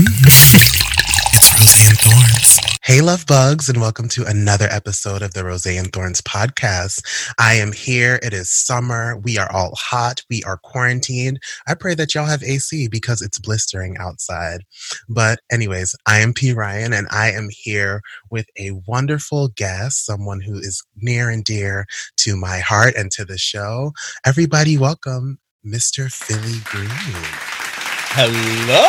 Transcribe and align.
It's 0.00 1.52
Rose 1.54 1.88
and 1.88 1.98
Thorns. 1.98 2.60
Hey, 2.84 3.00
love 3.00 3.26
bugs, 3.26 3.68
and 3.68 3.80
welcome 3.80 4.08
to 4.10 4.24
another 4.24 4.68
episode 4.70 5.22
of 5.22 5.34
the 5.34 5.44
Rose 5.44 5.66
and 5.66 5.92
Thorns 5.92 6.20
podcast. 6.20 7.02
I 7.36 7.54
am 7.54 7.72
here. 7.72 8.20
It 8.22 8.32
is 8.32 8.48
summer. 8.48 9.18
We 9.18 9.38
are 9.38 9.50
all 9.50 9.74
hot. 9.74 10.22
We 10.30 10.44
are 10.44 10.56
quarantined. 10.56 11.40
I 11.66 11.74
pray 11.74 11.96
that 11.96 12.14
y'all 12.14 12.26
have 12.26 12.44
AC 12.44 12.86
because 12.86 13.20
it's 13.20 13.40
blistering 13.40 13.96
outside. 13.98 14.60
But, 15.08 15.40
anyways, 15.50 15.96
I 16.06 16.20
am 16.20 16.32
P. 16.32 16.52
Ryan, 16.52 16.92
and 16.92 17.08
I 17.10 17.32
am 17.32 17.48
here 17.50 18.00
with 18.30 18.46
a 18.56 18.80
wonderful 18.86 19.48
guest, 19.48 20.06
someone 20.06 20.40
who 20.40 20.58
is 20.58 20.80
near 20.94 21.28
and 21.28 21.42
dear 21.42 21.86
to 22.18 22.36
my 22.36 22.60
heart 22.60 22.94
and 22.96 23.10
to 23.12 23.24
the 23.24 23.38
show. 23.38 23.90
Everybody, 24.24 24.78
welcome 24.78 25.40
Mr. 25.66 26.08
Philly 26.08 26.60
Green. 26.66 27.57
Hello. 28.10 28.84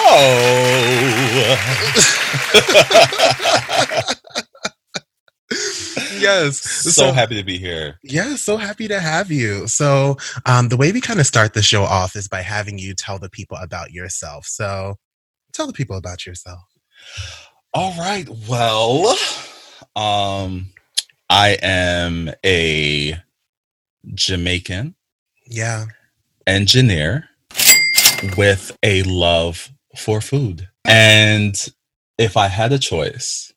yes. 6.19 6.59
so, 6.59 7.11
happy 7.11 7.35
to 7.35 7.43
be 7.43 7.57
here. 7.57 7.99
Yeah, 8.03 8.35
so 8.35 8.57
happy 8.57 8.87
to 8.87 8.99
have 8.99 9.31
you. 9.31 9.67
So, 9.67 10.17
um, 10.45 10.69
the 10.69 10.77
way 10.77 10.91
we 10.91 11.01
kind 11.01 11.19
of 11.19 11.25
start 11.27 11.53
the 11.53 11.61
show 11.61 11.83
off 11.83 12.15
is 12.15 12.27
by 12.27 12.41
having 12.41 12.77
you 12.77 12.93
tell 12.93 13.19
the 13.19 13.29
people 13.29 13.57
about 13.57 13.91
yourself. 13.91 14.45
So, 14.45 14.95
tell 15.53 15.67
the 15.67 15.73
people 15.73 15.97
about 15.97 16.25
yourself. 16.25 16.61
All 17.73 17.93
right. 17.97 18.27
Well, 18.47 19.15
um, 19.95 20.67
I 21.29 21.57
am 21.61 22.31
a 22.45 23.17
Jamaican 24.13 24.95
Yeah. 25.45 25.85
engineer 26.47 27.28
with 28.37 28.75
a 28.83 29.03
love 29.03 29.71
for 29.97 30.21
food. 30.21 30.67
And 30.85 31.55
if 32.17 32.35
I 32.37 32.47
had 32.47 32.71
a 32.71 32.79
choice, 32.79 33.51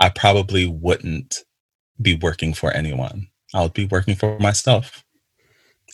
I 0.00 0.08
probably 0.10 0.66
wouldn't 0.66 1.44
be 2.00 2.14
working 2.16 2.52
for 2.54 2.70
anyone. 2.72 3.28
I 3.54 3.62
would 3.62 3.72
be 3.74 3.86
working 3.86 4.14
for 4.16 4.38
myself. 4.38 5.04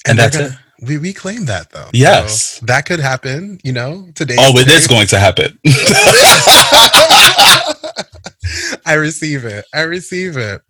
And 0.06 0.18
they're 0.18 0.30
that's 0.30 0.36
it. 0.36 0.40
gonna- 0.50 0.60
We 0.88 0.98
we 0.98 1.12
claim 1.12 1.44
that 1.46 1.70
though. 1.70 1.88
Yes. 1.92 2.58
So 2.58 2.66
that 2.66 2.86
could 2.86 2.98
happen. 2.98 3.60
You 3.62 3.72
know, 3.72 4.08
today. 4.14 4.36
Oh, 4.38 4.58
it 4.58 4.68
is 4.68 4.86
going 4.88 5.06
to 5.08 5.18
happen. 5.18 5.58
I 8.84 8.94
receive 8.94 9.44
it. 9.44 9.64
I 9.72 9.82
receive 9.82 10.36
it. 10.36 10.60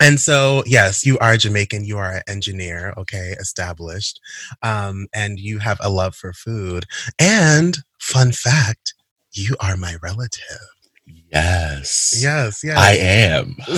And 0.00 0.20
so, 0.20 0.62
yes, 0.66 1.04
you 1.04 1.18
are 1.18 1.36
Jamaican. 1.36 1.84
You 1.84 1.98
are 1.98 2.12
an 2.12 2.22
engineer, 2.28 2.94
okay, 2.96 3.34
established. 3.40 4.20
Um, 4.62 5.08
and 5.12 5.38
you 5.40 5.58
have 5.58 5.78
a 5.80 5.90
love 5.90 6.14
for 6.14 6.32
food. 6.32 6.84
And 7.18 7.78
fun 7.98 8.30
fact, 8.32 8.94
you 9.32 9.56
are 9.60 9.76
my 9.76 9.96
relative. 10.02 10.60
yes. 11.06 12.16
Yes, 12.22 12.62
yes. 12.62 12.78
I 12.78 12.92
am. 12.94 13.56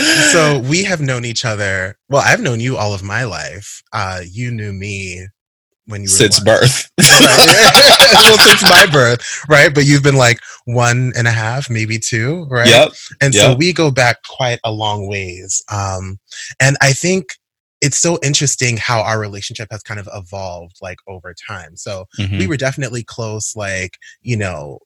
so 0.32 0.58
we 0.60 0.84
have 0.84 1.00
known 1.00 1.24
each 1.24 1.44
other. 1.44 1.96
Well, 2.08 2.22
I've 2.24 2.40
known 2.40 2.60
you 2.60 2.76
all 2.76 2.94
of 2.94 3.02
my 3.02 3.24
life. 3.24 3.82
Uh, 3.92 4.20
you 4.28 4.50
knew 4.50 4.72
me 4.72 5.26
when 5.90 6.02
you 6.02 6.06
were 6.06 6.08
since 6.08 6.38
what? 6.44 6.60
birth. 6.60 6.90
Right. 7.00 8.10
well, 8.12 8.38
since 8.38 8.62
my 8.62 8.86
birth, 8.90 9.48
right? 9.48 9.74
But 9.74 9.84
you've 9.84 10.02
been 10.02 10.16
like 10.16 10.40
one 10.64 11.12
and 11.16 11.26
a 11.28 11.30
half, 11.30 11.68
maybe 11.68 11.98
two, 11.98 12.46
right? 12.50 12.68
Yep. 12.68 12.92
And 13.20 13.34
so 13.34 13.54
we 13.54 13.72
go 13.72 13.90
back 13.90 14.18
quite 14.28 14.58
a 14.64 14.72
long 14.72 15.08
ways. 15.08 15.62
Um, 15.70 16.18
and 16.60 16.76
I 16.80 16.92
think 16.92 17.34
it's 17.80 17.98
so 17.98 18.18
interesting 18.22 18.76
how 18.76 19.00
our 19.00 19.18
relationship 19.18 19.68
has 19.70 19.82
kind 19.82 19.98
of 19.98 20.08
evolved 20.14 20.76
like 20.82 20.98
over 21.08 21.34
time. 21.48 21.76
So 21.76 22.06
Mhm. 22.18 22.38
we 22.38 22.46
were 22.46 22.56
definitely 22.58 23.02
close, 23.02 23.56
like, 23.56 23.96
you 24.22 24.36
know, 24.36 24.80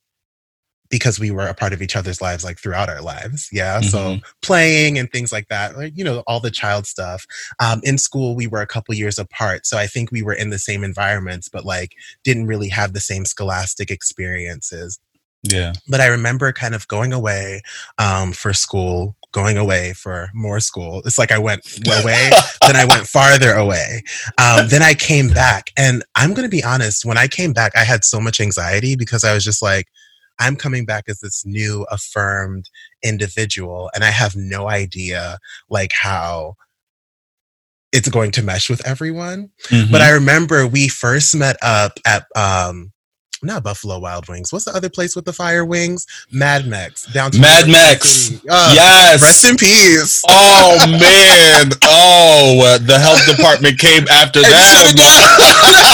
because 0.91 1.19
we 1.19 1.31
were 1.31 1.47
a 1.47 1.55
part 1.55 1.73
of 1.73 1.83
each 1.83 1.97
other's 1.97 2.21
lives 2.21 2.45
like 2.45 2.59
throughout 2.59 2.89
our 2.89 3.01
lives. 3.01 3.49
Yeah. 3.51 3.81
So 3.81 3.99
Mhm. 3.99 4.23
playing 4.42 4.98
and 4.98 5.11
things 5.11 5.33
like 5.33 5.48
that, 5.48 5.77
like, 5.77 5.97
you 5.97 6.05
know, 6.05 6.23
all 6.27 6.41
the 6.41 6.51
child 6.51 6.86
stuff. 6.86 7.27
Um, 7.58 7.81
in 7.85 7.98
school, 7.98 8.36
we 8.36 8.47
were 8.47 8.61
a 8.61 8.67
couple 8.67 8.95
years 8.95 9.19
apart. 9.19 9.67
So 9.67 9.79
I 9.79 9.86
think 9.86 10.13
we 10.13 10.23
were 10.23 10.35
in 10.35 10.51
the 10.51 10.58
same 10.58 10.85
environments, 10.85 11.48
but 11.48 11.64
like 11.64 11.95
didn't 12.23 12.47
really 12.47 12.69
have 12.69 12.92
the 12.92 13.01
same 13.01 13.25
scholastic 13.25 13.91
experiences 13.91 14.98
yeah. 15.45 15.73
but 15.89 16.01
I 16.01 16.07
remember 16.07 16.53
kind 16.53 16.75
of 16.75 16.89
going 16.89 17.13
away 17.13 17.63
um, 17.98 18.33
for 18.33 18.53
school, 18.53 19.14
going 19.33 19.58
away 19.58 19.92
for 19.92 20.31
more 20.33 20.61
school. 20.61 21.03
It's 21.05 21.19
like 21.19 21.31
I 21.31 21.39
went 21.39 21.63
away, 21.87 22.31
then 22.67 22.77
I 22.77 22.87
went 22.87 23.07
farther 23.07 23.53
away. 23.53 24.03
Um, 24.39 24.69
then 24.69 24.83
I 24.83 24.95
came 24.95 25.29
back. 25.29 25.70
And 25.77 26.03
I'm 26.14 26.31
going 26.31 26.45
to 26.45 26.51
be 26.51 26.64
honest, 26.64 27.05
when 27.05 27.19
I 27.19 27.29
came 27.29 27.53
back, 27.53 27.73
I 27.77 27.85
had 27.85 28.05
so 28.05 28.20
much 28.20 28.41
anxiety 28.41 28.97
because 28.97 29.23
I 29.23 29.35
was 29.35 29.45
just 29.45 29.61
like, 29.61 29.89
I'm 30.39 30.56
coming 30.56 30.84
back 30.84 31.05
as 31.08 31.20
this 31.20 31.45
new 31.46 31.84
affirmed 31.90 32.68
individual, 33.02 33.90
and 33.95 34.02
I 34.05 34.11
have 34.11 34.34
no 34.36 34.68
idea 34.68 35.39
like 35.68 35.92
how 35.92 36.56
it's 37.92 38.08
going 38.08 38.33
to 38.33 38.42
mesh 38.42 38.68
with 38.68 38.84
everyone. 38.86 39.50
Mhm. 39.70 39.90
But 39.92 40.00
I 40.00 40.11
remember 40.11 40.67
we 40.67 40.89
first 40.89 41.34
met 41.36 41.56
up 41.62 41.98
at 42.06 42.27
um 42.34 42.90
not 43.42 43.62
Buffalo 43.62 43.98
Wild 43.98 44.27
Wings. 44.27 44.50
What's 44.52 44.64
the 44.64 44.72
other 44.72 44.89
place 44.89 45.14
with 45.14 45.27
the 45.27 45.33
fire 45.33 45.67
wings? 45.67 46.06
Mad 46.33 46.66
Max 46.66 47.05
downtown. 47.12 47.42
Mad 47.42 47.68
Max. 47.68 48.33
Uh, 48.48 48.72
yes. 48.74 49.20
Rest 49.22 49.45
in 49.45 49.56
peace. 49.56 50.22
Oh 50.27 50.78
man! 50.89 51.72
Oh, 51.84 52.62
uh, 52.64 52.78
the 52.78 52.98
health 52.98 53.27
department 53.27 53.78
came 53.78 54.08
after 54.08 54.39
And 54.39 54.46
that. 54.46 55.94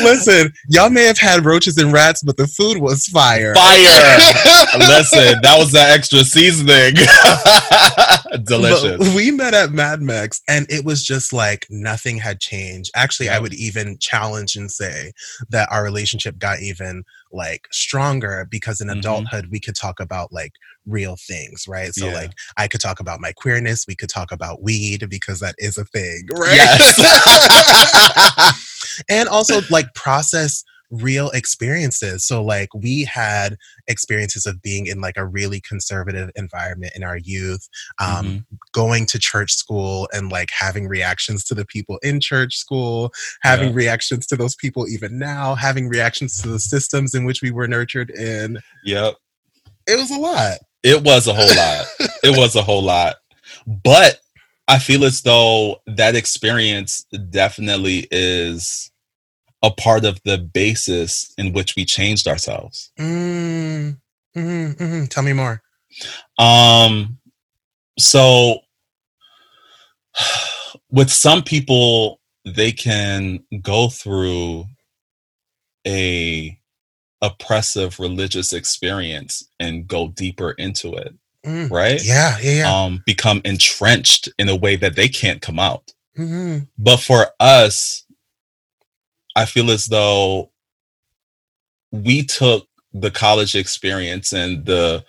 Listen, 0.04 0.52
y'all 0.68 0.90
may 0.90 1.04
have 1.04 1.18
had 1.18 1.44
roaches 1.44 1.76
and 1.78 1.92
rats, 1.92 2.22
but 2.22 2.36
the 2.36 2.46
food 2.46 2.78
was 2.78 3.06
fire. 3.06 3.54
Fire! 3.54 3.76
Listen, 4.78 5.40
that 5.42 5.56
was 5.58 5.72
the 5.72 5.80
extra 5.80 6.20
seasoning. 6.24 6.94
Delicious. 8.44 8.98
But 8.98 9.14
we 9.14 9.30
met 9.30 9.54
at 9.54 9.72
Mad 9.72 10.00
Max, 10.02 10.40
and 10.48 10.66
it 10.70 10.84
was 10.84 11.04
just 11.04 11.32
like 11.32 11.66
nothing 11.70 12.18
had 12.18 12.40
changed. 12.40 12.90
Actually, 12.94 13.28
I 13.28 13.38
would 13.38 13.54
even 13.54 13.98
challenge 13.98 14.56
and 14.56 14.70
say 14.70 15.12
that 15.50 15.68
our 15.70 15.82
relationship 15.84 16.38
got 16.38 16.60
even 16.60 17.04
like 17.32 17.68
stronger 17.70 18.46
because 18.50 18.80
in 18.80 18.88
Mhm. 18.88 18.98
adulthood 18.98 19.46
we 19.52 19.60
could 19.60 19.76
talk 19.76 20.00
about 20.00 20.32
like 20.32 20.52
real 20.86 21.16
things, 21.16 21.66
right? 21.68 21.94
So 21.94 22.06
Yeah. 22.06 22.14
like 22.14 22.32
I 22.56 22.66
could 22.66 22.80
talk 22.80 22.98
about 22.98 23.20
my 23.20 23.30
queerness, 23.32 23.84
we 23.86 23.94
could 23.94 24.08
talk 24.08 24.32
about 24.32 24.62
weed 24.62 25.08
because 25.08 25.38
that 25.40 25.54
is 25.58 25.78
a 25.78 25.84
thing, 25.84 26.26
right? 26.32 26.54
Yes. 26.56 26.98
And 29.08 29.28
also 29.28 29.60
like 29.70 29.92
process 29.94 30.64
real 30.92 31.30
experiences. 31.30 32.26
So 32.26 32.42
like 32.42 32.68
we 32.74 33.04
had 33.04 33.56
experiences 33.86 34.44
of 34.44 34.60
being 34.60 34.86
in 34.86 35.00
like 35.00 35.16
a 35.16 35.24
really 35.24 35.60
conservative 35.60 36.30
environment 36.34 36.94
in 36.96 37.04
our 37.04 37.16
youth, 37.16 37.68
um, 38.00 38.26
Mhm. 38.26 38.44
going 38.72 39.06
to 39.06 39.18
church 39.20 39.52
school 39.52 40.08
and 40.12 40.32
like 40.32 40.50
having 40.50 40.88
reactions 40.88 41.44
to 41.44 41.54
the 41.54 41.64
people 41.64 41.98
in 42.02 42.18
church 42.20 42.56
school, 42.56 43.12
having 43.42 43.68
Yeah. 43.68 43.74
reactions 43.76 44.26
to 44.26 44.36
those 44.36 44.56
people 44.56 44.88
even 44.88 45.16
now, 45.16 45.54
having 45.54 45.88
reactions 45.88 46.38
to 46.42 46.48
the 46.48 46.58
systems 46.58 47.14
in 47.14 47.24
which 47.24 47.40
we 47.40 47.52
were 47.52 47.68
nurtured 47.68 48.10
in. 48.10 48.58
Yep. 48.84 49.14
It 49.86 49.96
was 49.96 50.10
a 50.10 50.18
lot. 50.18 50.58
It 50.82 51.04
was 51.04 51.28
a 51.28 51.34
whole 51.34 51.54
lot. 51.54 51.86
it 52.24 52.36
was 52.36 52.56
a 52.56 52.62
whole 52.62 52.82
lot. 52.82 53.14
But 53.64 54.18
I 54.70 54.78
feel 54.78 55.04
as 55.04 55.22
though 55.22 55.82
that 55.88 56.14
experience 56.14 57.04
definitely 57.30 58.06
is 58.12 58.92
a 59.64 59.70
part 59.72 60.04
of 60.04 60.20
the 60.24 60.38
basis 60.38 61.34
in 61.36 61.52
which 61.52 61.74
we 61.74 61.84
changed 61.84 62.28
ourselves. 62.28 62.92
Mm, 62.96 63.98
mhm, 64.36 64.76
mhm. 64.76 65.08
Tell 65.10 65.24
me 65.24 65.32
more. 65.32 65.60
Um 66.38 67.18
so 67.98 68.60
with 70.90 71.10
some 71.10 71.42
people 71.42 72.20
they 72.44 72.70
can 72.70 73.40
go 73.62 73.88
through 73.88 74.66
a 75.86 76.56
oppressive 77.22 77.98
religious 77.98 78.52
experience 78.52 79.48
and 79.58 79.88
go 79.88 80.08
deeper 80.08 80.52
into 80.52 80.94
it, 80.94 81.14
Mm. 81.46 81.70
right? 81.70 82.00
Yeah, 82.04 82.38
yeah, 82.40 82.52
yeah. 82.52 82.72
um, 82.84 83.02
become 83.06 83.40
entrenched 83.44 84.28
in 84.38 84.48
a 84.48 84.56
way 84.56 84.76
that 84.76 84.94
they 84.96 85.08
can't 85.08 85.40
come 85.40 85.58
out. 85.58 85.92
Mhm. 86.18 86.68
But 86.76 86.98
for 86.98 87.28
us, 87.40 88.04
I 89.36 89.46
feel 89.46 89.70
as 89.70 89.86
though 89.86 90.50
we 91.92 92.24
took 92.24 92.68
the 92.92 93.10
college 93.10 93.54
experience 93.54 94.32
and 94.32 94.66
the 94.66 95.04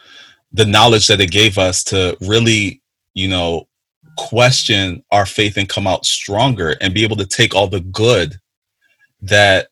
the 0.54 0.66
knowledge 0.66 1.08
that 1.08 1.22
it 1.22 1.32
gave 1.32 1.58
us 1.58 1.84
to 1.86 2.16
really, 2.22 2.82
you 3.14 3.28
know, 3.28 3.68
question 4.18 5.04
our 5.12 5.26
faith 5.26 5.58
and 5.58 5.68
come 5.70 5.88
out 5.88 6.06
stronger 6.06 6.76
and 6.82 6.94
be 6.94 7.04
able 7.04 7.16
to 7.18 7.26
take 7.26 7.54
all 7.56 7.68
the 7.68 7.80
good 7.82 8.40
that 9.22 9.68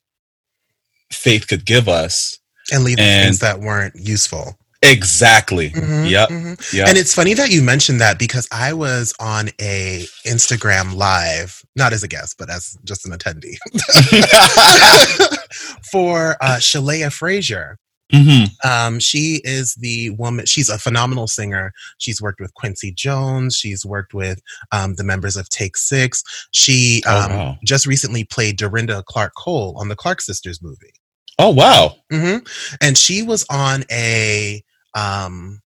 faith 1.11 1.47
could 1.47 1.65
give 1.65 1.87
us. 1.89 2.37
And 2.71 2.83
leave 2.83 2.97
the 2.97 3.03
And- 3.03 3.25
things 3.27 3.39
that 3.39 3.59
weren't 3.61 3.95
useful. 3.95 4.58
Exactly. 4.81 5.71
Mhm, 5.71 6.09
Yep. 6.09 6.29
mhm. 6.29 6.73
Yep. 6.73 6.87
And 6.87 6.97
it's 6.97 7.13
funny 7.13 7.33
that 7.33 7.51
you 7.51 7.61
mentioned 7.61 7.99
that 7.99 8.17
because 8.17 8.47
I 8.51 8.71
was 8.73 9.13
on 9.19 9.49
a 9.59 10.05
Instagram 10.25 10.95
live, 10.95 11.61
not 11.75 11.91
as 11.91 12.01
a 12.03 12.07
guest, 12.07 12.35
but 12.39 12.49
as 12.49 12.77
just 12.85 13.05
an 13.05 13.11
attendee 13.11 13.57
for 15.91 16.37
uh, 16.41 16.57
Sheléa 16.59 17.11
Frazier. 17.11 17.77
Mm-hmm. 18.13 18.67
Um, 18.67 18.99
she 18.99 19.39
is 19.43 19.75
the 19.75 20.09
woman. 20.11 20.45
She's 20.47 20.69
a 20.69 20.79
phenomenal 20.79 21.27
singer. 21.27 21.71
She's 21.99 22.19
worked 22.21 22.39
with 22.39 22.53
Quincy 22.55 22.91
Jones. 22.91 23.55
She's 23.55 23.85
worked 23.85 24.15
with 24.15 24.41
um, 24.71 24.95
the 24.95 25.03
members 25.03 25.35
of 25.35 25.47
Take 25.49 25.77
Six. 25.77 26.23
She 26.51 27.03
Oh, 27.05 27.25
um, 27.25 27.31
wow. 27.31 27.57
just 27.63 27.85
recently 27.85 28.23
played 28.23 28.57
Dorinda 28.57 29.03
Clark 29.07 29.33
Cole 29.37 29.75
on 29.77 29.89
the 29.89 29.95
Clark 29.95 30.21
Sisters 30.21 30.59
movie. 30.61 30.93
Oh 31.37 31.51
wow. 31.51 31.97
Mm-hmm. 32.11 32.45
And 32.81 32.97
she 32.97 33.21
was 33.21 33.45
on 33.51 33.83
a 33.91 34.63
um, 34.99 35.61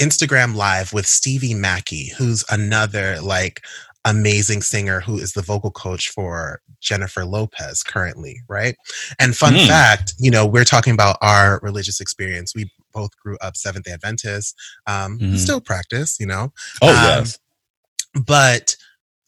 Instagram 0.00 0.54
live 0.54 0.92
with 0.92 1.06
Stevie 1.06 1.54
Mackey, 1.54 2.12
who's 2.16 2.44
another 2.50 3.20
like 3.20 3.62
amazing 4.06 4.62
singer 4.62 5.00
who 5.00 5.18
is 5.18 5.32
the 5.34 5.42
vocal 5.42 5.70
coach 5.70 6.08
for 6.08 6.62
Jennifer 6.80 7.26
Lopez 7.26 7.82
currently, 7.82 8.40
right? 8.48 8.74
And 9.18 9.36
fun 9.36 9.54
Mm. 9.54 9.66
fact, 9.66 10.14
you 10.18 10.30
know, 10.30 10.46
we're 10.46 10.64
talking 10.64 10.94
about 10.94 11.18
our 11.20 11.60
religious 11.62 12.00
experience. 12.00 12.54
We 12.54 12.70
both 12.94 13.10
grew 13.22 13.36
up 13.42 13.56
Seventh 13.58 13.84
Day 13.84 13.92
Adventists, 13.92 14.54
um, 14.86 15.18
Mhm. 15.18 15.38
still 15.38 15.60
practice, 15.60 16.16
you 16.18 16.26
know, 16.26 16.50
Oh 16.80 16.88
Um, 16.88 16.94
yes. 17.04 17.38
but 18.24 18.76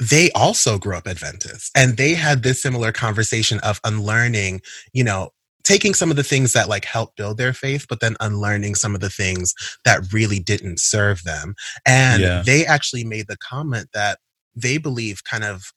they 0.01 0.31
also 0.33 0.79
grew 0.79 0.97
up 0.97 1.07
Adventist 1.07 1.71
and 1.77 1.97
they 1.99 2.15
had 2.15 2.43
this 2.43 2.63
similar 2.63 2.93
conversation 2.93 3.61
of 3.61 3.79
unlearning, 3.85 4.63
you 4.95 5.05
know, 5.05 5.33
taking 5.65 5.95
some 5.95 6.11
of 6.11 6.17
the 6.17 6.23
things 6.25 6.53
that 6.53 6.69
like 6.69 6.85
helped 6.85 7.17
build 7.17 7.39
their 7.39 7.53
faith, 7.53 7.87
but 7.89 8.01
then 8.01 8.17
unlearning 8.21 8.75
some 8.75 8.95
of 8.95 9.01
the 9.01 9.11
things 9.11 9.55
that 9.85 10.13
really 10.13 10.39
didn't 10.41 10.81
serve 10.81 11.23
them. 11.25 11.55
And 11.87 12.23
Yeah. 12.23 12.43
they 12.45 12.67
actually 12.67 13.05
made 13.05 13.27
the 13.29 13.37
comment 13.37 13.89
that 13.95 14.19
they 14.55 14.79
believe 14.79 15.25
kind 15.25 15.45
of 15.45 15.73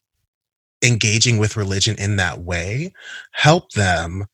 engaging 0.83 1.37
with 1.37 1.57
religion 1.57 1.95
in 1.97 2.17
that 2.17 2.39
way 2.41 2.93
helped 3.31 3.75
them 3.75 4.25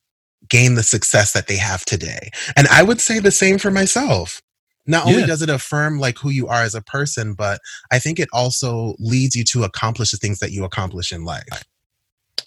gain 0.49 0.75
the 0.75 0.83
success 0.83 1.33
that 1.33 1.47
they 1.47 1.57
have 1.57 1.85
today. 1.85 2.29
And 2.55 2.67
I 2.67 2.83
would 2.83 2.99
say 2.99 3.19
the 3.19 3.31
same 3.31 3.57
for 3.57 3.71
myself. 3.71 4.41
Not 4.87 5.05
only 5.05 5.19
Yeah. 5.21 5.27
does 5.27 5.41
it 5.43 5.49
affirm 5.49 5.99
like 5.99 6.17
who 6.17 6.29
you 6.29 6.47
are 6.47 6.63
as 6.63 6.73
a 6.75 6.81
person, 6.81 7.33
but 7.35 7.61
I 7.91 7.99
think 7.99 8.19
it 8.19 8.27
also 8.33 8.95
leads 8.99 9.35
you 9.35 9.43
to 9.45 9.63
accomplish 9.63 10.11
the 10.11 10.17
things 10.17 10.39
that 10.39 10.51
you 10.51 10.63
accomplish 10.65 11.11
in 11.13 11.23
life. 11.23 11.63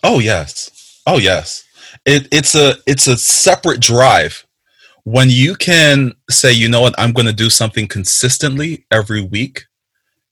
Oh 0.02 0.18
yes. 0.18 0.70
Oh 1.06 1.18
yes. 1.18 1.63
It, 2.04 2.28
it's 2.32 2.54
a 2.54 2.74
it's 2.86 3.06
a 3.06 3.16
separate 3.16 3.80
drive. 3.80 4.46
When 5.04 5.28
you 5.28 5.54
can 5.54 6.14
say, 6.30 6.52
you 6.52 6.68
know 6.68 6.80
what, 6.80 6.94
I'm 6.98 7.12
going 7.12 7.26
to 7.26 7.32
do 7.34 7.50
something 7.50 7.86
consistently 7.86 8.86
every 8.90 9.20
week, 9.20 9.64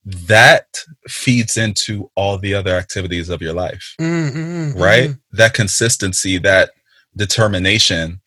that 0.04 0.66
feeds 1.06 1.56
into 1.58 2.10
all 2.16 2.38
the 2.38 2.54
other 2.54 2.74
activities 2.74 3.28
of 3.28 3.42
your 3.42 3.52
life, 3.52 3.94
Mm-hmm, 4.00 4.80
right? 4.80 5.10
That 5.32 5.52
consistency, 5.54 6.38
that 6.38 6.70
determination, 7.14 8.20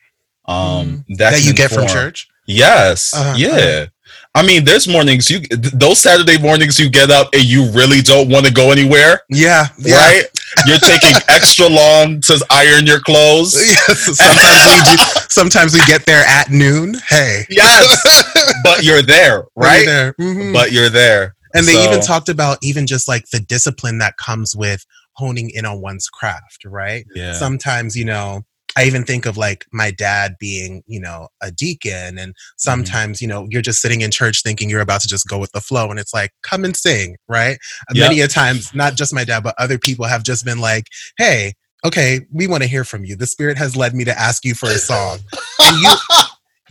um, 0.48 1.04
that, 1.10 1.32
That 1.32 1.40
can 1.40 1.48
you 1.48 1.54
get 1.54 1.72
from 1.72 1.88
church. 1.88 2.28
Yes. 2.48 3.14
Uh-huh, 3.14 3.34
yeah. 3.38 3.88
I 4.36 4.46
mean, 4.46 4.66
there's 4.66 4.88
mornings 4.88 5.30
you 5.32 5.40
th- 5.40 5.74
those 5.74 6.00
Saturday 6.00 6.38
mornings 6.38 6.80
you 6.80 6.90
get 6.90 7.10
up 7.10 7.30
and 7.34 7.44
you 7.44 7.72
really 7.72 8.02
don't 8.02 8.30
want 8.30 8.46
to 8.46 8.54
go 8.54 8.72
anywhere, 8.72 9.22
Yeah. 9.30 9.68
yeah. 9.80 9.96
right? 9.96 10.24
You're 10.66 10.80
taking 10.80 11.16
extra 11.30 11.68
long 11.68 12.22
to 12.22 12.46
iron 12.50 12.86
your 12.86 13.00
clothes. 13.00 13.56
Yes, 13.66 14.18
sometimes 14.18 14.66
we 14.66 14.96
do, 14.96 15.04
sometimes 15.30 15.74
we 15.74 15.80
get 15.86 16.06
there 16.06 16.24
at 16.26 16.50
noon. 16.50 16.96
Hey. 17.10 17.46
Yes, 17.50 18.24
but 18.64 18.84
you're 18.84 19.02
there, 19.02 19.46
right? 19.56 19.86
There. 19.86 20.14
Mhm. 20.20 20.54
But 20.54 20.72
you're 20.72 20.90
there. 20.90 21.36
And 21.54 21.66
they 21.66 21.84
even 21.86 22.02
talked 22.02 22.30
about 22.30 22.58
even 22.62 22.86
just 22.86 23.08
like 23.08 23.30
the 23.32 23.40
discipline 23.40 24.00
that 24.00 24.18
comes 24.18 24.56
with 24.56 24.86
honing 25.14 25.50
in 25.54 25.66
on 25.66 25.82
one's 25.82 26.10
craft, 26.10 26.66
right? 26.66 27.06
Yeah. 27.16 27.34
Sometimes, 27.34 27.96
you 27.96 28.04
know, 28.06 28.46
I 28.78 28.84
even 28.86 29.04
think 29.04 29.26
of 29.26 29.38
like 29.38 29.66
my 29.72 29.92
dad 29.92 30.36
being, 30.40 30.84
you 30.86 31.00
know, 31.00 31.30
a 31.42 31.52
deacon. 31.52 32.18
And 32.18 32.32
mm-hmm. 32.32 32.58
sometimes, 32.58 33.22
you 33.22 33.28
know, 33.28 33.48
you're 33.50 33.62
just 33.62 33.82
sitting 33.82 34.02
in 34.02 34.12
church 34.12 34.42
thinking 34.44 34.70
you're 34.70 34.82
about 34.82 35.02
to 35.02 35.08
just 35.08 35.28
go 35.28 35.38
with 35.38 35.52
the 35.54 35.62
flow. 35.62 35.90
And 35.90 36.00
it's 36.00 36.14
like, 36.14 36.32
come 36.44 36.66
and 36.66 36.76
sing, 36.76 37.18
right? 37.28 37.58
Yep. 37.94 38.10
Many 38.10 38.22
a 38.22 38.28
times, 38.28 38.74
not 38.74 38.96
just 38.96 39.14
my 39.14 39.24
dad, 39.24 39.44
but 39.44 39.56
other 39.58 39.78
people 39.78 40.06
have 40.06 40.24
just 40.24 40.44
been 40.44 40.60
like, 40.60 40.88
hey, 41.18 41.54
okay, 41.86 42.22
we 42.34 42.48
want 42.48 42.64
to 42.64 42.70
hear 42.70 42.84
from 42.84 43.06
you. 43.06 43.16
The 43.16 43.28
spirit 43.28 43.58
has 43.58 43.76
led 43.76 43.94
me 43.94 44.04
to 44.06 44.20
ask 44.20 44.44
you 44.44 44.56
for 44.56 44.68
a 44.68 44.78
song. 44.78 45.20
and 45.62 45.78
you 45.82 45.96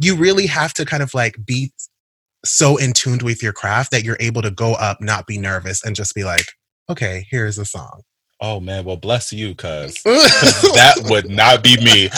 you 0.00 0.17
really 0.17 0.47
have 0.47 0.75
to 0.75 0.85
kind 0.85 1.03
of 1.03 1.15
like 1.15 1.37
be 1.45 1.73
so 2.45 2.77
in 2.77 2.93
tuned 2.93 3.23
with 3.23 3.43
your 3.43 3.53
craft 3.53 3.91
that 3.93 4.05
you're 4.05 4.17
able 4.21 4.43
to 4.43 4.50
go 4.50 4.75
up, 4.75 5.00
not 5.00 5.27
be 5.27 5.39
nervous, 5.39 5.85
and 5.85 5.97
just 5.97 6.15
be 6.15 6.25
like, 6.25 6.47
okay, 6.91 7.27
here's 7.31 7.59
a 7.59 7.65
song. 7.65 8.03
Oh 8.44 8.61
man, 8.61 8.85
well 8.85 8.96
bless 8.96 9.32
you, 9.32 9.55
cuz 9.55 10.02
that 10.05 10.94
would 11.11 11.31
not 11.31 11.62
be 11.62 11.76
me. 11.85 12.11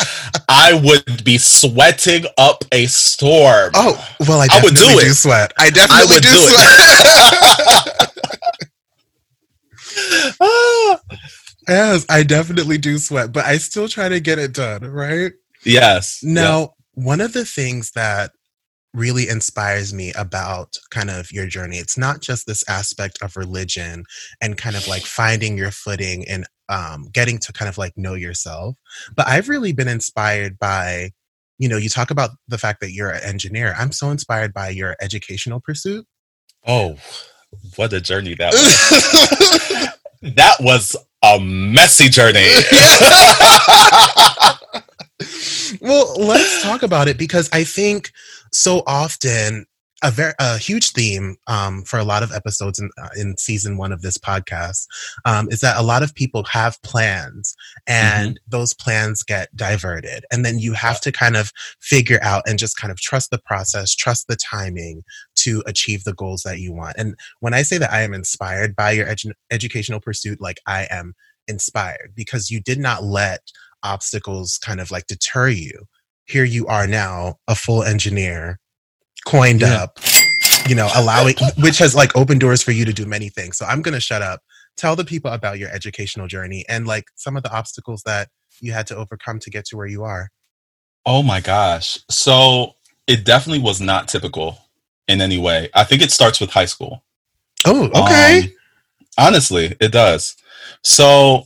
I 0.49 0.75
would 0.75 1.25
be 1.25 1.38
sweating 1.38 2.25
up 2.38 2.64
a 2.73 2.87
storm. 2.87 3.70
oh, 3.75 3.94
well, 4.28 4.40
I 4.40 4.49
I 4.50 4.61
would 4.62 4.75
do 4.75 4.82
do, 4.82 4.99
it. 5.00 5.14
sweat. 5.14 5.52
I 5.58 5.70
definitely 5.70 6.14
would 6.14 6.23
do, 6.23 6.31
do 6.31 6.49
sweat. 6.49 8.12
Ah. 10.40 11.00
yes, 11.69 12.06
I 12.08 12.23
definitely 12.23 12.79
do 12.79 12.99
sweat, 12.99 13.32
but 13.32 13.44
I 13.44 13.58
still 13.58 13.88
try 13.88 14.08
to 14.08 14.20
get 14.20 14.38
it 14.38 14.52
done, 14.52 14.84
right? 14.84 15.32
yes. 15.64 16.20
Now, 16.22 16.75
one 16.94 17.20
of 17.20 17.32
the 17.32 17.44
things 17.44 17.93
that 17.93 18.32
really 18.96 19.28
inspires 19.28 19.93
me 19.93 20.12
about 20.14 20.76
kind 20.90 21.10
of 21.10 21.31
your 21.31 21.46
journey, 21.46 21.76
it's 21.76 21.98
not 21.98 22.20
just 22.20 22.46
this 22.46 22.64
aspect 22.69 23.19
of 23.22 23.37
religion 23.37 24.04
and 24.40 24.56
kind 24.56 24.75
of 24.75 24.88
like 24.88 25.02
finding 25.02 25.58
your 25.58 25.70
footing 25.70 26.26
and 26.26 26.46
um, 26.69 27.08
getting 27.12 27.38
to 27.38 27.52
kind 27.52 27.69
of 27.69 27.78
like 27.78 27.93
know 27.96 28.14
yourself, 28.14 28.76
but 29.14 29.28
I've 29.28 29.48
really 29.48 29.72
been 29.72 29.87
inspired 29.87 30.58
by, 30.58 31.10
you 31.58 31.69
know, 31.69 31.76
you 31.76 31.88
talk 31.88 32.10
about 32.10 32.31
the 32.48 32.58
fact 32.58 32.81
that 32.81 32.93
you're 32.93 33.10
an 33.10 33.22
engineer. 33.22 33.75
I'm 33.78 33.93
so 33.93 34.10
inspired 34.10 34.52
by 34.52 34.70
your 34.70 34.96
educational 35.00 35.60
pursuit. 35.60 36.06
Oh, 36.66 36.96
what 37.76 37.93
a 37.93 38.00
journey 38.00 38.34
that 38.34 38.52
was. 38.52 40.32
that 40.34 40.56
was 40.60 40.96
a 41.22 41.38
messy 41.40 42.08
journey. 42.08 42.48
well, 45.81 46.14
let's 46.19 46.62
talk 46.62 46.82
about 46.82 47.08
it 47.08 47.19
because 47.19 47.48
I 47.52 47.64
think 47.64 48.10
so 48.52 48.82
often 48.87 49.66
a 50.02 50.10
very 50.10 50.34
a 50.38 50.58
huge 50.58 50.93
theme 50.93 51.37
um, 51.46 51.82
for 51.82 51.98
a 51.98 52.04
lot 52.04 52.22
of 52.22 52.31
episodes 52.31 52.78
in, 52.78 52.90
uh, 53.02 53.08
in 53.16 53.37
season 53.38 53.78
one 53.78 53.93
of 53.93 54.02
this 54.02 54.19
podcast 54.19 54.87
um, 55.25 55.48
is 55.50 55.60
that 55.60 55.78
a 55.78 55.82
lot 55.82 56.02
of 56.02 56.14
people 56.14 56.44
have 56.44 56.81
plans 56.82 57.56
and 57.87 58.38
those 58.46 58.75
plans 58.75 59.22
get 59.22 59.55
diverted. 59.56 60.26
And 60.31 60.44
then 60.44 60.58
you 60.58 60.74
have 60.74 61.00
to 61.00 61.12
kind 61.12 61.34
of 61.34 61.50
figure 61.81 62.19
out 62.22 62.43
and 62.46 62.58
just 62.58 62.76
kind 62.76 62.91
of 62.91 63.00
trust 63.00 63.31
the 63.31 63.38
process 63.38 63.94
trust 63.94 64.29
the 64.29 64.36
timing 64.36 65.03
to 65.36 65.62
achieve 65.67 66.05
the 66.05 66.15
goals 66.15 66.43
that 66.43 66.58
you 66.58 66.74
want. 66.74 66.96
And 66.98 67.15
when 67.41 67.55
i 67.55 67.62
say 67.62 67.79
that 67.79 67.93
i 67.93 68.03
am 68.03 68.12
inspired 68.12 68.76
by 68.76 68.91
your 68.91 69.06
edu- 69.06 69.32
educational 69.50 70.00
pursuit 70.00 70.41
like 70.41 70.60
i 70.67 70.86
am 70.91 71.15
inspired 71.48 72.12
because 72.15 72.50
you 72.50 72.60
did 72.60 72.79
not 72.79 73.03
let 73.03 73.41
obstacles 73.82 74.58
kind 74.58 74.81
of 74.81 74.91
like 74.91 75.06
deter 75.06 75.48
you. 75.48 75.86
Here 76.27 76.45
you 76.45 76.67
are 76.67 76.87
now, 76.87 77.37
a 77.49 77.55
full 77.55 77.83
engineer, 77.83 78.59
coined 79.27 79.61
Yeah. 79.61 79.85
up, 79.85 79.99
you 80.69 80.75
know, 80.75 80.89
allowing, 80.95 81.35
which 81.59 81.79
has 81.79 81.95
like 81.95 82.17
opened 82.17 82.41
doors 82.41 82.63
for 82.63 82.73
you 82.73 82.85
to 82.85 82.93
do 82.93 83.06
many 83.06 83.29
things. 83.29 83.56
So 83.56 83.65
I'm 83.67 83.83
going 83.83 83.95
to 83.95 84.01
shut 84.01 84.23
up. 84.23 84.41
Tell 84.77 84.97
the 84.97 85.05
people 85.05 85.31
about 85.33 85.59
your 85.59 85.71
educational 85.71 86.27
journey 86.27 86.65
and 86.69 86.87
like 86.87 87.05
some 87.15 87.37
of 87.37 87.43
the 87.43 87.53
obstacles 87.55 88.03
that 88.05 88.29
you 88.61 88.73
had 88.73 88.87
to 88.89 88.97
overcome 88.97 89.39
to 89.41 89.51
get 89.51 89.65
to 89.67 89.77
where 89.77 89.87
you 89.87 90.05
are. 90.05 90.29
Oh 91.06 91.23
my 91.23 91.41
gosh. 91.41 91.99
So 92.11 92.75
it 93.06 93.25
definitely 93.25 93.63
was 93.63 93.81
not 93.81 94.09
typical 94.09 94.59
in 95.09 95.21
any 95.21 95.39
way. 95.39 95.71
I 95.75 95.85
think 95.85 96.03
it 96.03 96.11
starts 96.11 96.41
with 96.41 96.51
high 96.51 96.65
school. 96.65 97.05
Oh, 97.65 97.87
okay. 97.95 98.41
Um, 98.43 98.51
honestly, 99.17 99.77
it 99.81 99.93
does. 99.93 100.37
So 100.83 101.45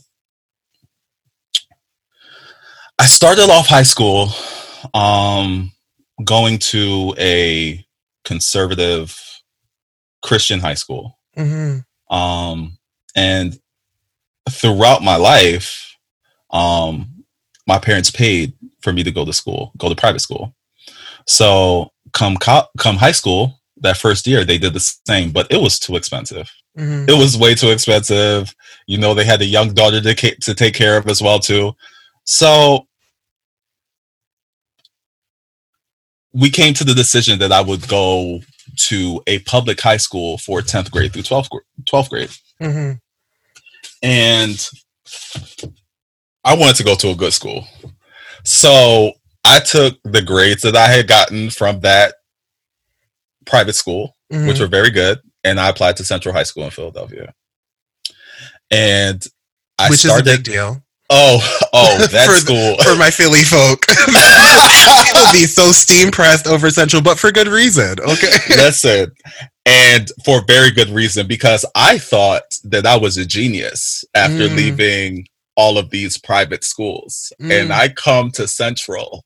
I 2.99 3.05
started 3.05 3.49
off 3.49 3.67
high 3.67 3.83
school 3.83 4.29
um, 4.93 5.71
going 6.23 6.59
to 6.59 7.13
a 7.17 7.85
conservative 8.23 9.19
Christian 10.21 10.59
high 10.59 10.75
school. 10.75 11.17
hmm 11.35 11.79
Um, 12.09 12.77
and 13.15 13.59
throughout 14.49 15.03
my 15.03 15.15
life, 15.15 15.97
um, 16.51 17.23
my 17.67 17.79
parents 17.79 18.11
paid 18.11 18.53
for 18.81 18.91
me 18.91 19.03
to 19.03 19.11
go 19.11 19.25
to 19.25 19.33
school, 19.33 19.71
go 19.77 19.87
to 19.89 19.95
private 19.95 20.19
school. 20.19 20.53
So 21.27 21.91
come 22.13 22.37
co- 22.37 22.67
come 22.77 22.97
high 22.97 23.13
school, 23.13 23.59
that 23.77 23.97
first 23.97 24.27
year 24.27 24.43
they 24.43 24.57
did 24.57 24.73
the 24.73 24.79
same, 25.07 25.31
but 25.31 25.47
it 25.51 25.61
was 25.61 25.79
too 25.79 25.95
expensive. 25.95 26.49
hmm 26.75 27.05
It 27.07 27.17
was 27.17 27.37
way 27.37 27.55
too 27.55 27.71
expensive. 27.71 28.53
You 28.87 28.97
know, 28.97 29.13
they 29.13 29.25
had 29.25 29.41
a 29.41 29.45
young 29.45 29.73
daughter 29.73 30.01
to 30.01 30.15
ca- 30.15 30.37
to 30.41 30.53
take 30.53 30.73
care 30.73 30.97
of 30.97 31.07
as 31.07 31.21
well 31.21 31.39
too. 31.39 31.73
So 32.25 32.87
we 36.33 36.49
came 36.49 36.73
to 36.75 36.83
the 36.83 36.93
decision 36.93 37.39
that 37.39 37.51
I 37.51 37.61
would 37.61 37.87
go 37.87 38.39
to 38.87 39.21
a 39.27 39.39
public 39.39 39.79
high 39.81 39.97
school 39.97 40.37
for 40.37 40.61
10th 40.61 40.89
grade 40.91 41.11
through 41.13 41.23
12th, 41.23 41.49
12th 41.89 42.09
grade. 42.09 42.31
hmm 42.59 42.91
and 44.03 44.67
I 46.43 46.55
wanted 46.55 46.75
to 46.77 46.83
go 46.83 46.95
to 46.95 47.09
a 47.09 47.15
good 47.15 47.33
school. 47.33 47.67
So 48.43 49.11
I 49.45 49.59
took 49.59 49.97
the 50.03 50.21
grades 50.23 50.63
that 50.63 50.75
I 50.75 50.87
had 50.87 51.07
gotten 51.07 51.49
from 51.51 51.81
that 51.81 52.15
private 53.45 53.75
school, 53.75 54.15
Mhm. 54.33 54.47
which 54.47 54.59
were 54.59 54.67
very 54.67 54.89
good, 54.89 55.19
and 55.43 55.59
I 55.59 55.69
applied 55.69 55.97
to 55.97 56.03
Central 56.03 56.33
High 56.33 56.43
School 56.43 56.63
in 56.63 56.71
Philadelphia. 56.71 57.33
And 58.71 59.23
I 59.77 59.89
which 59.89 59.99
started. 59.99 60.25
is 60.27 60.33
a 60.33 60.37
big 60.37 60.43
deal 60.45 60.83
oh, 61.11 61.59
oh, 61.73 61.97
that 62.11 62.25
For 62.25 62.35
school. 62.37 62.77
for 62.83 62.95
my 62.97 63.11
Philly 63.11 63.43
folk. 63.43 63.85
People 65.05 65.31
be 65.33 65.45
so 65.45 65.71
steam 65.71 66.09
pressed 66.11 66.47
over 66.47 66.69
Central, 66.71 67.01
but 67.03 67.19
for 67.19 67.31
good 67.31 67.47
reason. 67.47 67.99
Okay. 67.99 68.31
Listen, 68.49 69.11
and 69.65 70.09
for 70.25 70.43
very 70.47 70.71
good 70.71 70.89
reason 70.89 71.27
because 71.27 71.65
I 71.75 71.97
thought 71.99 72.43
that 72.63 72.85
I 72.87 72.97
was 72.97 73.17
a 73.17 73.25
genius 73.25 74.03
after 74.15 74.47
Mm. 74.49 74.55
leaving 74.57 75.25
all 75.55 75.77
of 75.77 75.89
these 75.91 76.17
private 76.17 76.63
schools, 76.63 77.31
Mm. 77.41 77.61
and 77.61 77.73
I 77.73 77.89
come 77.89 78.31
to 78.31 78.47
Central, 78.47 79.25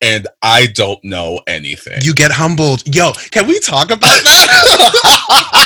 and 0.00 0.26
I 0.42 0.66
don't 0.66 1.02
know 1.04 1.40
anything. 1.46 2.00
You 2.02 2.14
get 2.14 2.30
humbled. 2.32 2.82
Yo, 2.94 3.12
can 3.30 3.46
we 3.46 3.58
talk 3.60 3.90
about 3.90 4.22
that? 4.22 5.63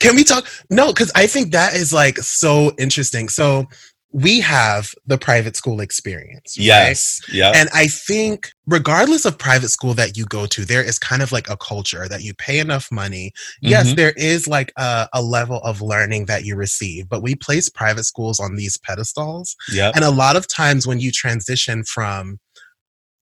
Can 0.00 0.14
we 0.16 0.24
talk? 0.24 0.46
No, 0.70 0.88
because 0.88 1.10
I 1.14 1.26
think 1.26 1.52
that 1.52 1.74
is 1.74 1.92
like 1.92 2.18
so 2.18 2.72
interesting. 2.78 3.28
So 3.28 3.66
we 4.12 4.40
have 4.40 4.94
the 5.06 5.18
private 5.18 5.56
school 5.56 5.80
experience. 5.80 6.56
right? 6.56 6.64
yes, 6.64 7.20
yeah, 7.30 7.52
And 7.54 7.68
I 7.74 7.86
think, 7.86 8.50
regardless 8.66 9.26
of 9.26 9.36
private 9.36 9.68
school 9.68 9.92
that 9.94 10.16
you 10.16 10.24
go 10.24 10.46
to, 10.46 10.64
there 10.64 10.82
is 10.82 10.98
kind 10.98 11.22
of 11.22 11.32
like 11.32 11.50
a 11.50 11.56
culture 11.56 12.08
that 12.08 12.22
you 12.22 12.32
pay 12.34 12.58
enough 12.58 12.90
money. 12.90 13.32
Yes, 13.60 13.88
Mhm. 13.88 13.96
there 13.96 14.12
is 14.16 14.48
like 14.48 14.72
a, 14.78 15.08
a 15.12 15.20
level 15.20 15.58
of 15.64 15.82
learning 15.82 16.26
that 16.26 16.44
you 16.44 16.56
receive, 16.56 17.08
but 17.10 17.22
we 17.22 17.34
place 17.34 17.68
private 17.68 18.04
schools 18.04 18.40
on 18.40 18.56
these 18.56 18.78
pedestals. 18.78 19.54
yeah, 19.70 19.92
And 19.94 20.02
a 20.04 20.10
lot 20.10 20.36
of 20.36 20.46
times 20.48 20.86
when 20.86 20.98
you 21.00 21.10
transition 21.10 21.84
from 21.84 22.38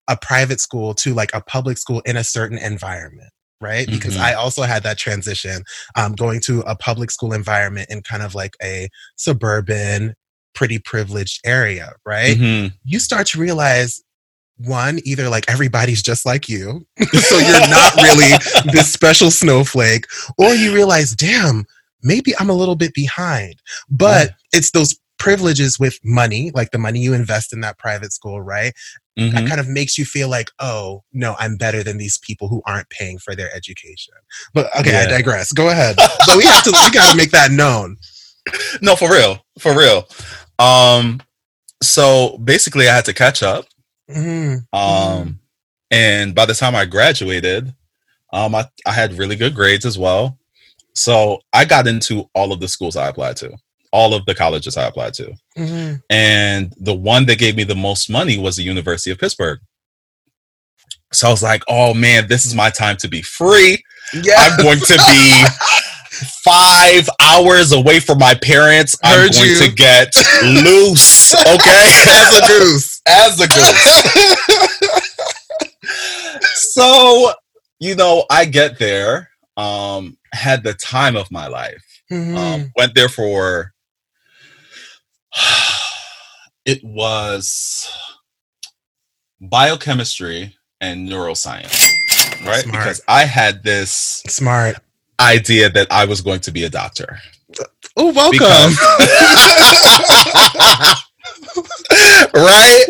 a 0.07 0.17
private 0.17 0.61
school 0.61 0.95
to 0.95 1.13
like 1.15 1.35
a 1.35 1.41
public 1.41 1.79
school 1.79 2.01
in 2.05 2.17
a 2.17 2.23
certain 2.25 2.59
environment, 2.59 3.31
right? 3.61 3.87
Because 3.87 4.17
Mhm. 4.17 4.21
I 4.21 4.35
also 4.35 4.63
had 4.63 4.83
that 4.83 4.99
transition 4.99 5.65
um, 5.97 6.15
going 6.15 6.41
to 6.43 6.61
a 6.63 6.77
public 6.77 7.11
school 7.11 7.33
environment 7.33 7.89
in 7.91 8.03
kind 8.03 8.23
of 8.23 8.35
like 8.35 8.55
a 8.63 8.89
suburban, 9.17 10.15
pretty 10.55 10.79
privileged 10.79 11.41
area, 11.45 11.93
right? 12.07 12.37
Mhm. 12.37 12.73
You 12.85 12.99
start 12.99 13.27
to 13.29 13.39
realize 13.41 14.01
one, 14.59 15.01
either 15.05 15.29
like 15.29 15.45
everybody's 15.49 16.03
just 16.03 16.25
like 16.25 16.49
you, 16.49 16.87
so 17.13 17.39
you're 17.39 17.69
not 17.69 17.95
really 17.97 18.31
this 18.73 18.93
special 18.93 19.31
snowflake, 19.31 20.07
or 20.39 20.55
you 20.55 20.73
realize, 20.73 21.13
damn, 21.13 21.65
maybe 22.03 22.33
I'm 22.39 22.51
a 22.51 22.55
little 22.55 22.77
bit 22.77 22.95
behind. 22.95 23.57
But 23.91 24.35
it's 24.53 24.71
those 24.71 24.95
privileges 25.19 25.79
with 25.79 25.99
money, 26.05 26.53
like 26.55 26.71
the 26.71 26.79
money 26.79 27.01
you 27.01 27.15
invest 27.15 27.53
in 27.53 27.61
that 27.63 27.79
private 27.79 28.13
school, 28.13 28.41
right? 28.43 28.73
Mhm. 29.19 29.33
That 29.33 29.49
kind 29.49 29.61
of 29.61 29.69
makes 29.69 29.97
you 29.97 30.05
feel 30.05 30.29
like, 30.29 30.51
oh, 30.59 31.05
no, 31.13 31.37
I'm 31.39 31.57
better 31.57 31.83
than 31.85 31.99
these 31.99 32.19
people 32.19 32.49
who 32.49 32.63
aren't 32.67 32.91
paying 32.91 33.19
for 33.19 33.37
their 33.37 33.55
education. 33.55 34.15
But 34.53 34.75
okay, 34.79 34.97
I 34.97 35.07
digress. 35.07 35.53
Go 35.53 35.69
ahead. 35.69 35.97
but 36.27 36.37
we 36.37 36.45
have 36.45 36.65
to, 36.65 36.71
we 36.71 36.91
got 36.91 37.13
to 37.13 37.17
make 37.17 37.31
that 37.31 37.53
known. 37.53 37.97
no, 38.83 38.97
for 38.97 39.11
real, 39.11 39.39
for 39.59 39.77
real. 39.77 40.09
Um, 40.59 41.21
so 41.83 42.39
basically, 42.43 42.89
I 42.89 42.95
had 42.95 43.05
to 43.07 43.15
catch 43.15 43.43
up. 43.43 43.67
Mhm. 44.11 44.67
Um, 44.73 45.39
and 45.91 46.35
by 46.35 46.47
the 46.47 46.55
time 46.55 46.75
I 46.75 46.85
graduated, 46.85 47.73
um, 48.33 48.55
I, 48.55 48.67
I 48.85 48.93
had 48.93 49.17
really 49.17 49.37
good 49.37 49.55
grades 49.55 49.85
as 49.87 49.97
well. 49.99 50.39
So 50.95 51.39
I 51.53 51.65
got 51.65 51.87
into 51.87 52.29
all 52.35 52.53
of 52.53 52.61
the 52.61 52.69
schools 52.69 52.97
I 52.97 53.09
applied 53.09 53.37
to, 53.39 53.57
all 53.95 54.13
of 54.13 54.27
the 54.27 54.35
colleges 54.35 54.77
I 54.77 54.87
applied 54.89 55.15
to. 55.15 55.33
Mhm. 55.57 56.01
And 56.11 56.73
the 56.79 56.95
one 56.95 57.27
that 57.27 57.39
gave 57.39 57.55
me 57.57 57.63
the 57.63 57.77
most 57.77 58.11
money 58.11 58.37
was 58.37 58.57
the 58.57 58.65
University 58.65 59.13
of 59.13 59.19
Pittsburgh. 59.19 59.61
So 61.13 61.29
I 61.29 61.31
was 61.31 61.43
like, 61.45 61.63
oh 61.69 61.95
man, 61.95 62.27
this 62.27 62.45
is 62.45 62.55
my 62.57 62.71
time 62.71 62.97
to 62.99 63.09
be 63.09 63.23
free. 63.23 63.83
Yeah. 64.13 64.35
I'm 64.37 64.57
going 64.59 64.81
to 64.81 64.95
be 64.95 65.45
five 66.45 67.09
hours 67.23 67.71
away 67.71 68.01
from 68.01 68.19
my 68.19 68.35
parents. 68.35 68.97
I'm 69.05 69.31
going 69.31 69.51
you. 69.51 69.59
to 69.59 69.73
get 69.73 70.13
loose. 70.43 71.35
Okay. 71.35 72.05
As 72.09 72.37
a 72.37 72.47
goose. 72.49 73.01
As 73.07 73.41
a 73.41 73.49
goose. 73.49 75.01
so, 76.73 77.33
you 77.79 77.95
know, 77.95 78.25
I 78.31 78.45
get 78.45 78.79
there, 78.81 79.29
um, 79.57 80.17
had 80.33 80.65
the 80.65 80.75
time 80.75 81.15
of 81.17 81.31
my 81.31 81.47
life. 81.47 81.83
Mhm. 82.11 82.37
Um, 82.37 82.73
went 82.77 82.95
there 82.97 83.09
for 83.09 83.74
it 86.65 86.83
was 86.85 87.89
biochemistry 89.41 90.57
and 90.81 91.09
neuroscience, 91.09 91.89
right? 92.47 92.63
Smart. 92.63 92.73
Because 92.73 93.01
I 93.09 93.25
had 93.25 93.63
this 93.63 94.23
Smart. 94.29 94.77
idea 95.21 95.69
that 95.71 95.87
I 95.91 96.05
was 96.07 96.21
going 96.21 96.41
to 96.41 96.51
be 96.51 96.65
a 96.65 96.71
doctor. 96.71 97.19
Oh, 97.97 98.13
welcome. 98.13 98.39
Because- 98.39 98.79
right? 102.35 102.85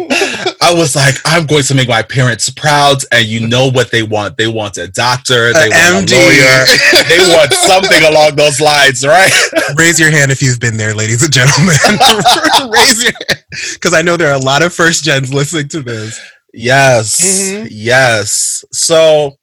I 0.62 0.72
was 0.74 0.96
like, 0.96 1.14
I'm 1.24 1.46
going 1.46 1.62
to 1.64 1.74
make 1.74 1.88
my 1.88 2.02
parents 2.02 2.48
proud, 2.50 2.98
and 3.12 3.26
you 3.26 3.46
know 3.46 3.70
what 3.70 3.90
they 3.90 4.02
want? 4.02 4.36
They 4.36 4.46
want 4.46 4.76
a 4.78 4.88
doctor, 4.88 5.52
they 5.52 5.66
A 5.66 5.70
want 5.70 6.08
MD. 6.08 6.12
a 6.12 6.16
lawyer, 6.16 7.08
they 7.08 7.18
want 7.36 7.52
something 7.68 8.02
along 8.04 8.36
those 8.36 8.60
lines, 8.60 9.04
right? 9.06 9.30
Raise 9.76 10.00
your 10.00 10.10
hand 10.10 10.30
if 10.32 10.42
you've 10.42 10.60
been 10.60 10.76
there, 10.76 10.94
ladies 10.94 11.22
and 11.22 11.32
gentlemen. 11.32 11.74
Raise 12.70 13.02
your 13.04 13.12
hand. 13.12 13.44
Because 13.74 13.94
I 13.94 14.02
know 14.02 14.16
there 14.16 14.30
are 14.30 14.34
a 14.40 14.44
lot 14.44 14.62
of 14.62 14.72
first 14.74 15.04
gens 15.04 15.32
listening 15.32 15.68
to 15.68 15.80
this. 15.82 16.18
Yes, 16.52 17.20
Mhm. 17.20 17.68
yes. 17.70 18.64
So 18.72 19.36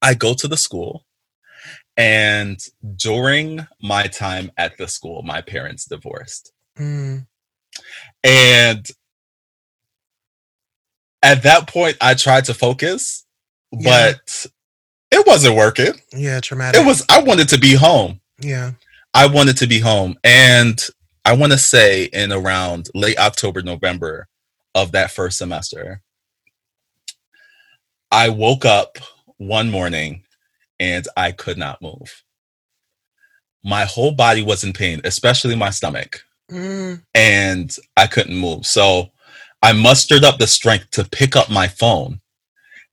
I 0.00 0.14
go 0.14 0.34
to 0.34 0.48
the 0.48 0.56
school, 0.56 1.04
and 1.96 2.58
during 2.96 3.66
my 3.82 4.06
time 4.06 4.50
at 4.56 4.78
the 4.78 4.88
school, 4.88 5.22
my 5.22 5.40
parents 5.42 5.84
divorced. 5.84 6.52
Mm. 6.78 7.26
And 8.24 8.86
at 11.22 11.42
that 11.42 11.68
point, 11.68 11.96
I 12.00 12.14
tried 12.14 12.46
to 12.46 12.54
focus, 12.54 13.24
Yeah. 13.72 14.12
but 14.18 14.46
it 15.10 15.26
wasn't 15.26 15.56
working. 15.56 15.94
Yeah, 16.12 16.40
traumatic. 16.40 16.80
It 16.80 16.86
was, 16.86 17.04
I 17.10 17.20
wanted 17.22 17.48
to 17.50 17.58
be 17.58 17.74
home. 17.74 18.20
Yeah. 18.40 18.72
I 19.14 19.26
wanted 19.26 19.56
to 19.58 19.66
be 19.66 19.80
home. 19.80 20.16
And 20.24 20.80
I 21.24 21.34
want 21.34 21.52
to 21.52 21.58
say 21.58 22.04
in 22.04 22.32
around 22.32 22.88
late 22.94 23.18
October, 23.18 23.62
November 23.62 24.28
of 24.74 24.92
that 24.92 25.10
first 25.10 25.38
semester, 25.38 26.00
I 28.10 28.28
woke 28.30 28.64
up 28.64 28.98
one 29.36 29.70
morning 29.70 30.24
and 30.78 31.06
I 31.16 31.32
could 31.32 31.58
not 31.58 31.82
move. 31.82 32.22
My 33.64 33.84
whole 33.84 34.12
body 34.12 34.42
was 34.42 34.64
in 34.64 34.72
pain, 34.72 35.00
especially 35.04 35.54
my 35.54 35.70
stomach 35.70 36.22
Mm. 36.50 37.02
and 37.14 37.76
I 37.96 38.06
couldn't 38.06 38.36
move. 38.36 38.66
So 38.66 39.10
I 39.62 39.72
mustered 39.72 40.24
up 40.24 40.38
the 40.38 40.46
strength 40.46 40.90
to 40.92 41.04
pick 41.04 41.36
up 41.36 41.50
my 41.50 41.68
phone 41.68 42.20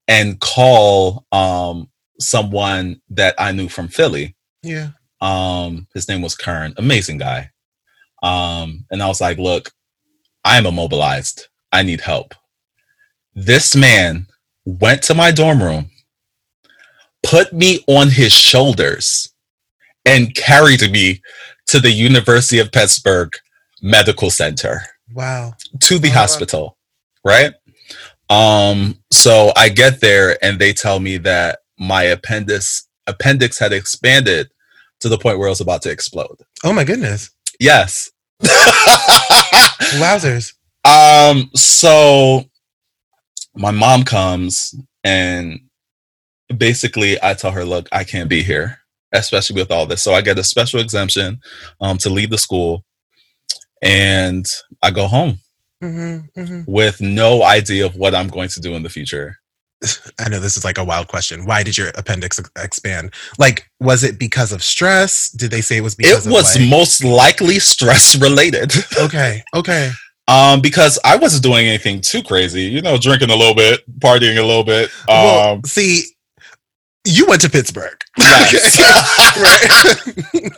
and 0.07 0.39
call 0.39 1.25
um, 1.31 1.89
someone 2.19 3.01
that 3.09 3.35
I 3.37 3.51
knew 3.51 3.69
from 3.69 3.87
Philly. 3.87 4.35
Yeah. 4.63 4.89
Um, 5.21 5.87
his 5.93 6.07
name 6.07 6.21
was 6.21 6.35
Kern, 6.35 6.73
amazing 6.77 7.17
guy. 7.17 7.51
Um, 8.23 8.85
and 8.91 9.01
I 9.01 9.07
was 9.07 9.21
like, 9.21 9.37
look, 9.37 9.71
I 10.43 10.57
am 10.57 10.65
immobilized. 10.65 11.47
I 11.71 11.83
need 11.83 12.01
help. 12.01 12.33
This 13.33 13.75
man 13.75 14.27
went 14.65 15.03
to 15.03 15.15
my 15.15 15.31
dorm 15.31 15.61
room, 15.61 15.89
put 17.23 17.53
me 17.53 17.83
on 17.87 18.09
his 18.09 18.33
shoulders, 18.33 19.33
and 20.05 20.35
carried 20.35 20.89
me 20.91 21.21
to 21.67 21.79
the 21.79 21.91
University 21.91 22.59
of 22.59 22.71
Pittsburgh 22.71 23.31
Medical 23.81 24.29
Center 24.31 24.81
Wow. 25.13 25.53
to 25.81 25.99
the 25.99 26.09
Wow. 26.09 26.15
hospital, 26.15 26.77
right? 27.23 27.53
Um, 28.29 28.99
so 29.11 29.53
I 29.55 29.69
get 29.69 30.01
there 30.01 30.37
and 30.43 30.59
they 30.59 30.73
tell 30.73 30.99
me 30.99 31.17
that 31.19 31.59
my 31.79 32.03
appendix 32.03 32.87
appendix 33.07 33.57
had 33.59 33.71
expanded 33.71 34.49
to 34.99 35.07
the 35.09 35.17
point 35.17 35.37
where 35.39 35.47
it 35.47 35.51
was 35.51 35.61
about 35.61 35.81
to 35.83 35.89
explode. 35.91 36.35
Oh 36.63 36.73
my 36.73 36.83
goodness. 36.83 37.29
Yes. 37.59 38.11
Wowzers. 40.01 40.53
um, 40.85 41.49
so 41.55 42.43
my 43.55 43.71
mom 43.71 44.03
comes 44.03 44.75
and 45.03 45.59
basically 46.57 47.17
I 47.23 47.33
tell 47.33 47.51
her, 47.51 47.65
look, 47.65 47.87
I 47.91 48.03
can't 48.03 48.29
be 48.29 48.43
here, 48.43 48.79
especially 49.13 49.59
with 49.61 49.71
all 49.71 49.85
this. 49.85 50.03
So 50.03 50.13
I 50.13 50.21
get 50.21 50.37
a 50.39 50.43
special 50.43 50.79
exemption 50.79 51.39
um 51.81 51.97
to 51.99 52.09
leave 52.09 52.29
the 52.29 52.37
school 52.37 52.83
and 53.81 54.45
I 54.83 54.91
go 54.91 55.07
home. 55.07 55.39
hmm 55.81 56.17
hmm 56.35 56.61
with 56.65 57.01
no 57.01 57.43
idea 57.43 57.85
of 57.85 57.95
what 57.95 58.15
I'm 58.15 58.27
going 58.27 58.49
to 58.49 58.59
do 58.59 58.73
in 58.75 58.83
the 58.83 58.89
future. 58.89 59.37
I 60.19 60.27
know 60.29 60.39
this 60.39 60.57
is 60.57 60.65
like 60.65 60.79
a 60.79 60.83
wild 60.83 61.07
question. 61.07 61.45
Why 61.45 61.61
did 61.61 61.77
your 61.77 61.89
appendix 61.95 62.39
expand? 62.57 63.13
Like, 63.37 63.69
was 63.79 64.03
it 64.03 64.17
because 64.17 64.51
of 64.51 64.63
stress? 64.63 65.29
Did 65.29 65.51
they 65.51 65.61
say 65.61 65.77
it 65.77 65.81
was 65.81 65.93
because 65.95 66.25
it 66.25 66.31
was 66.31 66.57
like- 66.57 66.69
most 66.69 67.03
likely 67.03 67.59
stress 67.59 68.15
related. 68.17 68.73
okay, 68.99 69.43
okay. 69.53 69.91
Um, 70.29 70.59
because 70.61 70.99
I 71.05 71.15
wasn't 71.15 71.43
doing 71.43 71.67
anything 71.67 72.01
too 72.01 72.21
crazy, 72.21 72.63
you 72.63 72.81
know, 72.81 72.97
drinking 72.97 73.29
a 73.29 73.35
little 73.35 73.55
bit, 73.55 73.81
partying 73.99 74.37
a 74.37 74.43
little 74.43 74.63
bit. 74.65 74.89
Um, 75.07 75.15
well, 75.23 75.61
see, 75.65 76.03
you 77.05 77.25
went 77.27 77.39
to 77.43 77.49
Pittsburgh, 77.49 77.97
yes. 78.17 78.77
right? 80.33 80.51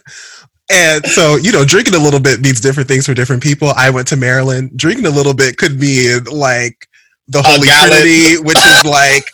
And 0.71 1.05
so, 1.07 1.35
you 1.37 1.51
know, 1.51 1.65
drinking 1.65 1.95
a 1.95 1.99
little 1.99 2.19
bit 2.19 2.41
means 2.41 2.61
different 2.61 2.87
things 2.87 3.05
for 3.05 3.13
different 3.13 3.41
people. 3.43 3.69
I 3.75 3.89
went 3.89 4.07
to 4.09 4.15
Maryland. 4.17 4.71
Drinking 4.75 5.05
a 5.05 5.09
little 5.09 5.33
bit 5.33 5.57
could 5.57 5.79
mean 5.79 6.23
like 6.25 6.87
the 7.27 7.41
Holy. 7.41 7.67
Trinity, 7.67 8.41
which 8.43 8.57
is 8.57 8.85
like 8.89 9.25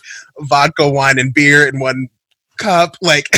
vodka, 0.42 0.90
wine, 0.90 1.20
and 1.20 1.34
beer 1.34 1.68
in 1.68 1.80
one 1.80 2.08
cup. 2.58 2.96
Like, 3.02 3.28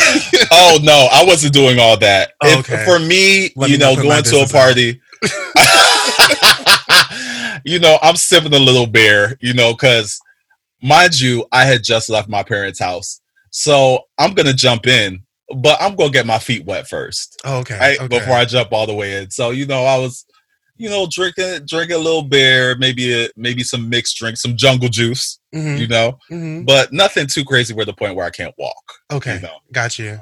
oh 0.51 0.80
no, 0.84 1.08
I 1.12 1.24
wasn't 1.25 1.54
doing 1.54 1.80
all 1.80 1.98
that. 1.98 2.32
If- 2.44 2.70
Okay. 2.70 2.86
for 2.86 3.00
me, 3.00 3.51
Let 3.56 3.70
you 3.70 3.77
me 3.77 3.84
know, 3.84 3.96
going 3.96 4.24
to 4.24 4.42
a 4.42 4.48
party, 4.48 5.01
you 7.66 7.80
know, 7.80 7.98
I'm 8.01 8.16
sipping 8.16 8.54
a 8.54 8.60
little 8.60 8.88
beer, 8.88 9.38
you 9.42 9.54
know, 9.54 9.74
because 9.74 10.20
mind 10.82 11.20
you, 11.20 11.46
I 11.51 11.66
had 11.66 11.84
just 11.84 12.10
left 12.10 12.30
my 12.30 12.44
parents' 12.44 12.80
house, 12.80 13.22
so 13.50 14.06
I'm 14.18 14.34
gonna 14.34 14.54
jump 14.54 14.88
in, 14.88 15.24
but 15.56 15.77
I'm 15.82 15.96
gonna 15.96 16.12
get 16.12 16.25
my 16.25 16.39
feet 16.39 16.66
wet 16.66 16.88
first. 16.88 17.39
oh, 17.46 17.60
okay, 17.60 17.77
right 17.80 18.00
okay. 18.00 18.08
before 18.20 18.34
I 18.36 18.46
jump 18.46 18.72
all 18.74 18.86
the 18.88 18.94
way 18.94 19.22
in. 19.22 19.30
So 19.32 19.51
you 19.51 19.66
know, 19.66 19.84
I 19.86 19.98
was, 19.98 20.25
you 20.77 20.89
know, 20.89 21.08
drinking 21.10 21.66
drinking 21.68 21.96
a 21.96 22.00
little 22.00 22.24
beer, 22.24 22.75
maybe 22.77 23.25
a, 23.25 23.30
maybe 23.36 23.63
some 23.63 23.89
mixed 23.89 24.18
drink, 24.18 24.38
some 24.38 24.56
jungle 24.58 24.89
juice, 24.89 25.39
Mhm, 25.56 25.80
you 25.80 25.88
know, 25.88 26.18
mhm. 26.32 26.66
but 26.66 26.92
nothing 26.92 27.27
too 27.27 27.44
crazy 27.46 27.74
where 27.74 27.86
the 27.86 27.94
point 27.94 28.16
where 28.16 28.25
I 28.25 28.30
can't 28.32 28.54
walk. 28.58 28.94
Okay, 29.12 29.36
You 29.36 29.42
know. 29.42 29.58
got 29.72 29.98
you. 29.98 30.20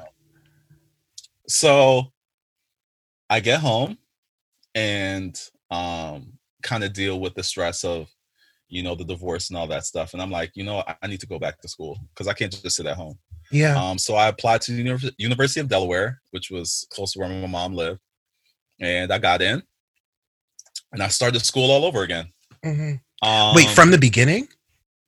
So 1.48 2.12
I 3.30 3.40
get 3.40 3.60
home 3.60 3.98
and 4.74 5.40
um 5.70 6.32
kind 6.62 6.84
of 6.84 6.92
deal 6.92 7.20
with 7.20 7.34
the 7.34 7.42
stress 7.42 7.84
of 7.84 8.08
you 8.68 8.82
know 8.82 8.94
the 8.94 9.04
divorce 9.04 9.48
and 9.50 9.56
all 9.56 9.66
that 9.66 9.84
stuff 9.84 10.12
and 10.12 10.20
i'm 10.22 10.30
like 10.30 10.50
you 10.54 10.64
know 10.64 10.78
i, 10.86 10.94
I 11.02 11.06
need 11.06 11.20
to 11.20 11.26
go 11.26 11.38
back 11.38 11.60
to 11.60 11.68
school 11.68 11.98
because 12.12 12.26
i 12.28 12.32
can't 12.32 12.52
just 12.52 12.76
sit 12.76 12.86
at 12.86 12.96
home 12.96 13.18
Yeah. 13.50 13.76
um 13.80 13.98
so 13.98 14.14
i 14.14 14.28
applied 14.28 14.60
to 14.62 14.72
the 14.72 14.78
Univers- 14.82 15.12
university 15.18 15.60
of 15.60 15.68
delaware 15.68 16.20
which 16.30 16.50
was 16.50 16.86
close 16.90 17.12
to 17.12 17.18
where 17.20 17.28
my 17.28 17.46
mom 17.46 17.74
lived 17.74 18.00
and 18.80 19.12
i 19.12 19.18
got 19.18 19.40
in 19.42 19.62
and 20.92 21.02
i 21.02 21.08
started 21.08 21.44
school 21.44 21.70
all 21.70 21.84
over 21.84 22.02
again 22.02 22.32
mhm. 22.64 23.00
um, 23.22 23.54
Wait, 23.54 23.68
from 23.68 23.90
the 23.90 23.98
beginning? 23.98 24.48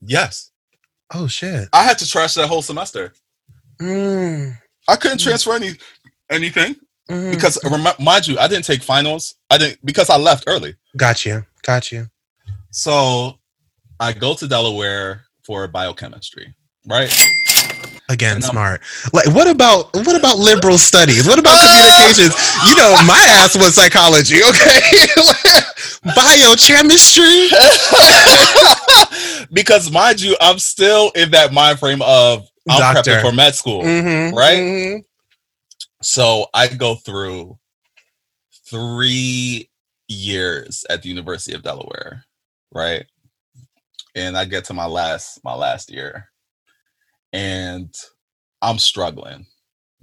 yes 0.00 0.50
Oh 1.14 1.26
shit. 1.26 1.68
i 1.73 1.83
had 1.85 1.99
to 1.99 2.07
trash 2.09 2.35
that 2.35 2.49
whole 2.49 2.62
semester 2.62 3.12
Mm, 3.80 4.57
i 4.88 4.97
couldn't 4.97 5.18
transfer 5.18 5.52
any 5.54 5.71
anything 6.30 6.75
mhm. 7.09 7.30
because 7.30 7.59
mind 8.00 8.26
you 8.26 8.38
i 8.38 8.49
didn't 8.49 8.64
take 8.64 8.83
finals 8.83 9.37
i 9.50 9.57
didn't 9.59 9.78
because 9.85 10.11
i 10.11 10.16
left 10.16 10.45
early 10.49 10.75
got 10.97 11.25
you, 11.25 11.45
got 11.62 11.92
you. 11.92 12.09
So 12.71 13.38
I 14.00 14.12
go 14.12 14.35
to 14.35 14.47
Delaware 14.49 15.23
for 15.45 15.66
biochemistry, 15.68 16.54
right? 16.87 17.09
Again, 18.11 18.41
smart. 18.41 18.81
Like, 19.12 19.27
what 19.29 19.47
about 19.49 19.93
what 19.95 20.17
about 20.17 20.38
liberal 20.38 20.79
studies? 20.79 21.27
What 21.27 21.38
about 21.38 21.59
communications? 21.61 22.35
You 22.67 22.75
know, 22.77 22.97
my 23.07 23.19
ass 23.38 23.57
was 23.57 23.75
psychology. 23.75 24.41
Okay, 24.43 25.07
biochemistry. 26.17 27.49
because 29.53 29.91
mind 29.91 30.21
you, 30.21 30.37
I'm 30.41 30.59
still 30.59 31.11
in 31.15 31.31
that 31.33 31.53
mind 31.53 31.79
frame 31.79 32.03
of 32.03 32.47
I'm 32.69 32.79
Doctor. 32.81 33.11
prepping 33.12 33.23
for 33.23 33.33
med 33.35 33.55
school. 33.55 33.83
Mhm, 33.83 34.33
Right? 34.35 34.59
mhm. 34.59 35.05
So 36.03 36.47
I 36.55 36.69
go 36.69 36.95
through 36.97 37.59
three 38.71 39.69
years 40.09 40.85
at 40.91 41.03
the 41.03 41.09
University 41.09 41.55
of 41.55 41.62
Delaware, 41.62 42.25
right? 42.73 43.05
And 44.15 44.37
I 44.37 44.45
get 44.47 44.65
to 44.67 44.75
my 44.75 44.87
last 44.87 45.41
my 45.45 45.54
last 45.54 45.91
year, 45.91 46.28
and 47.32 47.95
I'm 48.62 48.78
struggling 48.78 49.47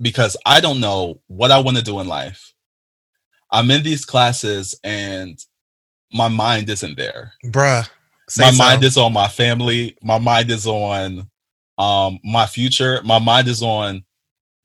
because 0.01 0.37
I 0.45 0.59
don't 0.61 0.79
know 0.79 1.21
what 1.27 1.51
I 1.51 1.59
want 1.59 1.77
to 1.77 1.83
do 1.83 1.99
in 1.99 2.07
life. 2.07 2.53
I'm 3.51 3.71
in 3.71 3.83
these 3.83 4.05
classes 4.05 4.75
and 4.83 5.37
my 6.13 6.27
mind 6.27 6.69
isn't 6.69 6.97
there. 6.97 7.33
Bruh. 7.45 7.87
my 8.37 8.51
so. 8.51 8.57
mind 8.57 8.83
is 8.83 8.97
on 8.97 9.13
my 9.13 9.27
family. 9.27 9.97
My 10.01 10.17
mind 10.17 10.51
is 10.51 10.67
on 10.67 11.29
um 11.77 12.19
my 12.23 12.45
future. 12.45 13.01
My 13.03 13.19
mind 13.19 13.47
is 13.47 13.61
on 13.61 14.03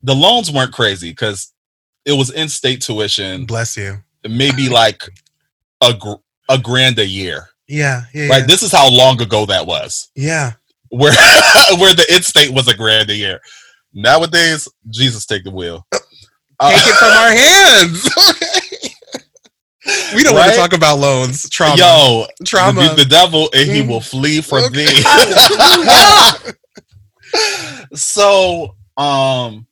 the 0.03 0.15
loans 0.15 0.51
weren't 0.51 0.73
crazy 0.73 1.11
because 1.11 1.53
it 2.07 2.13
was 2.13 2.31
in-state 2.31 2.81
tuition, 2.81 3.45
Bless 3.47 3.77
you. 3.77 3.99
maybe 4.29 4.69
like 4.71 5.03
a 5.83 5.93
gr- 5.93 6.23
a 6.49 6.59
grand 6.59 6.99
a 6.99 7.07
year. 7.07 7.49
Yeah, 7.69 8.03
yeah, 8.15 8.29
Right. 8.29 8.41
yeah. 8.41 8.47
This 8.47 8.63
is 8.63 8.73
how 8.73 8.91
long 8.91 9.21
ago 9.21 9.47
that 9.47 9.67
was. 9.67 10.11
yeah. 10.17 10.53
Where 10.91 11.13
where 11.79 11.95
the 11.95 12.07
in-state 12.15 12.53
was 12.53 12.69
a 12.69 12.77
grand 12.77 13.11
a 13.11 13.15
year. 13.17 13.41
Nowadays, 13.95 14.69
Jesus 14.91 15.25
take 15.27 15.45
the 15.45 15.51
wheel. 15.51 15.87
Uh, 16.59 16.71
Take 16.71 16.87
it 16.89 16.97
from 16.97 17.11
our 17.11 17.31
hands. 17.33 18.11
we 20.15 20.23
don't 20.23 20.35
want 20.35 20.51
to 20.53 20.57
talk 20.59 20.73
about 20.75 20.99
loans. 20.99 21.49
Trauma. 21.49 21.77
Yo, 21.77 22.27
Trauma. 22.45 22.81
rebuke 22.83 22.97
the 22.99 23.05
devil 23.07 23.49
and 23.55 23.71
he 23.71 23.81
Mm. 23.83 23.89
will 23.89 24.01
flee 24.01 24.41
from 24.43 24.65
Okay. 24.65 24.85
thee. 24.85 25.03
so 27.95 28.77
um 28.97 29.67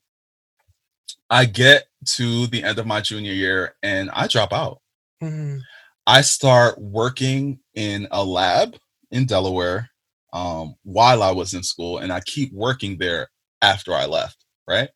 I 1.31 1.45
get 1.45 1.85
to 2.17 2.47
the 2.47 2.63
end 2.65 2.79
of 2.79 2.87
my 2.87 3.01
junior 3.01 3.33
year 3.33 3.75
and 3.83 4.11
I 4.11 4.27
drop 4.29 4.53
out. 4.53 4.81
Mhm. 5.23 5.61
I 6.07 6.23
start 6.23 6.81
working 6.81 7.59
in 7.75 8.09
a 8.11 8.25
lab 8.25 8.77
in 9.11 9.27
Delaware 9.27 9.88
um, 10.33 10.75
while 10.85 11.23
I 11.23 11.33
was 11.33 11.55
in 11.55 11.63
school, 11.63 11.99
and 11.99 12.13
I 12.13 12.21
keep 12.21 12.53
working 12.53 12.99
there 12.99 13.29
after 13.63 13.95
I 13.95 14.07
left, 14.07 14.45
right? 14.69 14.91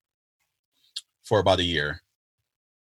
For 1.24 1.40
about 1.40 1.60
a 1.60 1.64
year. 1.64 2.02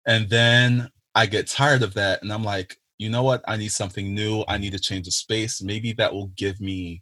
And 0.05 0.29
then 0.29 0.89
I 1.15 1.25
get 1.27 1.47
tired 1.47 1.83
of 1.83 1.93
that, 1.95 2.21
and 2.21 2.33
I'm 2.33 2.43
like, 2.43 2.77
you 2.97 3.09
know 3.09 3.23
what? 3.23 3.43
I 3.47 3.55
need 3.57 3.71
something 3.71 4.13
new. 4.13 4.43
I 4.47 4.57
need 4.57 4.73
to 4.73 4.79
change 4.79 5.05
the 5.05 5.11
space. 5.11 5.61
Maybe 5.61 5.93
that 5.93 6.13
will 6.13 6.27
give 6.35 6.59
me 6.59 7.01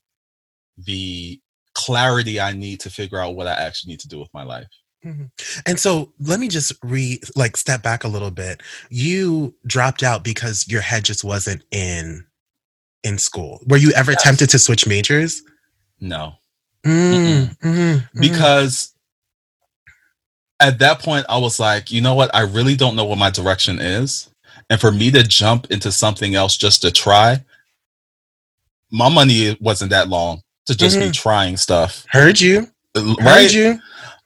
the 0.77 1.41
clarity 1.73 2.39
I 2.39 2.53
need 2.53 2.79
to 2.81 2.91
figure 2.91 3.19
out 3.19 3.35
what 3.35 3.47
I 3.47 3.53
actually 3.53 3.93
need 3.93 4.01
to 4.01 4.07
do 4.07 4.19
with 4.19 4.29
my 4.33 4.43
life. 4.43 4.67
And 5.65 5.79
so 5.79 6.13
let 6.19 6.39
me 6.39 6.49
just 6.49 6.73
re 6.83 7.19
like 7.35 7.57
step 7.57 7.81
back 7.81 8.03
a 8.03 8.07
little 8.09 8.31
bit. 8.31 8.61
You 8.89 9.55
dropped 9.65 10.03
out 10.03 10.23
because 10.23 10.67
your 10.67 10.81
head 10.81 11.05
just 11.05 11.23
wasn't 11.23 11.63
in 11.71 12.26
in 13.07 13.17
school. 13.17 13.61
Were 13.67 13.77
you 13.77 13.91
ever 13.91 14.13
Yes. 14.13 14.23
tempted 14.23 14.49
to 14.51 14.59
switch 14.59 14.87
majors? 14.87 15.41
No. 15.99 16.35
Mm, 16.85 17.57
mm, 17.59 18.09
mm. 18.13 18.21
because 18.21 18.93
at 20.59 20.79
that 20.79 20.99
point 20.99 21.25
I 21.29 21.37
was 21.37 21.59
like, 21.59 21.91
you 21.91 22.01
know 22.01 22.15
what? 22.15 22.33
I 22.35 22.41
really 22.41 22.75
don't 22.75 22.95
know 22.95 23.05
what 23.05 23.17
my 23.17 23.29
direction 23.29 23.79
is. 23.79 24.29
And 24.69 24.79
for 24.81 24.91
me 24.91 25.11
to 25.11 25.23
jump 25.23 25.67
into 25.71 25.91
something 25.91 26.35
else 26.35 26.57
just 26.57 26.81
to 26.83 26.91
try, 26.91 27.43
my 28.91 29.09
money 29.09 29.57
wasn't 29.61 29.91
that 29.91 30.09
long 30.09 30.41
to 30.65 30.75
just 30.75 30.99
be 30.99 31.05
Mhm. 31.07 31.13
trying 31.13 31.57
stuff. 31.57 32.05
heard 32.09 32.39
you, 32.41 32.71
Right? 32.95 33.51
heard 33.51 33.51
you. 33.53 33.79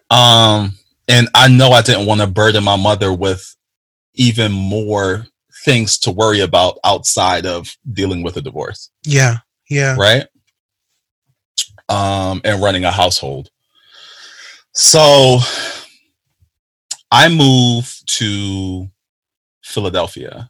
Um, 0.09 0.77
and 1.07 1.29
I 1.35 1.47
know 1.47 1.71
I 1.71 1.81
didn't 1.81 2.05
want 2.05 2.21
to 2.21 2.27
burden 2.27 2.63
my 2.63 2.75
mother 2.75 3.13
with 3.13 3.55
even 4.15 4.51
more 4.51 5.27
things 5.63 5.97
to 5.99 6.11
worry 6.11 6.41
about 6.41 6.79
outside 6.83 7.45
of 7.45 7.75
dealing 7.91 8.23
with 8.23 8.37
a 8.37 8.41
divorce. 8.41 8.89
Yeah, 9.05 9.37
yeah. 9.69 9.95
right? 9.97 10.27
Um, 11.89 12.41
and 12.43 12.61
running 12.61 12.85
a 12.85 12.91
household. 12.91 13.49
So 14.73 15.39
I 17.11 17.27
moved 17.27 18.07
to 18.17 18.87
Philadelphia. 19.63 20.49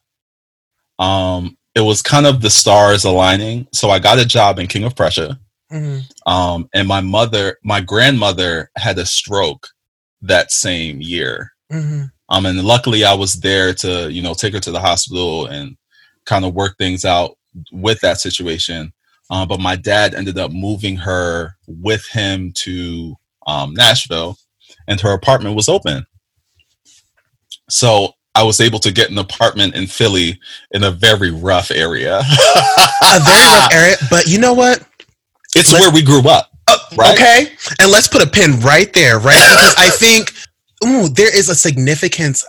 Um, 1.00 1.58
it 1.74 1.82
was 1.82 2.02
kind 2.02 2.26
of 2.28 2.42
the 2.42 2.50
stars 2.50 3.04
aligning. 3.06 3.68
So 3.74 3.90
I 3.90 4.00
got 4.00 4.20
a 4.20 4.26
job 4.26 4.60
in 4.60 4.68
King 4.68 4.84
of 4.84 4.96
Prussia. 4.96 5.40
Mhm. 5.72 6.04
Um, 6.28 6.70
and 6.74 6.88
my 6.88 7.02
mother, 7.02 7.58
my 7.64 7.80
grandmother 7.82 8.70
had 8.76 9.00
a 9.00 9.06
stroke 9.06 9.70
that 10.22 10.52
same 10.52 11.02
year. 11.02 11.54
Mhm. 11.72 12.12
Um, 12.32 12.46
and 12.48 12.64
luckily 12.64 13.04
I 13.04 13.14
was 13.14 13.34
there 13.42 13.74
to, 13.76 14.12
you 14.12 14.22
know, 14.22 14.34
take 14.34 14.54
her 14.54 14.60
to 14.62 14.72
the 14.72 14.80
hospital 14.80 15.46
and 15.48 15.76
kind 16.26 16.46
of 16.46 16.56
work 16.56 16.78
things 16.78 17.06
out 17.06 17.38
with 17.74 18.00
that 18.02 18.20
situation. 18.22 18.94
Um, 19.30 19.48
but 19.48 19.60
my 19.60 19.76
dad 19.76 20.16
ended 20.16 20.40
up 20.40 20.52
moving 20.52 20.96
her 20.98 21.56
with 21.68 22.08
him 22.08 22.52
to 22.64 23.16
um, 23.48 23.74
Nashville, 23.74 24.38
and 24.88 25.00
her 25.02 25.14
apartment 25.14 25.56
was 25.56 25.70
open. 25.70 26.06
So 27.70 28.14
I 28.36 28.44
was 28.44 28.62
able 28.62 28.80
to 28.80 28.92
get 28.92 29.10
an 29.12 29.18
apartment 29.18 29.76
in 29.76 29.88
Philly 29.88 30.40
in 30.72 30.84
a 30.84 30.92
very 30.92 31.32
rough 31.32 31.70
area. 31.72 32.22
A 33.14 33.20
very 33.20 33.44
rough 33.44 33.74
area, 33.74 33.96
but 34.10 34.28
you 34.28 34.40
know 34.40 34.54
what? 34.54 34.86
it's 35.56 35.74
Let's- 35.74 35.86
where 35.86 35.92
we 35.94 36.02
grew 36.02 36.22
up. 36.30 36.50
Uh, 36.68 36.78
right? 36.96 37.14
Okay. 37.14 37.52
And 37.82 37.92
let's 37.92 38.08
put 38.08 38.22
a 38.24 38.28
pin 38.28 38.60
right 38.62 38.94
there, 38.94 39.20
right? 39.20 39.34
Because 39.36 39.76
I 39.78 39.90
think 39.90 40.32
ooh, 40.86 41.10
there 41.10 41.36
is 41.36 41.50
a 41.50 41.56
significance 41.56 42.46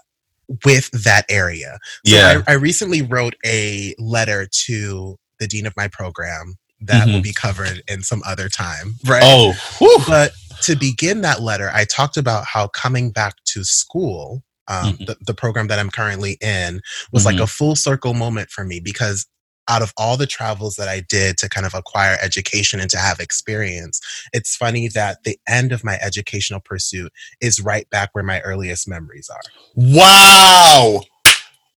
with 0.64 0.90
that 1.04 1.24
area. 1.28 1.78
So 2.06 2.16
yeah. 2.16 2.42
I, 2.46 2.52
I 2.52 2.54
recently 2.56 3.02
wrote 3.02 3.34
a 3.44 3.94
letter 3.98 4.48
to 4.66 5.18
the 5.38 5.46
dean 5.46 5.66
of 5.66 5.74
my 5.76 5.88
program 5.88 6.56
that 6.82 7.04
mm-hmm. 7.04 7.14
will 7.14 7.22
be 7.22 7.32
covered 7.32 7.82
in 7.88 8.02
some 8.02 8.22
other 8.26 8.48
time, 8.48 8.96
right? 9.06 9.22
Oh, 9.24 9.52
whew. 9.78 9.98
but 10.06 10.32
to 10.62 10.76
begin 10.76 11.20
that 11.22 11.40
letter, 11.40 11.70
I 11.72 11.84
talked 11.84 12.16
about 12.16 12.44
how 12.44 12.68
coming 12.68 13.10
back 13.10 13.36
to 13.46 13.64
school, 13.64 14.42
um, 14.68 14.94
mm-hmm. 14.94 15.04
the, 15.04 15.16
the, 15.26 15.34
program 15.34 15.68
that 15.68 15.78
I'm 15.78 15.90
currently 15.90 16.38
in, 16.40 16.80
was 17.12 17.24
mm-hmm. 17.24 17.36
like 17.36 17.42
a 17.42 17.46
full 17.46 17.76
circle 17.76 18.14
moment 18.14 18.50
for 18.50 18.64
me 18.64 18.80
because 18.80 19.26
out 19.68 19.82
of 19.82 19.92
all 19.96 20.16
the 20.16 20.26
travels 20.26 20.76
that 20.76 20.88
I 20.88 21.00
did 21.00 21.38
to 21.38 21.48
kind 21.48 21.66
of 21.66 21.74
acquire 21.74 22.16
education 22.22 22.80
and 22.80 22.90
to 22.90 22.98
have 22.98 23.20
experience, 23.20 24.00
it's 24.32 24.56
funny 24.56 24.88
that 24.88 25.24
the 25.24 25.38
end 25.48 25.72
of 25.72 25.84
my 25.84 25.98
educational 26.02 26.60
pursuit 26.60 27.12
is 27.40 27.60
right 27.60 27.88
back 27.90 28.10
where 28.12 28.24
my 28.24 28.40
earliest 28.40 28.88
memories 28.88 29.30
are. 29.30 29.40
Wow. 29.74 31.02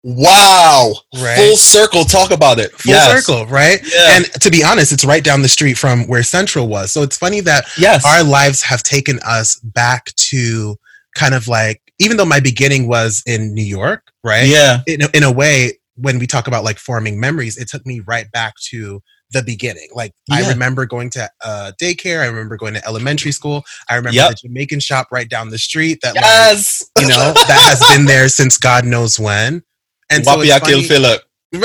Wow. 0.03 0.93
Right. 1.15 1.37
Full 1.37 1.55
circle. 1.55 2.03
Talk 2.03 2.31
about 2.31 2.59
it. 2.59 2.71
Full 2.73 2.91
yes. 2.91 3.25
circle, 3.25 3.45
right? 3.47 3.79
Yeah. 3.83 4.17
And 4.17 4.25
to 4.41 4.51
be 4.51 4.63
honest, 4.63 4.91
it's 4.91 5.05
right 5.05 5.23
down 5.23 5.41
the 5.41 5.47
street 5.47 5.77
from 5.77 6.07
where 6.07 6.23
Central 6.23 6.67
was. 6.67 6.91
So 6.91 7.03
it's 7.03 7.17
funny 7.17 7.39
that 7.41 7.65
yes. 7.77 8.05
our 8.05 8.23
lives 8.23 8.61
have 8.63 8.83
taken 8.83 9.19
us 9.25 9.59
back 9.61 10.13
to 10.15 10.75
kind 11.15 11.33
of 11.33 11.47
like, 11.47 11.81
even 11.99 12.17
though 12.17 12.25
my 12.25 12.41
beginning 12.41 12.87
was 12.87 13.23
in 13.25 13.53
New 13.53 13.63
York, 13.63 14.11
right? 14.23 14.47
Yeah. 14.47 14.81
In, 14.87 15.01
in 15.13 15.23
a 15.23 15.31
way, 15.31 15.79
when 15.95 16.19
we 16.19 16.27
talk 16.27 16.47
about 16.47 16.63
like 16.63 16.79
forming 16.79 17.19
memories, 17.19 17.57
it 17.57 17.69
took 17.69 17.85
me 17.85 17.99
right 18.01 18.31
back 18.31 18.55
to 18.69 19.01
the 19.31 19.43
beginning. 19.43 19.89
Like 19.93 20.13
yeah. 20.27 20.35
I 20.35 20.49
remember 20.49 20.85
going 20.85 21.09
to 21.11 21.29
uh, 21.43 21.71
daycare. 21.81 22.21
I 22.21 22.27
remember 22.27 22.57
going 22.57 22.73
to 22.75 22.85
elementary 22.85 23.31
school. 23.31 23.63
I 23.89 23.95
remember 23.95 24.15
yep. 24.15 24.31
the 24.31 24.47
Jamaican 24.47 24.79
shop 24.79 25.07
right 25.11 25.29
down 25.29 25.49
the 25.49 25.57
street 25.57 25.99
that, 26.01 26.15
yes! 26.15 26.83
like, 26.95 27.03
you 27.03 27.09
know, 27.09 27.33
that 27.33 27.49
has 27.49 27.81
been 27.95 28.05
there 28.05 28.29
since 28.29 28.57
God 28.57 28.85
knows 28.85 29.19
when. 29.19 29.63
And 30.09 30.25
so 30.25 30.41
Philip. 30.83 31.21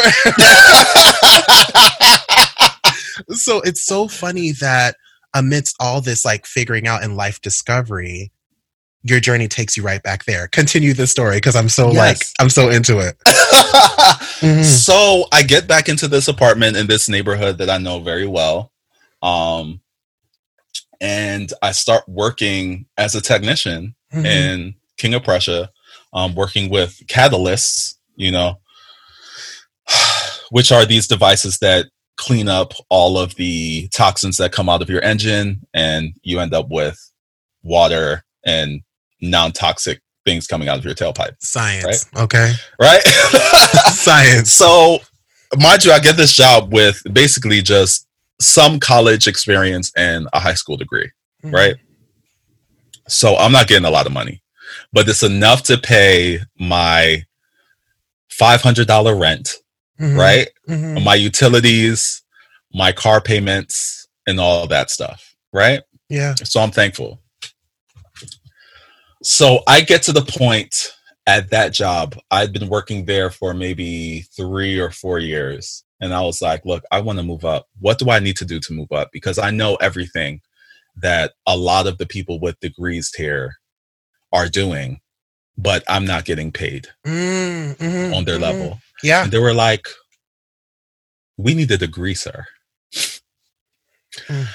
so 3.31 3.61
it's 3.63 3.85
so 3.85 4.09
funny 4.09 4.53
that 4.53 4.97
amidst 5.35 5.77
all 5.81 6.01
this 6.01 6.25
like 6.25 6.47
figuring 6.47 6.87
out 6.87 7.03
and 7.03 7.17
life 7.17 7.41
discovery, 7.41 8.33
your 9.09 9.21
journey 9.21 9.49
takes 9.49 9.77
you 9.77 9.83
right 9.83 10.03
back 10.03 10.25
there. 10.25 10.49
Continue 10.49 10.93
the 10.93 11.07
story 11.07 11.37
because 11.37 11.57
I'm 11.57 11.69
so 11.69 11.91
yes. 11.91 11.97
like 11.97 12.19
I'm 12.39 12.51
so 12.51 12.71
into 12.71 12.99
it. 12.99 13.19
mm-hmm. 14.41 14.63
So 14.63 15.25
I 15.33 15.43
get 15.43 15.67
back 15.67 15.89
into 15.89 16.09
this 16.09 16.29
apartment 16.29 16.77
in 16.77 16.87
this 16.87 17.09
neighborhood 17.09 17.59
that 17.59 17.71
I 17.71 17.79
know 17.79 18.01
very 18.01 18.27
well. 18.27 18.73
Um 19.23 19.81
and 21.01 21.53
I 21.63 21.73
start 21.73 22.05
working 22.09 22.87
as 22.97 23.15
a 23.15 23.21
technician 23.21 23.95
mm-hmm. 24.13 24.27
in 24.27 24.75
King 24.97 25.15
of 25.15 25.23
Prussia, 25.23 25.71
um, 26.13 26.35
working 26.35 26.71
with 26.71 27.01
catalysts, 27.07 27.95
you 28.17 28.33
know, 28.33 28.59
which 30.51 30.73
are 30.73 30.85
these 30.85 31.07
devices 31.07 31.59
that 31.59 31.87
clean 32.17 32.49
up 32.49 32.73
all 32.91 33.17
of 33.17 33.37
the 33.37 33.89
toxins 33.89 34.37
that 34.39 34.53
come 34.53 34.69
out 34.69 34.83
of 34.83 34.91
your 34.91 35.03
engine 35.03 35.65
and 35.73 36.15
you 36.23 36.41
end 36.41 36.53
up 36.53 36.67
with 36.69 36.99
water 37.63 38.25
and 38.45 38.83
non-toxic 39.21 40.01
things 40.25 40.47
coming 40.47 40.69
out 40.69 40.79
of 40.79 40.85
your 40.85 40.95
tailpipe. 40.95 41.37
Science. 41.41 42.07
Right? 42.15 42.23
Okay. 42.25 42.53
Right? 42.81 43.03
Science. 43.93 44.53
So 44.53 44.99
mind 45.57 45.85
you, 45.85 45.93
I 45.93 45.99
get 45.99 46.17
this 46.17 46.35
job 46.35 46.73
with 46.73 47.03
basically 47.13 47.63
just 47.63 48.07
some 48.41 48.79
college 48.79 49.27
experience 49.27 49.91
and 49.97 50.29
a 50.33 50.41
high 50.41 50.55
school 50.55 50.77
degree. 50.77 51.11
Mm-hmm. 51.43 51.55
Right. 51.55 51.77
So 53.09 53.37
I'm 53.37 53.53
not 53.53 53.69
getting 53.69 53.87
a 53.87 53.91
lot 53.91 54.07
of 54.07 54.13
money, 54.13 54.43
but 54.93 55.09
it's 55.09 55.23
enough 55.23 55.63
to 55.65 55.79
pay 55.79 56.41
my 56.59 57.25
$500 58.31 59.21
rent, 59.21 59.55
mm-hmm. 59.99 60.19
right? 60.19 60.49
Mm-hmm. 60.69 61.05
My 61.05 61.15
utilities, 61.15 62.23
my 62.75 62.93
car 62.93 63.21
payments, 63.21 64.07
and 64.27 64.39
all 64.39 64.67
that 64.67 64.91
stuff. 64.91 65.35
Right. 65.53 65.81
Yeah. 66.11 66.35
So 66.35 66.61
I'm 66.61 66.71
thankful. 66.71 67.21
So 69.23 69.61
I 69.67 69.81
get 69.81 70.03
to 70.05 70.13
the 70.13 70.23
point 70.23 70.93
at 71.27 71.51
that 71.51 71.73
job. 71.73 72.17
I'd 72.31 72.53
been 72.53 72.69
working 72.69 73.05
there 73.05 73.31
for 73.31 73.55
maybe 73.55 74.23
three 74.37 74.79
or 74.79 74.91
four 74.91 75.19
years. 75.19 75.85
And 76.01 76.15
I 76.15 76.21
was 76.23 76.41
like, 76.41 76.65
look, 76.65 76.85
I 76.93 77.01
want 77.01 77.19
to 77.19 77.25
move 77.25 77.45
up. 77.45 77.67
What 77.81 77.99
do 77.99 78.11
I 78.11 78.21
need 78.21 78.37
to 78.37 78.45
do 78.45 78.61
to 78.61 78.73
move 78.73 78.93
up? 78.93 79.11
Because 79.13 79.39
I 79.39 79.51
know 79.51 79.75
everything 79.77 80.41
that 80.97 81.33
a 81.47 81.57
lot 81.57 81.87
of 81.87 81.99
the 81.99 82.07
people 82.07 82.41
with 82.41 82.59
degrees 82.61 83.13
here 83.15 83.57
are 84.33 84.49
doing, 84.49 85.01
but 85.57 85.83
I'm 85.89 86.05
not 86.05 86.25
getting 86.25 86.53
paid 86.53 86.89
mm, 87.07 87.77
mm-hmm, 87.77 88.15
on 88.15 88.25
their 88.25 88.35
mm-hmm. 88.37 88.43
level. 88.43 88.81
Yeah. 89.03 89.25
And 89.25 89.33
they 89.33 89.39
were 89.39 89.55
like, 89.55 89.87
we 91.37 91.55
need 91.55 91.71
a 91.71 91.79
degree, 91.79 92.15
sir. 92.15 92.45
Mm. 92.93 94.47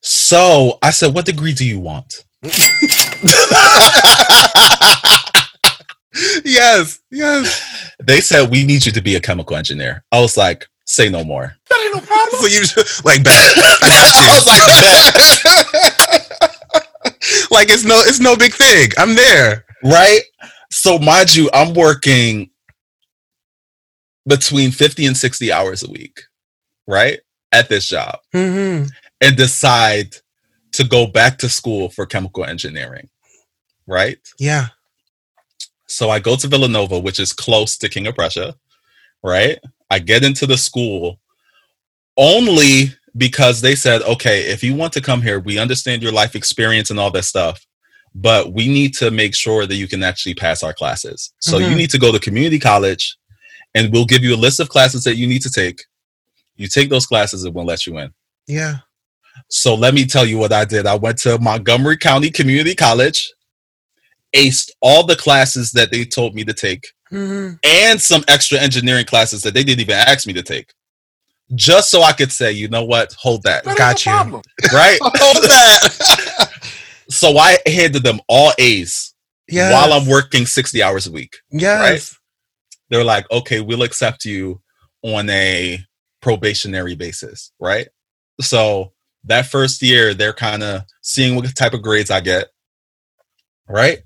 So 0.00 0.78
I 0.82 0.90
said, 0.90 1.14
what 1.14 1.26
degree 1.26 1.52
do 1.52 1.66
you 1.66 1.80
want? 1.80 2.24
yes, 6.44 7.00
yes. 7.10 7.94
They 8.02 8.20
said 8.20 8.50
we 8.50 8.64
need 8.64 8.86
you 8.86 8.92
to 8.92 9.00
be 9.00 9.16
a 9.16 9.20
chemical 9.20 9.56
engineer. 9.56 10.04
I 10.12 10.20
was 10.20 10.36
like, 10.36 10.66
say 10.86 11.08
no 11.08 11.24
more. 11.24 11.54
That 11.68 11.80
ain't 11.84 11.94
no 11.94 12.00
problem. 12.00 12.40
So 12.40 12.46
you 12.46 12.60
just, 12.60 13.04
like 13.04 13.22
bet. 13.22 13.34
I 13.56 13.88
got 13.88 14.20
you. 14.20 14.26
I 14.26 14.34
was 14.34 14.46
like 14.46 14.66
bet. 14.66 14.80
like 17.60 17.70
it's 17.70 17.84
no 17.84 18.00
it's 18.00 18.20
no 18.20 18.36
big 18.36 18.54
thing. 18.54 18.90
I'm 18.98 19.14
there. 19.14 19.64
Right? 19.82 20.20
So 20.70 20.98
mind 20.98 21.34
you, 21.34 21.50
I'm 21.52 21.74
working 21.74 22.50
between 24.26 24.70
50 24.70 25.06
and 25.06 25.16
60 25.16 25.52
hours 25.52 25.82
a 25.82 25.90
week, 25.90 26.20
right? 26.86 27.18
At 27.52 27.68
this 27.68 27.88
job. 27.88 28.18
Mm-hmm. 28.34 28.86
And 29.22 29.36
decide 29.36 30.16
to 30.72 30.84
go 30.84 31.06
back 31.06 31.38
to 31.38 31.48
school 31.48 31.90
for 31.90 32.06
chemical 32.06 32.44
engineering, 32.44 33.08
right? 33.86 34.18
Yeah. 34.38 34.68
So 35.86 36.10
I 36.10 36.20
go 36.20 36.36
to 36.36 36.46
Villanova, 36.46 36.98
which 36.98 37.18
is 37.18 37.32
close 37.32 37.76
to 37.78 37.88
King 37.88 38.06
of 38.06 38.14
Prussia, 38.14 38.54
right? 39.24 39.58
I 39.90 39.98
get 39.98 40.24
into 40.24 40.46
the 40.46 40.56
school 40.56 41.18
only 42.16 42.94
because 43.16 43.60
they 43.60 43.74
said, 43.74 44.02
okay, 44.02 44.42
if 44.42 44.62
you 44.62 44.74
want 44.74 44.92
to 44.92 45.00
come 45.00 45.20
here, 45.20 45.40
we 45.40 45.58
understand 45.58 46.02
your 46.02 46.12
life 46.12 46.36
experience 46.36 46.90
and 46.90 47.00
all 47.00 47.10
that 47.10 47.24
stuff, 47.24 47.66
but 48.14 48.52
we 48.52 48.68
need 48.68 48.94
to 48.94 49.10
make 49.10 49.34
sure 49.34 49.66
that 49.66 49.74
you 49.74 49.88
can 49.88 50.02
actually 50.04 50.34
pass 50.34 50.62
our 50.62 50.72
classes. 50.72 51.32
So 51.40 51.58
mm-hmm. 51.58 51.70
you 51.70 51.76
need 51.76 51.90
to 51.90 51.98
go 51.98 52.12
to 52.12 52.20
community 52.20 52.60
college 52.60 53.16
and 53.74 53.92
we'll 53.92 54.04
give 54.04 54.22
you 54.22 54.34
a 54.34 54.36
list 54.36 54.60
of 54.60 54.68
classes 54.68 55.04
that 55.04 55.16
you 55.16 55.26
need 55.26 55.42
to 55.42 55.50
take. 55.50 55.82
You 56.56 56.68
take 56.68 56.90
those 56.90 57.06
classes 57.06 57.44
and 57.44 57.54
we'll 57.54 57.64
let 57.64 57.86
you 57.86 57.98
in. 57.98 58.12
Yeah. 58.46 58.78
So 59.48 59.74
let 59.74 59.94
me 59.94 60.06
tell 60.06 60.26
you 60.26 60.38
what 60.38 60.52
I 60.52 60.64
did. 60.64 60.86
I 60.86 60.94
went 60.94 61.18
to 61.18 61.38
Montgomery 61.38 61.96
County 61.96 62.30
Community 62.30 62.74
College, 62.74 63.32
aced 64.34 64.70
all 64.80 65.04
the 65.04 65.16
classes 65.16 65.72
that 65.72 65.90
they 65.90 66.04
told 66.04 66.34
me 66.34 66.44
to 66.44 66.52
take, 66.52 66.88
mm-hmm. 67.12 67.54
and 67.64 68.00
some 68.00 68.24
extra 68.28 68.58
engineering 68.58 69.06
classes 69.06 69.42
that 69.42 69.54
they 69.54 69.64
didn't 69.64 69.80
even 69.80 69.96
ask 69.96 70.26
me 70.26 70.32
to 70.34 70.42
take. 70.42 70.72
Just 71.54 71.90
so 71.90 72.02
I 72.02 72.12
could 72.12 72.30
say, 72.30 72.52
you 72.52 72.68
know 72.68 72.84
what? 72.84 73.12
Hold 73.14 73.42
that. 73.42 73.64
that 73.64 73.76
Got 73.76 74.06
you. 74.06 74.12
Problem. 74.12 74.42
Right? 74.72 74.98
Hold 75.02 75.44
that. 75.44 76.50
so 77.10 77.36
I 77.36 77.58
handed 77.66 78.04
them 78.04 78.20
all 78.28 78.52
A's 78.58 79.14
yes. 79.48 79.72
while 79.72 79.92
I'm 79.92 80.08
working 80.08 80.46
60 80.46 80.82
hours 80.82 81.06
a 81.06 81.12
week. 81.12 81.38
Yes. 81.50 81.80
Right? 81.80 82.16
They're 82.88 83.04
like, 83.04 83.30
okay, 83.30 83.60
we'll 83.60 83.82
accept 83.82 84.24
you 84.24 84.60
on 85.02 85.28
a 85.30 85.78
probationary 86.20 86.94
basis. 86.94 87.52
Right. 87.58 87.88
So 88.40 88.92
that 89.24 89.46
first 89.46 89.82
year 89.82 90.14
they're 90.14 90.32
kind 90.32 90.62
of 90.62 90.82
seeing 91.02 91.36
what 91.36 91.54
type 91.54 91.74
of 91.74 91.82
grades 91.82 92.10
I 92.10 92.20
get. 92.20 92.48
Right? 93.68 94.00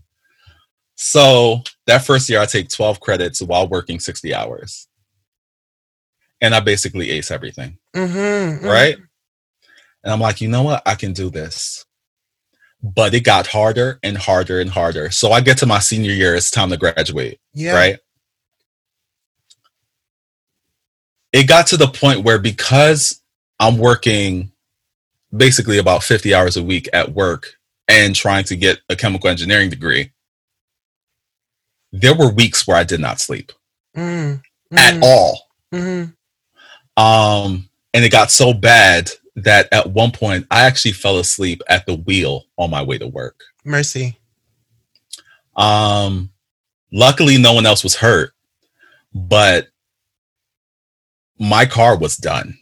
So 0.97 1.63
that 1.87 2.05
first 2.05 2.29
year 2.29 2.41
I 2.41 2.47
take 2.47 2.69
12 2.69 3.01
credits 3.01 3.43
while 3.43 3.69
working 3.69 3.99
60 4.01 4.35
hours. 4.35 4.89
And 6.41 6.55
I 6.55 6.61
basically 6.61 7.11
ace 7.11 7.31
everything. 7.31 7.79
Mm-hmm, 7.97 8.17
mm-hmm. 8.17 8.67
Right? 8.67 8.97
And 10.03 10.13
I'm 10.13 10.21
like, 10.21 10.41
you 10.41 10.49
know 10.49 10.63
what? 10.63 10.83
I 10.85 10.95
can 10.95 11.13
do 11.13 11.31
this. 11.31 11.87
But 12.83 13.15
it 13.15 13.21
got 13.21 13.47
harder 13.47 13.99
and 14.03 14.19
harder 14.19 14.61
and 14.61 14.69
harder. 14.69 15.11
So 15.11 15.33
I 15.33 15.41
get 15.41 15.59
to 15.59 15.67
my 15.67 15.79
senior 15.79 16.13
year, 16.13 16.35
it's 16.35 16.51
time 16.51 16.69
to 16.71 16.77
graduate. 16.77 17.41
Yeah. 17.55 17.75
Right? 17.75 17.99
It 21.33 21.49
got 21.49 21.69
to 21.69 21.79
the 21.79 21.89
point 21.89 22.25
where 22.25 22.39
because 22.39 23.21
I'm 23.59 23.79
working 23.79 24.53
basically 25.35 25.79
about 25.79 26.03
50 26.03 26.35
hours 26.35 26.57
a 26.57 26.63
week 26.63 26.89
at 26.93 27.13
work 27.13 27.57
and 27.89 28.15
trying 28.15 28.45
to 28.45 28.57
get 28.57 28.81
a 28.89 28.97
chemical 28.97 29.29
engineering 29.29 29.71
degree, 29.71 30.13
there 31.93 32.15
were 32.15 32.31
weeks 32.31 32.67
where 32.67 32.77
I 32.77 32.85
did 32.85 33.01
not 33.01 33.21
sleep 33.21 33.53
mm, 33.97 34.41
mm, 34.73 34.79
at 34.79 35.03
all. 35.03 35.41
Mm-hmm. 35.73 37.03
Um, 37.03 37.69
and 37.93 38.05
it 38.05 38.13
got 38.13 38.31
so 38.31 38.53
bad 38.53 39.11
that 39.37 39.69
at 39.73 39.91
one 39.91 40.13
point 40.13 40.47
I 40.51 40.63
actually 40.63 40.93
fell 40.93 41.19
asleep 41.19 41.63
at 41.69 41.87
the 41.87 41.97
wheel 41.97 42.45
on 42.57 42.71
my 42.71 42.83
way 42.83 42.99
to 42.99 43.07
work. 43.07 43.41
Mercy. 43.65 44.19
Um, 45.57 46.31
luckily, 46.93 47.39
no 47.39 47.53
one 47.53 47.67
else 47.67 47.83
was 47.83 47.97
hurt, 47.97 48.33
but 49.13 49.69
my 51.39 51.67
car 51.67 51.97
was 51.97 52.17
done. 52.17 52.59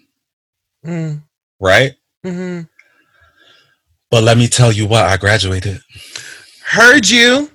Mm. 0.84 1.22
Right. 1.60 1.94
Hmm 2.24 2.60
But 4.10 4.22
let 4.24 4.36
me 4.38 4.48
tell 4.48 4.72
you 4.72 4.86
what, 4.86 5.04
I 5.04 5.16
graduated. 5.16 5.80
Heard 6.64 7.08
you. 7.08 7.50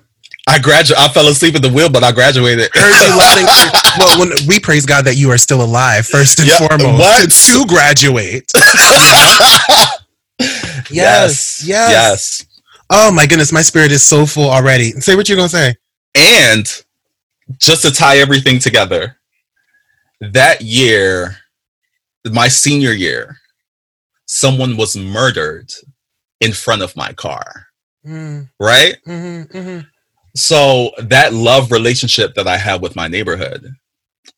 I 0.48 0.58
graduated. 0.58 1.04
I 1.04 1.08
fell 1.08 1.28
asleep 1.28 1.54
at 1.54 1.62
the 1.62 1.68
wheel, 1.70 1.90
but 1.90 2.02
I 2.02 2.12
graduated. 2.12 2.70
Heard 2.74 2.94
you 2.94 3.16
loud 3.18 3.38
and 3.38 3.48
clear. 3.48 3.72
Well, 3.98 4.20
when 4.20 4.30
we 4.46 4.60
praise 4.60 4.86
God 4.86 5.04
that 5.06 5.16
you 5.16 5.30
are 5.32 5.38
still 5.38 5.60
alive, 5.62 6.06
first 6.06 6.38
and 6.38 6.48
foremost, 6.50 6.98
what? 6.98 7.30
to, 7.30 7.52
to 7.60 7.66
graduate. 7.66 8.52
Yes, 10.90 11.64
yes. 11.64 11.90
Yes. 11.90 12.46
Oh 12.90 13.10
my 13.10 13.26
goodness, 13.26 13.52
my 13.52 13.62
spirit 13.62 13.90
is 13.92 14.04
so 14.04 14.24
full 14.24 14.48
already. 14.48 14.92
Say 14.92 15.16
what 15.16 15.28
you're 15.28 15.36
gonna 15.36 15.48
say. 15.48 15.74
And 16.14 16.66
just 17.58 17.82
to 17.82 17.90
tie 17.90 18.18
everything 18.18 18.58
together, 18.58 19.18
that 20.20 20.62
year, 20.62 21.36
my 22.32 22.48
senior 22.48 22.92
year, 22.92 23.37
someone 24.40 24.76
was 24.76 24.96
murdered 24.96 25.70
in 26.40 26.52
front 26.52 26.82
of 26.82 26.96
my 26.96 27.12
car. 27.12 27.66
Mm, 28.06 28.48
Right. 28.60 28.96
hmm 29.04 29.42
hmm 29.52 29.80
So 30.36 30.92
that 30.98 31.32
love 31.34 31.72
relationship 31.72 32.34
that 32.34 32.46
I 32.46 32.56
had 32.56 32.80
with 32.80 32.94
my 32.94 33.08
neighborhood, 33.08 33.66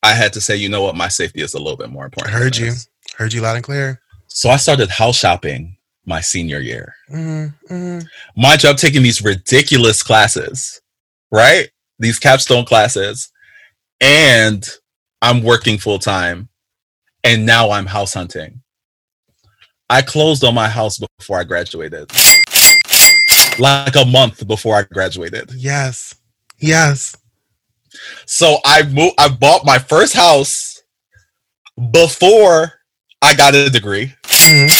I 0.03 0.13
had 0.15 0.33
to 0.33 0.41
say, 0.41 0.57
you 0.57 0.69
know 0.69 0.83
what, 0.83 0.97
my 0.97 1.09
safety 1.09 1.43
is 1.43 1.55
a 1.55 1.59
little 1.59 1.77
bit 1.77 1.91
more 1.91 2.05
important. 2.07 2.33
than 2.33 2.43
Heard 2.43 2.57
you. 2.57 2.73
Heard 3.19 3.33
you 3.35 3.43
loud 3.43 3.57
and 3.57 3.65
clear. 3.65 4.01
So 4.29 4.49
I 4.49 4.57
started 4.57 4.89
house 4.89 5.19
shopping 5.19 5.77
my 6.07 6.21
senior 6.23 6.61
year. 6.61 6.95
hmm 7.09 7.47
hmm 7.69 7.99
Mind 8.37 8.63
you, 8.63 8.71
I'm 8.71 8.77
taking 8.77 9.03
these 9.03 9.23
ridiculous 9.23 10.03
classes, 10.03 10.81
right? 11.31 11.69
These 11.99 12.19
capstone 12.19 12.65
classes, 12.65 13.31
and 14.01 14.67
I'm 15.21 15.43
working 15.43 15.77
full 15.77 15.99
time, 15.99 16.49
and 17.23 17.45
now 17.45 17.71
I'm 17.73 17.87
house 17.87 18.15
hunting. 18.15 18.63
I 19.91 20.03
closed 20.03 20.45
on 20.45 20.55
my 20.55 20.69
house 20.69 21.01
before 21.19 21.41
I 21.41 21.45
graduated, 21.45 22.11
like 23.59 23.97
a 23.97 24.05
month 24.07 24.47
before 24.47 24.77
I 24.77 24.85
graduated. 24.85 25.51
Yes. 25.53 26.15
Yes. 26.61 27.17
So 28.25 28.59
I 28.65 28.85
moved. 28.85 29.15
I 29.19 29.29
bought 29.29 29.67
my 29.67 29.79
first 29.81 30.15
house 30.15 30.81
before 31.91 32.73
I 33.21 33.35
got 33.35 33.55
a 33.57 33.69
degree. 33.69 34.15
Mhm. 34.29 34.71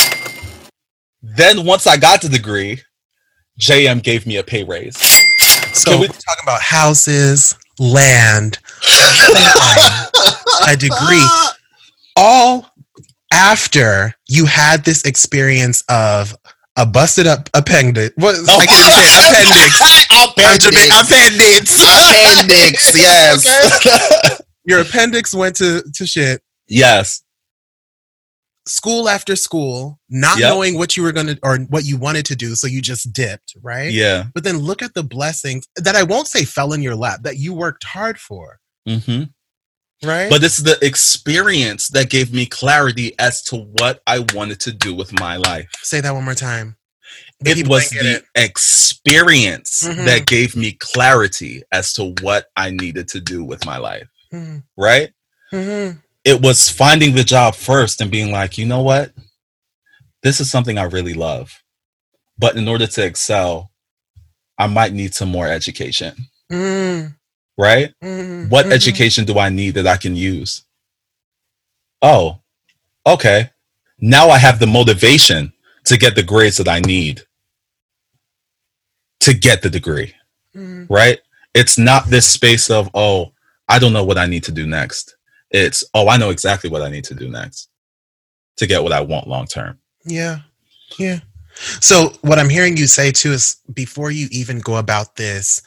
Then 1.23 1.65
once 1.65 1.87
I 1.89 1.97
got 1.97 2.23
the 2.23 2.29
degree, 2.29 2.81
JM 3.61 4.01
gave 4.03 4.27
me 4.27 4.37
a 4.37 4.45
pay 4.45 4.63
raise. 4.63 4.97
So 5.77 5.91
Can 5.91 6.01
we- 6.01 6.07
we're 6.07 6.13
talking 6.15 6.45
about 6.45 6.63
houses, 6.63 7.57
land, 7.81 8.59
a 10.69 10.77
degree, 10.77 11.27
all 12.17 12.70
after 13.33 14.15
you 14.29 14.47
had 14.47 14.85
this 14.85 15.05
experience 15.05 15.83
of 15.89 16.35
a 16.77 16.87
busted 16.87 17.27
up 17.27 17.49
appendix. 17.55 18.15
What 18.17 18.37
I 18.49 18.67
can't 18.67 18.93
say 18.95 19.07
it, 19.29 20.01
appendix. 20.31 20.91
Appendix. 20.93 21.83
Appendix, 21.83 22.95
yes. 22.97 24.43
Your 24.65 24.81
appendix 24.81 25.35
went 25.35 25.57
to 25.57 25.83
to 25.95 26.07
shit. 26.07 26.43
yes. 26.69 27.23
School 28.69 29.09
after 29.09 29.35
school, 29.37 29.99
not 30.11 30.39
Yep. 30.39 30.49
knowing 30.51 30.77
what 30.79 30.97
you 30.97 31.03
were 31.03 31.13
gonna 31.13 31.37
or 31.43 31.59
what 31.71 31.85
you 31.85 31.97
wanted 31.97 32.27
to 32.27 32.37
do, 32.37 32.55
so 32.55 32.67
you 32.67 32.81
just 32.83 33.13
dipped, 33.13 33.55
right? 33.63 33.91
Yeah. 33.91 34.25
But 34.35 34.45
then 34.45 34.59
look 34.59 34.81
at 34.83 34.95
the 34.95 35.03
blessings 35.03 35.67
that 35.77 35.97
I 35.97 36.03
won't 36.05 36.29
say 36.29 36.45
fell 36.45 36.73
in 36.73 36.83
your 36.83 36.95
lap 36.95 37.21
that 37.25 37.39
you 37.39 37.53
worked 37.55 37.85
hard 37.85 38.19
for, 38.21 38.61
hmm 38.87 39.25
right? 40.05 40.31
But 40.31 40.43
it's 40.45 40.59
the 40.59 40.79
experience 40.85 41.89
that 41.89 42.11
gave 42.11 42.33
me 42.33 42.47
clarity 42.47 43.15
as 43.19 43.43
to 43.45 43.57
what 43.79 44.01
I 44.07 44.25
wanted 44.35 44.61
to 44.61 44.73
do 44.73 44.95
with 44.95 45.13
my 45.19 45.37
life. 45.37 45.69
say 45.83 46.01
that 46.01 46.15
one 46.15 46.25
more 46.25 46.35
time. 46.35 46.77
The 47.41 47.51
It 47.53 47.69
was 47.69 47.89
the 47.91 48.23
experience 48.35 49.83
Mhm. 49.83 50.05
that 50.05 50.27
gave 50.27 50.55
me 50.55 50.73
clarity 50.73 51.63
as 51.73 51.93
to 51.95 52.15
what 52.21 52.47
I 52.57 52.71
needed 52.71 53.09
to 53.09 53.21
do 53.21 53.43
with 53.45 53.65
my 53.65 53.79
life. 53.79 54.07
Mhm. 54.33 54.63
Right? 54.77 55.11
Mhm. 55.53 56.03
It 56.25 56.41
was 56.43 56.69
finding 56.69 57.15
the 57.15 57.25
job 57.25 57.55
first 57.55 58.01
and 58.01 58.11
being 58.11 58.31
like, 58.31 58.59
you 58.59 58.67
know 58.67 58.83
what? 58.83 59.13
This 60.23 60.39
is 60.41 60.51
something 60.51 60.77
I 60.79 60.83
really 60.83 61.15
love. 61.15 61.63
But 62.39 62.57
in 62.57 62.69
order 62.69 62.87
to 62.87 63.05
excel, 63.05 63.71
I 64.59 64.67
might 64.67 64.93
need 64.93 65.15
some 65.15 65.31
more 65.31 65.49
education. 65.49 66.29
Mhm. 66.53 67.17
Right? 67.61 67.93
Mhm. 68.03 68.49
What 68.49 68.67
Mhm. 68.67 68.73
education 68.73 69.27
do 69.27 69.39
I 69.39 69.51
need 69.51 69.75
that 69.75 69.87
I 69.87 69.99
can 69.99 70.17
use? 70.17 70.63
Oh, 72.01 72.41
okay. 73.07 73.51
Now 73.99 74.31
I 74.31 74.39
have 74.39 74.59
the 74.59 74.67
motivation 74.67 75.53
to 75.85 75.99
get 75.99 76.15
the 76.15 76.23
grades 76.23 76.57
that 76.57 76.69
I 76.69 76.81
need 76.81 77.23
to 79.21 79.35
get 79.35 79.61
the 79.61 79.69
degree, 79.69 80.15
Mhm. 80.57 80.87
right? 80.89 81.21
It's 81.53 81.77
not 81.77 82.09
this 82.09 82.27
space 82.27 82.71
of, 82.71 82.89
oh, 82.95 83.35
I 83.69 83.79
don't 83.79 83.93
know 83.93 84.05
what 84.05 84.17
I 84.17 84.25
need 84.25 84.45
to 84.45 84.53
do 84.53 84.67
next. 84.67 85.17
It's, 85.51 85.85
oh, 85.93 86.09
I 86.09 86.17
know 86.17 86.31
exactly 86.31 86.71
what 86.71 86.81
I 86.81 86.89
need 86.89 87.05
to 87.05 87.15
do 87.15 87.29
next 87.29 87.69
to 88.57 88.67
get 88.67 88.83
what 88.83 88.93
I 88.93 89.03
want 89.03 89.29
long 89.29 89.47
term. 89.47 89.79
Yeah. 90.07 90.39
Yeah. 90.99 91.21
So 91.81 92.17
what 92.23 92.39
I'm 92.39 92.49
hearing 92.49 92.79
you 92.79 92.87
say 92.87 93.13
too 93.13 93.33
is 93.33 93.57
before 93.75 94.11
you 94.11 94.29
even 94.31 94.61
go 94.61 94.77
about 94.77 95.17
this 95.17 95.61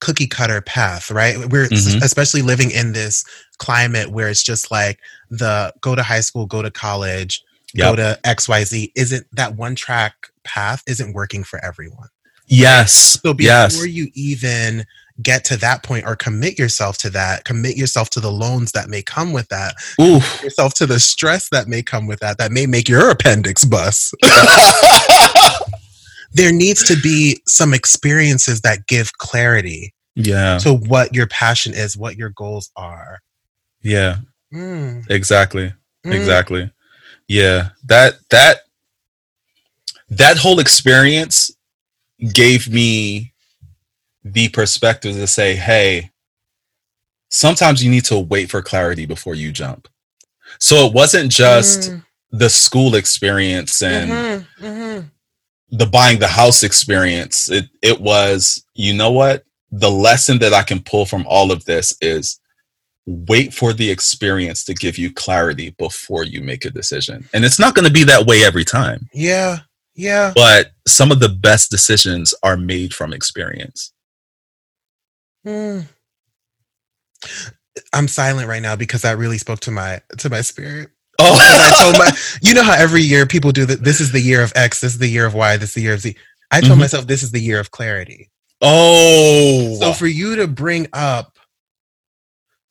cookie 0.00 0.26
cutter 0.26 0.60
path, 0.60 1.10
right? 1.10 1.38
We're 1.50 1.68
Mhm. 1.68 2.02
especially 2.02 2.42
living 2.42 2.70
in 2.70 2.92
this 2.92 3.24
climate 3.58 4.10
where 4.10 4.28
it's 4.28 4.42
just 4.42 4.70
like 4.70 4.98
the 5.30 5.72
go 5.80 5.94
to 5.94 6.02
high 6.02 6.20
school, 6.20 6.46
go 6.46 6.62
to 6.62 6.70
college, 6.70 7.42
go 7.76 7.96
to 7.96 8.18
XYZ. 8.24 8.92
Isn't 8.94 9.26
that 9.32 9.56
one 9.56 9.74
track 9.74 10.28
path 10.44 10.82
isn't 10.86 11.12
working 11.12 11.44
for 11.44 11.62
everyone? 11.64 12.08
Yes. 12.46 13.18
So 13.22 13.32
before 13.34 13.46
yes. 13.46 13.86
you 13.86 14.08
even 14.14 14.86
get 15.22 15.44
to 15.44 15.56
that 15.58 15.82
point 15.82 16.06
or 16.06 16.16
commit 16.16 16.58
yourself 16.58 16.96
to 16.98 17.10
that, 17.10 17.44
commit 17.44 17.76
yourself 17.76 18.08
to 18.10 18.20
the 18.20 18.32
loans 18.32 18.72
that 18.72 18.88
may 18.88 19.02
come 19.02 19.32
with 19.32 19.48
that, 19.48 19.74
Oof. 20.00 20.42
yourself 20.42 20.74
to 20.74 20.86
the 20.86 20.98
stress 20.98 21.48
that 21.50 21.68
may 21.68 21.82
come 21.82 22.06
with 22.06 22.20
that, 22.20 22.38
that 22.38 22.50
may 22.50 22.66
make 22.66 22.88
your 22.88 23.10
appendix 23.10 23.64
bust. 23.64 24.14
there 26.32 26.52
needs 26.52 26.84
to 26.84 26.96
be 27.00 27.40
some 27.46 27.74
experiences 27.74 28.60
that 28.62 28.86
give 28.86 29.12
clarity 29.18 29.94
yeah. 30.14 30.58
to 30.58 30.74
what 30.74 31.14
your 31.14 31.26
passion 31.26 31.72
is, 31.74 31.96
what 31.96 32.16
your 32.16 32.30
goals 32.30 32.70
are. 32.76 33.20
Yeah. 33.82 34.16
Mm, 34.52 35.08
Exactly. 35.10 35.72
mm, 36.04 36.12
exactly 36.12 36.70
yeah 37.28 37.68
that 37.84 38.14
that 38.30 38.62
that 40.08 40.36
whole 40.36 40.58
experience 40.58 41.52
gave 42.32 42.68
me 42.68 43.32
the 44.24 44.48
perspective 44.48 45.14
to 45.14 45.26
say 45.28 45.54
hey 45.54 46.10
sometimes 47.28 47.84
you 47.84 47.90
need 47.90 48.04
to 48.04 48.18
wait 48.18 48.50
for 48.50 48.60
clarity 48.60 49.06
before 49.06 49.36
you 49.36 49.52
jump 49.52 49.86
so 50.58 50.86
it 50.86 50.92
wasn't 50.92 51.30
just 51.30 51.92
mm, 51.92 52.04
the 52.32 52.50
school 52.50 52.96
experience 52.96 53.80
and 53.82 54.10
mhm, 54.10 54.46
mhm. 54.60 55.10
The 55.72 55.86
buying 55.86 56.18
the 56.18 56.28
house 56.28 56.62
experience 56.62 57.50
it 57.50 57.66
it 57.82 58.00
was 58.00 58.64
you 58.74 58.94
know 58.94 59.12
what 59.12 59.44
the 59.72 59.90
lesson 59.90 60.38
that 60.38 60.54
i 60.54 60.62
can 60.62 60.80
pull 60.82 61.06
from 61.06 61.26
all 61.28 61.52
of 61.52 61.64
this 61.66 61.96
is 62.00 62.40
wait 63.06 63.54
for 63.54 63.72
the 63.72 63.90
experience 63.90 64.64
to 64.64 64.74
give 64.74 64.98
you 64.98 65.12
clarity 65.12 65.70
before 65.78 66.24
you 66.24 66.42
make 66.42 66.64
a 66.64 66.70
decision 66.70 67.28
and 67.34 67.44
it's 67.44 67.58
not 67.60 67.74
going 67.74 67.86
to 67.86 67.92
be 67.92 68.04
that 68.04 68.26
way 68.26 68.44
every 68.44 68.64
time 68.64 69.08
Yeah, 69.14 69.58
yeah. 69.94 70.32
but 70.34 70.72
some 70.86 71.12
of 71.12 71.20
the 71.20 71.28
best 71.30 71.70
decisions 71.70 72.34
are 72.42 72.56
made 72.56 72.94
from 72.94 73.12
experience 73.12 73.92
Mm. 75.46 75.88
I'm 77.92 78.08
silent 78.08 78.48
right 78.48 78.62
now 78.62 78.76
because 78.76 79.02
that 79.02 79.18
really 79.18 79.38
spoke 79.38 79.60
to 79.60 79.70
my 79.72 80.02
to 80.18 80.30
my 80.30 80.42
spirit. 80.42 80.90
Oh 81.20 81.36
I 81.38 81.82
told 81.82 81.98
my, 81.98 82.10
you 82.42 82.54
know 82.54 82.62
how 82.62 82.74
every 82.74 83.02
year 83.02 83.26
people 83.26 83.52
do 83.52 83.64
that. 83.66 83.84
This 83.84 84.00
is 84.00 84.12
the 84.12 84.20
year 84.20 84.42
of 84.42 84.52
X. 84.56 84.80
This 84.80 84.92
is 84.92 84.98
the 84.98 85.08
year 85.08 85.26
of 85.26 85.34
Y. 85.34 85.56
This 85.56 85.70
is 85.70 85.74
the 85.74 85.82
year 85.82 85.94
of 85.94 86.00
Z. 86.00 86.16
I 86.50 86.60
told 86.60 86.78
Mhm. 86.78 86.80
myself 86.80 87.06
this 87.06 87.22
is 87.22 87.30
the 87.30 87.40
year 87.40 87.60
of 87.60 87.70
clarity. 87.70 88.30
oh 88.62 89.76
So 89.80 89.92
for 89.92 90.06
you 90.06 90.36
to 90.36 90.46
bring 90.46 90.86
up, 90.92 91.38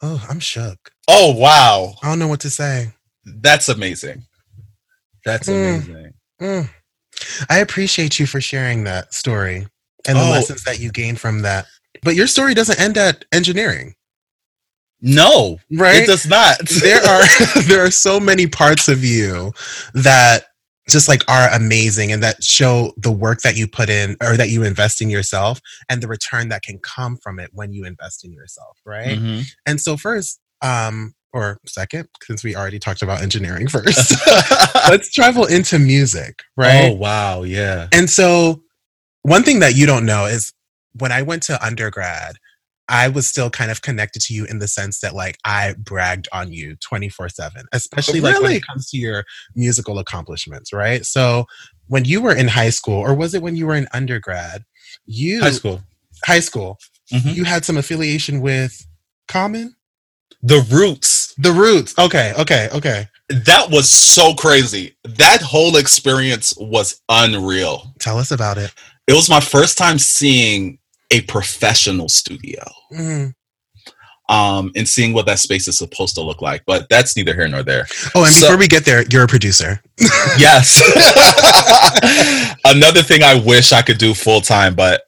oh, 0.01 0.25
I'm 0.29 0.39
shook. 0.39 0.91
oh 1.07 1.33
wow 1.33 1.95
I 2.03 2.09
don't 2.09 2.19
know 2.19 2.27
what 2.27 2.41
to 2.41 2.49
say. 2.49 2.93
that's 3.25 3.69
amazing 3.69 4.25
that's 5.25 5.47
Mm. 5.47 5.75
amazing 5.87 6.13
Mm. 6.41 6.69
I 7.49 7.57
appreciate 7.59 8.17
you 8.19 8.25
for 8.25 8.39
sharing 8.39 8.85
that 8.85 9.13
story 9.13 9.67
and 10.07 10.17
the 10.17 10.23
Oh. 10.23 10.29
lessons 10.31 10.63
that 10.63 10.79
you 10.79 10.89
gained 10.91 11.19
from 11.19 11.41
that. 11.41 11.65
But 12.01 12.15
your 12.15 12.27
story 12.27 12.53
doesn't 12.53 12.79
end 12.79 12.97
at 12.97 13.25
engineering, 13.33 13.93
no 15.01 15.57
right? 15.71 16.03
it 16.03 16.07
does 16.07 16.27
not 16.27 16.57
there 16.81 17.03
are 17.03 17.23
there 17.67 17.83
are 17.83 17.91
so 17.91 18.19
many 18.19 18.47
parts 18.47 18.87
of 18.87 19.03
you 19.03 19.51
that 19.93 20.45
just 20.89 21.07
like 21.07 21.23
are 21.29 21.49
amazing 21.53 22.11
and 22.11 22.23
that 22.23 22.43
show 22.43 22.91
the 22.97 23.11
work 23.11 23.41
that 23.41 23.55
you 23.55 23.67
put 23.67 23.89
in 23.89 24.15
or 24.21 24.35
that 24.35 24.49
you 24.49 24.63
invest 24.63 25.01
in 25.01 25.09
yourself 25.09 25.61
and 25.87 26.01
the 26.01 26.07
return 26.07 26.49
that 26.49 26.63
can 26.63 26.79
come 26.79 27.15
from 27.17 27.39
it 27.39 27.49
when 27.53 27.71
you 27.71 27.85
invest 27.85 28.25
in 28.25 28.33
yourself 28.33 28.77
right 28.85 29.17
mm-hmm. 29.17 29.41
and 29.65 29.79
so 29.79 29.95
first 29.95 30.39
um 30.61 31.13
or 31.31 31.59
second 31.65 32.07
since 32.23 32.43
we 32.43 32.55
already 32.55 32.79
talked 32.79 33.01
about 33.01 33.21
engineering 33.21 33.67
first 33.69 34.15
let's 34.89 35.11
travel 35.11 35.45
into 35.45 35.79
music 35.79 36.43
right 36.57 36.89
oh 36.89 36.93
wow 36.93 37.43
yeah 37.43 37.87
and 37.93 38.09
so 38.09 38.61
one 39.21 39.43
thing 39.43 39.59
that 39.59 39.75
you 39.75 39.85
don't 39.85 40.05
know 40.05 40.25
is 40.25 40.51
when 40.93 41.11
i 41.11 41.21
went 41.21 41.43
to 41.43 41.63
undergrad 41.63 42.35
I 42.89 43.07
was 43.07 43.27
still 43.27 43.49
kind 43.49 43.69
of 43.69 43.81
connected 43.83 44.21
to 44.23 44.33
you 44.33 44.45
in 44.45 44.59
the 44.59 44.67
sense 44.67 44.99
that 44.99 45.13
like 45.13 45.37
I 45.45 45.75
bragged 45.77 46.27
on 46.33 46.51
you 46.51 46.75
24 46.77 47.29
7, 47.29 47.65
especially 47.71 48.19
like 48.19 48.41
when 48.41 48.51
it 48.53 48.65
comes 48.65 48.89
to 48.89 48.97
your 48.97 49.23
musical 49.55 49.99
accomplishments, 49.99 50.73
right? 50.73 51.05
So 51.05 51.45
when 51.87 52.05
you 52.05 52.21
were 52.21 52.35
in 52.35 52.47
high 52.47 52.71
school, 52.71 52.99
or 52.99 53.13
was 53.13 53.33
it 53.33 53.43
when 53.43 53.55
you 53.55 53.67
were 53.67 53.75
in 53.75 53.87
undergrad, 53.93 54.65
you 55.05 55.39
high 55.39 55.51
school, 55.51 55.81
high 56.25 56.39
school, 56.39 56.79
mm-hmm. 57.13 57.29
you 57.29 57.43
had 57.43 57.63
some 57.63 57.77
affiliation 57.77 58.41
with 58.41 58.85
Common? 59.27 59.75
The 60.41 60.65
Roots. 60.69 61.33
The 61.37 61.51
Roots. 61.51 61.97
Okay, 61.97 62.33
okay, 62.39 62.69
okay. 62.73 63.07
That 63.29 63.69
was 63.69 63.89
so 63.89 64.33
crazy. 64.33 64.95
That 65.03 65.41
whole 65.41 65.75
experience 65.75 66.55
was 66.57 66.99
unreal. 67.09 67.93
Tell 67.99 68.17
us 68.17 68.31
about 68.31 68.57
it. 68.57 68.73
It 69.07 69.13
was 69.13 69.29
my 69.29 69.39
first 69.39 69.77
time 69.77 69.99
seeing 69.99 70.78
a 71.11 71.21
professional 71.21 72.09
studio. 72.09 72.63
Mm-hmm. 72.93 73.29
Um, 74.33 74.71
and 74.75 74.87
seeing 74.87 75.13
what 75.13 75.25
that 75.25 75.39
space 75.39 75.67
is 75.67 75.79
supposed 75.79 76.13
to 76.15 76.21
look 76.21 76.39
like. 76.39 76.63
But 76.67 76.87
that's 76.87 77.17
neither 77.17 77.33
here 77.33 77.47
nor 77.47 77.63
there. 77.63 77.87
Oh, 78.13 78.25
and 78.25 78.33
so, 78.33 78.45
before 78.45 78.57
we 78.59 78.67
get 78.67 78.85
there, 78.85 79.03
you're 79.09 79.23
a 79.23 79.27
producer. 79.27 79.81
yes. 80.37 80.79
Another 82.65 83.01
thing 83.01 83.23
I 83.23 83.39
wish 83.43 83.71
I 83.73 83.81
could 83.81 83.97
do 83.97 84.13
full 84.13 84.41
time, 84.41 84.75
but 84.75 85.01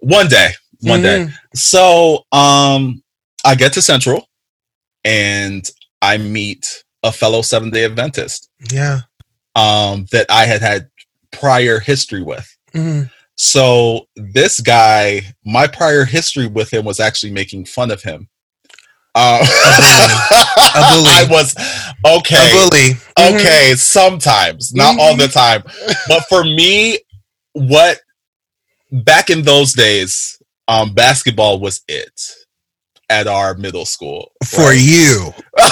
one 0.00 0.26
day, 0.26 0.50
one 0.80 1.02
mm-hmm. 1.02 1.28
day. 1.28 1.32
So 1.54 2.24
um, 2.32 3.02
I 3.44 3.54
get 3.54 3.72
to 3.74 3.82
Central 3.82 4.28
and 5.04 5.68
I 6.02 6.18
meet 6.18 6.84
a 7.04 7.12
fellow 7.12 7.42
seven 7.42 7.70
day 7.70 7.84
Adventist. 7.84 8.50
Yeah. 8.72 9.02
Um, 9.54 10.06
that 10.10 10.26
I 10.30 10.46
had 10.46 10.62
had 10.62 10.88
prior 11.30 11.78
history 11.78 12.22
with. 12.22 12.56
Mm-hmm. 12.74 13.08
So 13.38 14.08
this 14.16 14.58
guy, 14.60 15.22
my 15.44 15.68
prior 15.68 16.04
history 16.04 16.48
with 16.48 16.72
him 16.72 16.84
was 16.84 16.98
actually 16.98 17.32
making 17.32 17.66
fun 17.66 17.92
of 17.92 18.02
him. 18.02 18.28
Uh, 19.14 19.38
a 19.40 20.80
bully. 20.90 21.08
I 21.10 21.26
was 21.30 21.54
okay. 22.04 22.36
A 22.36 22.68
bully. 22.68 22.94
Mm-hmm. 23.16 23.36
Okay, 23.36 23.74
sometimes, 23.74 24.74
not 24.74 24.92
mm-hmm. 24.92 25.00
all 25.00 25.16
the 25.16 25.28
time. 25.28 25.62
But 26.08 26.24
for 26.28 26.44
me, 26.44 26.98
what 27.52 28.00
back 28.90 29.30
in 29.30 29.42
those 29.42 29.72
days, 29.72 30.40
um, 30.66 30.92
basketball 30.92 31.60
was 31.60 31.80
it 31.88 32.20
at 33.10 33.26
our 33.26 33.54
middle 33.54 33.84
school. 33.84 34.32
For 34.44 34.70
right? 34.70 34.78
you. 34.78 35.32
For 35.58 35.64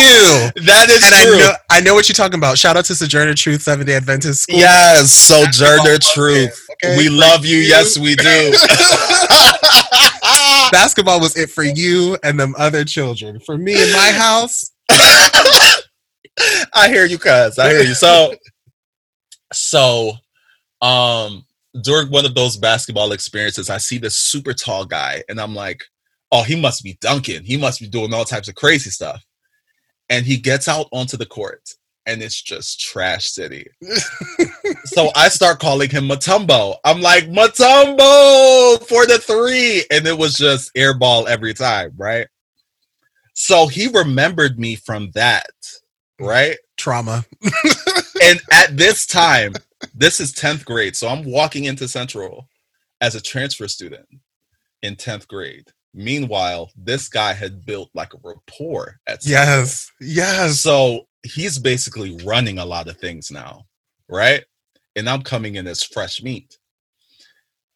you. 0.00 0.50
That 0.64 0.88
is 0.90 1.04
and 1.04 1.14
true. 1.14 1.34
I 1.34 1.38
know, 1.38 1.52
I 1.70 1.80
know 1.80 1.94
what 1.94 2.08
you're 2.08 2.14
talking 2.14 2.38
about. 2.38 2.58
Shout 2.58 2.76
out 2.76 2.84
to 2.86 2.94
Sojourner 2.94 3.34
Truth 3.34 3.62
Seventh 3.62 3.86
Day 3.86 3.96
Adventist 3.96 4.42
School. 4.42 4.58
Yes, 4.58 5.12
Sojourner 5.12 5.98
Truth. 5.98 6.68
Okay, 6.84 6.96
we 6.96 7.08
love 7.08 7.44
you. 7.44 7.58
you. 7.58 7.68
Yes, 7.68 7.98
we 7.98 8.14
do. 8.14 8.24
Basketball 10.72 11.20
was 11.20 11.36
it 11.36 11.50
for 11.50 11.64
you 11.64 12.16
and 12.22 12.38
them 12.38 12.54
other 12.58 12.84
children. 12.84 13.40
For 13.40 13.58
me 13.58 13.72
in 13.72 13.92
my 13.92 14.12
house. 14.12 14.70
I 16.72 16.88
hear 16.88 17.04
you, 17.04 17.18
cuz. 17.18 17.58
I 17.58 17.70
hear 17.70 17.82
you. 17.82 17.94
So, 17.94 18.34
so, 19.52 20.12
um, 20.80 21.44
during 21.82 22.10
one 22.10 22.26
of 22.26 22.34
those 22.34 22.56
basketball 22.56 23.12
experiences, 23.12 23.70
I 23.70 23.78
see 23.78 23.98
this 23.98 24.16
super 24.16 24.52
tall 24.52 24.84
guy, 24.84 25.22
and 25.28 25.40
I'm 25.40 25.54
like, 25.54 25.84
oh, 26.32 26.42
he 26.42 26.60
must 26.60 26.82
be 26.82 26.98
dunking. 27.00 27.44
He 27.44 27.56
must 27.56 27.80
be 27.80 27.88
doing 27.88 28.12
all 28.14 28.24
types 28.24 28.48
of 28.48 28.54
crazy 28.54 28.90
stuff. 28.90 29.24
And 30.08 30.26
he 30.26 30.36
gets 30.36 30.68
out 30.68 30.88
onto 30.92 31.16
the 31.16 31.26
court, 31.26 31.62
and 32.06 32.22
it's 32.22 32.40
just 32.40 32.80
trash 32.80 33.30
city. 33.30 33.66
so 34.84 35.10
I 35.14 35.28
start 35.28 35.60
calling 35.60 35.90
him 35.90 36.08
Mutombo. 36.08 36.76
I'm 36.84 37.00
like, 37.00 37.24
Mutombo 37.24 38.84
for 38.86 39.06
the 39.06 39.18
three. 39.18 39.84
And 39.90 40.06
it 40.06 40.18
was 40.18 40.34
just 40.34 40.74
airball 40.74 41.28
every 41.28 41.54
time, 41.54 41.92
right? 41.96 42.26
So 43.34 43.68
he 43.68 43.86
remembered 43.86 44.58
me 44.58 44.74
from 44.74 45.12
that, 45.14 45.50
right? 46.18 46.56
Trauma. 46.76 47.24
and 48.22 48.40
at 48.52 48.76
this 48.76 49.06
time, 49.06 49.54
this 49.94 50.20
is 50.20 50.32
10th 50.32 50.64
grade. 50.64 50.96
So 50.96 51.08
I'm 51.08 51.24
walking 51.24 51.64
into 51.64 51.88
Central 51.88 52.48
as 53.00 53.14
a 53.14 53.20
transfer 53.20 53.68
student 53.68 54.06
in 54.82 54.96
10th 54.96 55.26
grade. 55.28 55.68
Meanwhile, 55.92 56.70
this 56.76 57.08
guy 57.08 57.32
had 57.32 57.64
built 57.66 57.90
like 57.94 58.14
a 58.14 58.18
rapport 58.22 59.00
at 59.06 59.22
Central. 59.22 59.46
Yes. 59.46 59.90
Yes. 60.00 60.60
So 60.60 61.08
he's 61.22 61.58
basically 61.58 62.16
running 62.24 62.58
a 62.58 62.64
lot 62.64 62.88
of 62.88 62.96
things 62.98 63.30
now, 63.30 63.66
right? 64.08 64.44
And 64.96 65.08
I'm 65.08 65.22
coming 65.22 65.56
in 65.56 65.66
as 65.66 65.82
fresh 65.82 66.22
meat. 66.22 66.58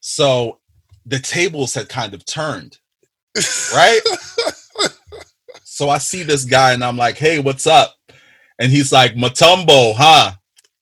So 0.00 0.60
the 1.06 1.18
tables 1.18 1.74
had 1.74 1.88
kind 1.88 2.14
of 2.14 2.24
turned, 2.24 2.78
right? 3.74 4.00
so 5.64 5.88
I 5.88 5.98
see 5.98 6.22
this 6.22 6.44
guy 6.44 6.72
and 6.72 6.84
I'm 6.84 6.96
like, 6.96 7.16
hey, 7.18 7.38
what's 7.38 7.66
up? 7.66 7.94
And 8.58 8.70
he's 8.70 8.92
like, 8.92 9.14
Mutombo, 9.14 9.94
huh? 9.96 10.32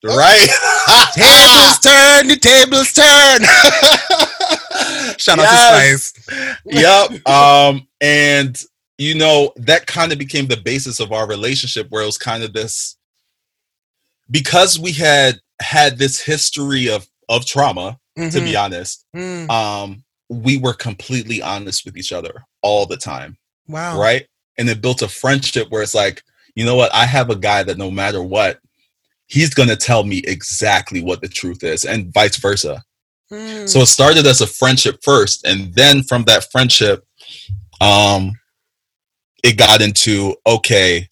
Right? 0.03 0.47
tables 1.13 1.79
turn, 1.79 2.27
the 2.27 2.37
tables 2.39 2.91
turn. 2.91 3.43
Shout 5.17 5.37
yes. 5.37 5.39
out 5.39 5.79
to 5.79 5.97
Spice. 5.97 6.63
yep. 6.65 7.25
Um, 7.27 7.87
and 8.01 8.61
you 8.97 9.15
know, 9.15 9.53
that 9.55 9.87
kind 9.87 10.11
of 10.11 10.19
became 10.19 10.47
the 10.47 10.57
basis 10.57 10.99
of 10.99 11.11
our 11.11 11.27
relationship 11.27 11.87
where 11.89 12.03
it 12.03 12.05
was 12.05 12.17
kind 12.17 12.43
of 12.43 12.53
this 12.53 12.97
because 14.29 14.79
we 14.79 14.91
had 14.91 15.39
had 15.61 15.97
this 15.97 16.21
history 16.21 16.89
of 16.89 17.07
of 17.29 17.45
trauma, 17.45 17.99
mm-hmm. 18.17 18.29
to 18.29 18.39
be 18.41 18.51
mm-hmm. 18.51 18.63
honest. 18.63 19.05
Mm. 19.15 19.49
Um, 19.49 20.03
we 20.29 20.57
were 20.57 20.73
completely 20.73 21.41
honest 21.41 21.85
with 21.85 21.97
each 21.97 22.11
other 22.11 22.45
all 22.61 22.85
the 22.85 22.97
time. 22.97 23.37
Wow. 23.67 23.99
Right? 23.99 24.27
And 24.57 24.69
it 24.69 24.81
built 24.81 25.01
a 25.01 25.07
friendship 25.07 25.69
where 25.69 25.81
it's 25.81 25.95
like, 25.95 26.23
you 26.55 26.65
know 26.65 26.75
what? 26.75 26.93
I 26.93 27.05
have 27.05 27.29
a 27.29 27.35
guy 27.35 27.63
that 27.63 27.77
no 27.77 27.89
matter 27.89 28.21
what, 28.21 28.59
he's 29.33 29.53
going 29.55 29.69
to 29.69 29.75
tell 29.75 30.03
me 30.03 30.19
exactly 30.27 31.01
what 31.01 31.19
the 31.21 31.27
truth 31.27 31.63
is 31.63 31.85
and 31.85 32.13
vice 32.13 32.37
versa. 32.37 32.83
Mm. 33.31 33.67
So 33.67 33.79
it 33.79 33.87
started 33.87 34.27
as 34.27 34.41
a 34.41 34.47
friendship 34.47 34.99
first 35.01 35.43
and 35.43 35.73
then 35.73 36.03
from 36.03 36.23
that 36.25 36.51
friendship 36.51 37.03
um 37.81 38.33
it 39.43 39.57
got 39.57 39.81
into 39.81 40.35
okay 40.45 41.09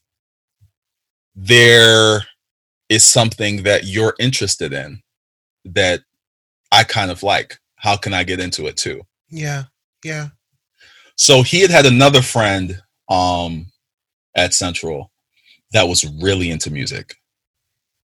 there 1.35 2.21
is 2.89 3.03
something 3.03 3.63
that 3.63 3.85
you're 3.85 4.13
interested 4.19 4.71
in 4.71 5.01
that 5.65 6.01
I 6.71 6.83
kind 6.83 7.09
of 7.09 7.23
like. 7.23 7.57
How 7.77 7.97
can 7.97 8.13
I 8.13 8.23
get 8.23 8.39
into 8.39 8.67
it 8.67 8.77
too? 8.77 9.01
Yeah. 9.29 9.63
Yeah. 10.03 10.27
So 11.15 11.41
he 11.41 11.61
had 11.61 11.71
had 11.71 11.87
another 11.87 12.21
friend 12.21 12.79
um 13.09 13.65
at 14.35 14.53
Central 14.53 15.11
that 15.71 15.87
was 15.87 16.05
really 16.21 16.51
into 16.51 16.69
music. 16.69 17.15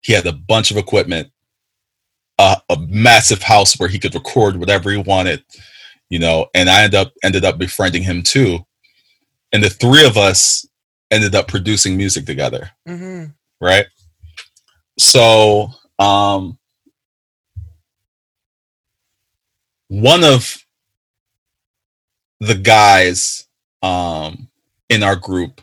He 0.03 0.13
had 0.13 0.27
a 0.27 0.33
bunch 0.33 0.71
of 0.71 0.77
equipment, 0.77 1.31
uh, 2.39 2.57
a 2.69 2.77
massive 2.89 3.43
house 3.43 3.79
where 3.79 3.89
he 3.89 3.99
could 3.99 4.15
record 4.15 4.57
whatever 4.57 4.91
he 4.91 4.99
wanted, 4.99 5.45
you 6.09 6.19
know. 6.19 6.47
And 6.55 6.71
I 6.71 6.85
ended 6.85 7.01
up 7.01 7.13
ended 7.23 7.45
up 7.45 7.59
befriending 7.59 8.03
him 8.03 8.23
too, 8.23 8.65
and 9.53 9.63
the 9.63 9.71
three 9.71 10.07
of 10.07 10.17
us 10.17 10.67
ended 11.11 11.35
up 11.35 11.49
producing 11.49 11.97
music 11.97 12.25
together. 12.25 12.71
Mm-hmm. 12.89 13.27
Right. 13.61 13.87
So, 14.99 15.69
um, 15.99 16.59
one 19.89 20.24
of 20.24 20.64
the 22.39 22.55
guys 22.55 23.47
um, 23.83 24.49
in 24.89 25.03
our 25.03 25.16
group 25.16 25.61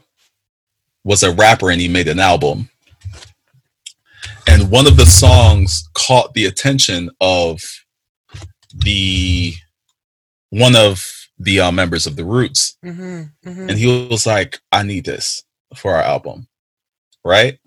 was 1.04 1.24
a 1.24 1.32
rapper 1.32 1.72
and 1.72 1.80
he 1.80 1.88
made 1.88 2.08
an 2.08 2.20
album 2.20 2.70
and 4.48 4.72
one 4.72 4.88
of 4.88 4.98
the 4.98 5.06
songs 5.06 5.88
caught 5.94 6.34
the 6.34 6.46
attention 6.46 7.10
of 7.22 7.62
the 8.74 9.54
one 10.50 10.76
of 10.76 11.06
the 11.38 11.60
uh, 11.60 11.72
members 11.72 12.08
of 12.08 12.16
the 12.16 12.26
Roots, 12.26 12.78
mm-hmm, 12.84 13.24
mm-hmm. 13.48 13.70
and 13.70 13.78
he 13.78 14.08
was 14.08 14.26
like, 14.26 14.60
"I 14.72 14.84
need 14.84 15.06
this 15.06 15.44
for 15.76 15.94
our 15.94 16.02
album," 16.02 16.48
right? 17.24 17.60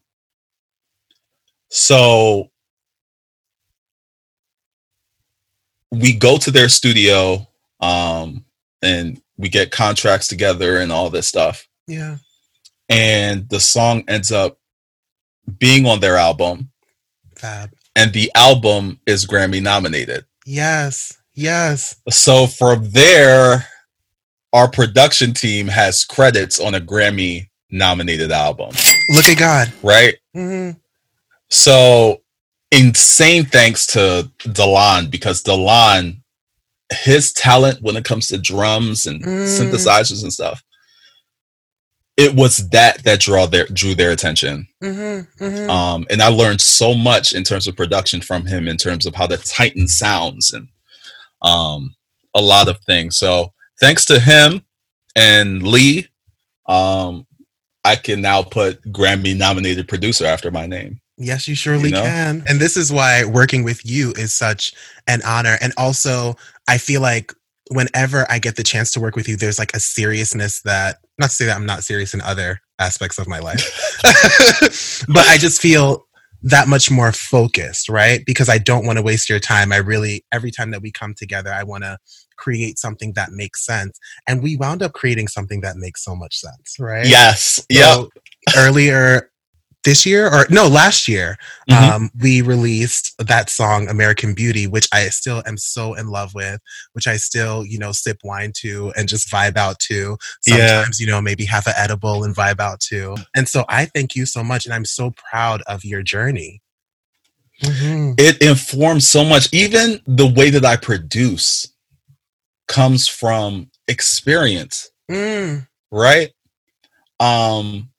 So 1.68 2.50
we 5.90 6.12
go 6.12 6.38
to 6.38 6.50
their 6.50 6.68
studio, 6.68 7.46
um, 7.80 8.44
and 8.82 9.20
we 9.36 9.48
get 9.48 9.70
contracts 9.70 10.28
together 10.28 10.78
and 10.78 10.92
all 10.92 11.10
this 11.10 11.26
stuff. 11.26 11.66
Yeah. 11.86 12.16
And 12.88 13.48
the 13.48 13.60
song 13.60 14.04
ends 14.08 14.32
up 14.32 14.58
being 15.58 15.86
on 15.86 16.00
their 16.00 16.16
album. 16.16 16.69
Fab. 17.40 17.70
And 17.96 18.12
the 18.12 18.30
album 18.34 19.00
is 19.06 19.26
Grammy 19.26 19.62
nominated. 19.62 20.24
Yes. 20.46 21.16
Yes. 21.34 21.96
So 22.10 22.46
from 22.46 22.90
there, 22.90 23.66
our 24.52 24.68
production 24.68 25.32
team 25.32 25.68
has 25.68 26.04
credits 26.04 26.60
on 26.60 26.74
a 26.74 26.80
Grammy 26.80 27.48
nominated 27.70 28.30
album. 28.32 28.70
Look 29.10 29.26
at 29.26 29.38
God. 29.38 29.72
Right? 29.82 30.16
Mm-hmm. 30.36 30.78
So 31.48 32.22
insane 32.72 33.44
thanks 33.44 33.86
to 33.88 34.30
Delon 34.40 35.10
because 35.10 35.42
Delon, 35.42 36.20
his 36.92 37.32
talent 37.32 37.80
when 37.82 37.96
it 37.96 38.04
comes 38.04 38.26
to 38.28 38.38
drums 38.38 39.06
and 39.06 39.22
Mm. 39.22 39.46
synthesizers 39.46 40.22
and 40.22 40.32
stuff, 40.32 40.62
it 42.20 42.34
was 42.34 42.68
that 42.68 43.02
that 43.04 43.18
draw 43.20 43.46
their 43.46 43.66
drew 43.66 43.94
their 43.94 44.10
attention. 44.10 44.68
Mm-hmm. 44.82 45.42
Mm-hmm. 45.42 45.70
Um, 45.70 46.06
and 46.10 46.20
I 46.20 46.28
learned 46.28 46.60
so 46.60 46.94
much 46.94 47.32
in 47.32 47.44
terms 47.44 47.66
of 47.66 47.76
production 47.76 48.20
from 48.20 48.44
him, 48.44 48.68
in 48.68 48.76
terms 48.76 49.06
of 49.06 49.14
how 49.14 49.26
the 49.26 49.38
Titan 49.38 49.88
sounds 49.88 50.52
and 50.52 50.68
um, 51.42 51.94
a 52.34 52.42
lot 52.42 52.68
of 52.68 52.78
things. 52.80 53.16
So 53.16 53.52
thanks 53.80 54.04
to 54.06 54.20
him 54.20 54.62
and 55.16 55.62
Lee, 55.62 56.08
um, 56.66 57.26
I 57.84 57.96
can 57.96 58.20
now 58.20 58.42
put 58.42 58.82
Grammy 58.92 59.34
nominated 59.36 59.88
producer 59.88 60.26
after 60.26 60.50
my 60.50 60.66
name. 60.66 61.00
Yes, 61.16 61.48
you 61.48 61.54
surely 61.54 61.88
You 61.88 61.96
know? 61.96 62.02
can. 62.02 62.42
And 62.46 62.60
this 62.60 62.76
is 62.76 62.92
why 62.92 63.24
working 63.24 63.64
with 63.64 63.84
you 63.84 64.12
is 64.12 64.32
such 64.32 64.74
an 65.06 65.20
honor. 65.26 65.56
And 65.60 65.72
also, 65.76 66.36
I 66.68 66.78
feel 66.78 67.00
like 67.00 67.32
whenever 67.70 68.26
I 68.30 68.38
get 68.38 68.56
the 68.56 68.62
chance 68.62 68.90
to 68.92 69.00
work 69.00 69.16
with 69.16 69.28
you, 69.28 69.36
there's 69.36 69.58
like 69.58 69.74
a 69.74 69.80
seriousness 69.80 70.60
that, 70.62 70.98
not 71.20 71.30
to 71.30 71.36
say 71.36 71.46
that 71.46 71.56
I'm 71.56 71.66
not 71.66 71.84
serious 71.84 72.14
in 72.14 72.20
other 72.22 72.60
aspects 72.78 73.18
of 73.18 73.28
my 73.28 73.38
life, 73.38 73.62
but 75.08 75.26
I 75.28 75.36
just 75.38 75.60
feel 75.60 76.06
that 76.42 76.68
much 76.68 76.90
more 76.90 77.12
focused, 77.12 77.88
right? 77.88 78.24
Because 78.26 78.48
I 78.48 78.58
don't 78.58 78.86
want 78.86 78.96
to 78.98 79.02
waste 79.02 79.28
your 79.28 79.38
time. 79.38 79.72
I 79.72 79.76
really, 79.76 80.24
every 80.32 80.50
time 80.50 80.70
that 80.70 80.82
we 80.82 80.90
come 80.90 81.14
together, 81.14 81.52
I 81.52 81.64
want 81.64 81.84
to 81.84 81.98
create 82.36 82.78
something 82.78 83.12
that 83.12 83.32
makes 83.32 83.64
sense. 83.64 83.98
And 84.26 84.42
we 84.42 84.56
wound 84.56 84.82
up 84.82 84.94
creating 84.94 85.28
something 85.28 85.60
that 85.60 85.76
makes 85.76 86.02
so 86.02 86.16
much 86.16 86.38
sense, 86.38 86.76
right? 86.78 87.06
Yes. 87.06 87.64
Yeah. 87.68 88.04
Earlier 88.56 89.29
this 89.84 90.04
year 90.04 90.26
or 90.26 90.46
no 90.50 90.66
last 90.68 91.08
year 91.08 91.38
Mhm. 91.70 91.90
um 91.90 92.10
we 92.20 92.42
released 92.42 93.14
that 93.18 93.48
song 93.48 93.88
american 93.88 94.34
beauty 94.34 94.66
which 94.66 94.88
i 94.92 95.08
still 95.08 95.42
am 95.46 95.56
so 95.56 95.94
in 95.94 96.08
love 96.08 96.34
with 96.34 96.60
which 96.92 97.06
i 97.06 97.16
still 97.16 97.64
you 97.64 97.78
know 97.78 97.92
sip 97.92 98.18
wine 98.22 98.52
to 98.56 98.92
and 98.96 99.08
just 99.08 99.30
vibe 99.30 99.56
out 99.56 99.78
to 99.80 100.18
Yeah. 100.46 100.66
sometimes 100.82 101.00
you 101.00 101.06
know 101.06 101.20
maybe 101.22 101.44
have 101.46 101.66
an 101.66 101.74
edible 101.76 102.24
and 102.24 102.34
vibe 102.36 102.60
out 102.60 102.80
to 102.90 103.16
and 103.34 103.48
so 103.48 103.64
i 103.68 103.86
thank 103.86 104.14
you 104.14 104.26
so 104.26 104.42
much 104.44 104.64
and 104.66 104.74
i'm 104.74 104.84
so 104.84 105.12
proud 105.12 105.62
of 105.62 105.84
your 105.84 106.02
journey 106.02 106.60
Mhm. 107.62 108.14
it 108.18 108.40
informs 108.40 109.06
so 109.06 109.22
much. 109.22 109.46
Even 109.52 110.00
the 110.06 110.26
way 110.26 110.48
that 110.48 110.64
I 110.64 110.76
produce 110.76 111.68
comes 112.68 113.06
from 113.06 113.70
experience, 113.86 114.88
Mm, 115.10 115.66
right? 115.90 116.30
Um, 117.18 117.90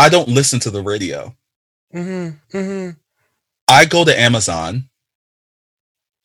I 0.00 0.08
don't 0.08 0.28
listen 0.28 0.58
to 0.60 0.70
the 0.70 0.82
radio. 0.82 1.36
mhm, 1.94 2.40
mhm, 2.52 2.96
I 3.68 3.84
go 3.84 4.04
to 4.04 4.18
Amazon. 4.18 4.88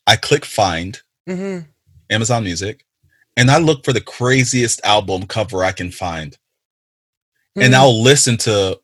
I 0.08 0.16
click 0.16 0.46
find 0.46 1.02
mhm. 1.28 1.66
Amazon 2.10 2.44
Music, 2.44 2.86
and 3.36 3.50
I 3.52 3.58
look 3.58 3.84
for 3.84 3.92
the 3.94 4.02
craziest 4.02 4.80
album 4.86 5.26
cover 5.28 5.64
I 5.64 5.72
can 5.74 5.92
find, 5.92 6.38
and 7.56 7.74
Mhm. 7.74 7.78
I'll 7.78 8.02
listen 8.02 8.38
to 8.38 8.80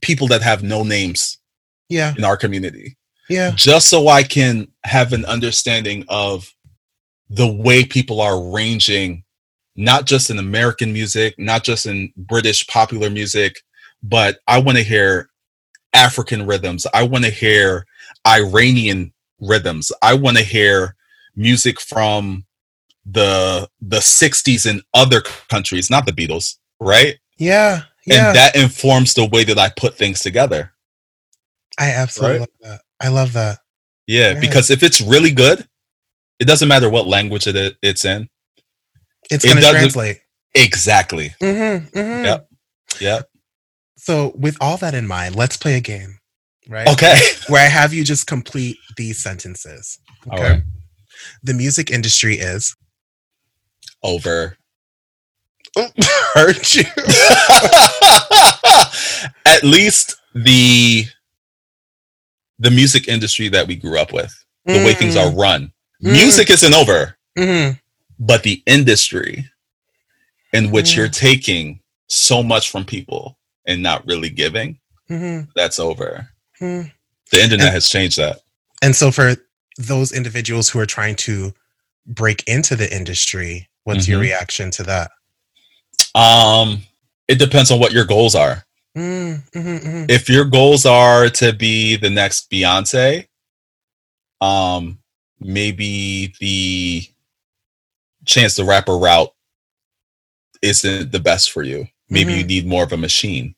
people 0.00 0.28
that 0.28 0.42
have 0.42 0.62
no 0.62 0.82
names 0.82 1.38
yeah 1.90 2.14
in 2.16 2.24
our 2.24 2.36
community. 2.38 2.96
yeah 3.28 3.50
just 3.54 3.88
so 3.88 4.08
I 4.08 4.22
can 4.22 4.68
have 4.84 5.12
an 5.12 5.24
understanding 5.26 6.04
of 6.08 6.54
the 7.28 7.46
way 7.46 7.84
people 7.84 8.20
are 8.20 8.36
arranging, 8.40 9.24
not 9.80 10.04
just 10.04 10.30
in 10.30 10.38
American 10.38 10.92
music, 10.92 11.34
not 11.38 11.64
just 11.64 11.86
in 11.86 12.12
British 12.16 12.66
popular 12.66 13.08
music, 13.10 13.52
but 14.02 14.38
I 14.46 14.58
want 14.60 14.78
to 14.78 14.84
hear 14.84 15.28
African 15.94 16.46
rhythms. 16.46 16.86
I 16.94 17.02
want 17.04 17.24
to 17.24 17.30
hear 17.30 17.86
Iranian 18.26 19.12
rhythms. 19.40 19.90
I 20.02 20.14
want 20.14 20.36
to 20.36 20.42
hear 20.44 20.94
music 21.34 21.80
from 21.80 22.44
the 23.06 23.68
the 23.80 23.98
60s 23.98 24.66
in 24.70 24.82
other 24.94 25.20
countries, 25.48 25.90
not 25.90 26.04
the 26.06 26.12
Beatles, 26.12 26.56
right? 26.80 27.16
yeah 27.38 27.82
yeah 28.06 28.28
And 28.28 28.36
that 28.36 28.54
informs 28.56 29.14
the 29.14 29.24
way 29.26 29.44
that 29.44 29.58
I 29.58 29.70
put 29.70 29.94
things 29.96 30.20
together. 30.20 30.72
i 31.78 31.90
absolutely 31.90 32.40
right? 32.40 32.40
love 32.40 32.48
that 32.60 32.80
i 33.00 33.08
love 33.08 33.32
that 33.32 33.58
Yeah, 34.06 34.32
Yeah. 34.34 34.40
because 34.40 34.70
if 34.70 34.82
it's 34.82 35.00
really 35.00 35.30
good, 35.32 35.66
it 36.38 36.46
doesn't 36.46 36.68
matter 36.68 36.90
what 36.90 37.06
language 37.06 37.46
it 37.46 37.76
it's 37.82 38.04
in. 38.04 38.28
It's 39.30 39.44
It 39.44 39.48
going 39.48 39.62
to 39.62 39.70
translate 39.70 40.18
Exactly. 40.54 41.34
mm-hmm, 41.40 41.86
mm-hmm. 41.98 42.24
Yep. 42.24 42.48
Yeah. 43.00 43.20
So, 43.96 44.32
with 44.34 44.56
all 44.60 44.76
that 44.78 44.94
in 44.94 45.06
mind, 45.06 45.36
let's 45.36 45.56
play 45.56 45.74
a 45.76 45.80
game, 45.80 46.18
right? 46.68 46.88
Okay. 46.88 47.16
Where 47.48 47.62
I 47.64 47.68
have 47.68 47.92
you 47.92 48.04
just 48.04 48.26
complete 48.26 48.76
these 48.96 49.22
sentences. 49.22 49.98
Okay. 50.32 50.42
right. 50.42 50.62
The 51.42 51.54
music 51.54 51.90
industry 51.90 52.34
is 52.36 52.74
Over. 54.02 54.56
hurt 56.34 56.74
you. 56.74 56.82
At 59.46 59.62
least 59.62 60.16
the 60.34 61.04
the 62.58 62.70
music 62.70 63.08
industry 63.08 63.48
that 63.48 63.66
we 63.66 63.76
grew 63.76 63.98
up 63.98 64.12
with, 64.12 64.32
the 64.66 64.84
way 64.84 64.92
things 64.94 65.16
are 65.16 65.30
run. 65.32 65.72
Mm. 66.04 66.12
Music 66.12 66.50
isn't 66.50 66.74
over, 66.74 67.16
Mm-hmm. 67.38 67.78
But 68.20 68.42
the 68.44 68.62
industry 68.66 69.48
in 70.52 70.70
which 70.70 70.92
Mm. 70.92 70.96
you're 70.96 71.08
taking 71.08 71.80
so 72.08 72.42
much 72.42 72.70
from 72.70 72.84
people 72.84 73.38
and 73.66 73.82
not 73.82 74.06
really 74.06 74.28
giving, 74.30 74.78
Mm-hmm. 75.10 75.50
that's 75.56 75.78
over. 75.80 76.28
Mm. 76.60 76.92
The 77.32 77.42
internet 77.42 77.66
And- 77.68 77.74
has 77.74 77.88
changed 77.88 78.18
that. 78.18 78.40
And 78.82 78.94
so, 78.94 79.10
for 79.10 79.36
those 79.78 80.12
individuals 80.12 80.68
who 80.68 80.78
are 80.78 80.86
trying 80.86 81.16
to 81.16 81.52
break 82.06 82.42
into 82.46 82.76
the 82.76 82.94
industry, 82.94 83.68
what's 83.84 84.06
your 84.08 84.18
Mhm. 84.18 84.22
reaction 84.22 84.70
to 84.72 84.82
that? 84.84 85.10
Um, 86.14 86.82
it 87.28 87.38
depends 87.38 87.70
on 87.70 87.78
what 87.80 87.92
your 87.92 88.04
goals 88.04 88.34
are. 88.34 88.64
Mm, 88.96 89.42
mhm, 89.54 89.80
mhm. 89.80 90.10
if 90.10 90.28
your 90.28 90.44
goals 90.44 90.84
are 90.84 91.28
to 91.30 91.52
be 91.52 91.94
the 91.96 92.10
next 92.10 92.50
Beyonce, 92.50 93.26
um, 94.40 94.98
maybe 95.38 96.34
the 96.40 97.06
chance 98.30 98.54
the 98.54 98.64
rapper 98.64 98.96
route 98.96 99.32
isn't 100.62 101.10
the 101.12 101.18
best 101.20 101.50
for 101.50 101.62
you. 101.62 101.86
Maybe 102.08 102.34
you 102.34 102.44
Mhm. 102.44 102.48
need 102.48 102.66
more 102.66 102.84
of 102.84 102.92
a 102.92 102.96
machine. 102.96 103.54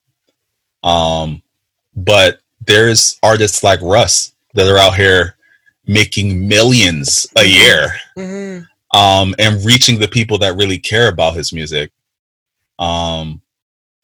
Um, 0.82 1.42
but 1.94 2.40
there's 2.66 3.18
artists 3.22 3.62
like 3.62 3.80
Russ 3.82 4.32
that 4.54 4.68
are 4.68 4.78
out 4.78 4.96
here 4.96 5.36
making 5.86 6.46
millions 6.48 7.26
a 7.36 7.40
Mhm. 7.40 7.54
year 7.54 8.00
Mhm. 8.16 8.68
um, 8.94 9.34
and 9.38 9.64
reaching 9.64 9.98
the 9.98 10.08
people 10.08 10.38
that 10.38 10.56
really 10.56 10.78
care 10.78 11.08
about 11.08 11.34
his 11.34 11.52
music 11.52 11.90
um, 12.78 13.40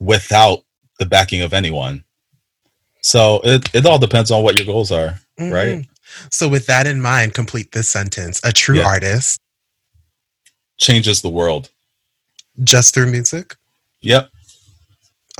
without 0.00 0.64
the 0.98 1.06
backing 1.06 1.42
of 1.42 1.52
anyone. 1.52 2.04
So 3.00 3.40
it, 3.44 3.74
it 3.74 3.86
all 3.86 3.98
depends 3.98 4.30
on 4.30 4.42
what 4.42 4.56
your 4.56 4.66
goals 4.66 4.92
are. 4.92 5.20
Right. 5.38 5.78
Mhm. 5.78 5.88
So, 6.30 6.48
with 6.48 6.66
that 6.66 6.86
in 6.86 7.00
mind, 7.00 7.34
complete 7.34 7.72
this 7.72 7.88
sentence. 7.88 8.40
A 8.44 8.52
true 8.52 8.78
Yeah. 8.78 8.86
artist, 8.86 9.40
Changes 10.78 11.22
the 11.22 11.28
world. 11.28 11.70
just 12.64 12.92
through 12.94 13.10
music. 13.10 13.54
Yep. 14.00 14.30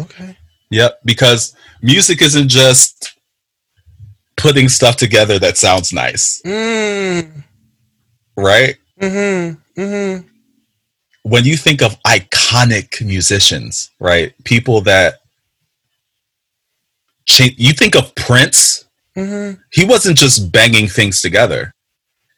Okay. 0.01 0.37
Yep. 0.71 1.01
Because 1.05 1.57
music 1.83 2.23
isn't 2.23 2.49
just 2.49 3.15
putting 4.37 4.69
stuff 4.69 4.97
together 4.97 5.37
that 5.41 5.57
sounds 5.57 5.93
nice, 5.93 6.41
Mm. 6.47 7.43
right? 8.37 8.77
Mm-hmm. 9.01 9.81
Mm-hmm. 9.81 10.29
When 11.23 11.45
you 11.45 11.57
think 11.57 11.83
of 11.83 12.01
iconic 12.05 13.05
musicians, 13.05 13.91
right? 13.99 14.33
People 14.45 14.81
that 14.83 15.15
change, 17.27 17.55
you 17.59 17.73
think 17.73 17.97
of 17.97 18.15
Prince, 18.15 18.85
Mm-hmm. 19.17 19.61
he 19.73 19.85
wasn't 19.85 20.17
just 20.17 20.53
banging 20.53 20.87
things 20.87 21.21
together. 21.21 21.73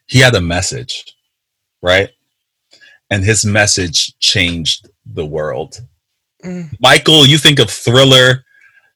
He 0.06 0.20
had 0.20 0.34
a 0.34 0.40
message, 0.40 1.04
right? 1.82 2.08
And 3.10 3.24
his 3.24 3.44
message 3.44 4.16
changed 4.20 4.88
the 5.04 5.26
world. 5.26 5.80
Mm. 6.44 6.74
Michael, 6.80 7.26
you 7.26 7.38
think 7.38 7.58
of 7.58 7.68
Thriller, 7.70 8.44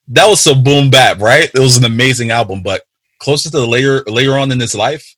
that 0.09 0.27
was 0.27 0.41
so 0.41 0.55
boom 0.55 0.89
bap, 0.89 1.19
right? 1.19 1.49
It 1.53 1.59
was 1.59 1.77
an 1.77 1.83
amazing 1.85 2.31
album, 2.31 2.61
but 2.63 2.83
closer 3.19 3.49
to 3.49 3.57
the 3.59 3.67
later 3.67 4.03
later 4.07 4.37
on 4.37 4.51
in 4.51 4.59
his 4.59 4.75
life, 4.75 5.15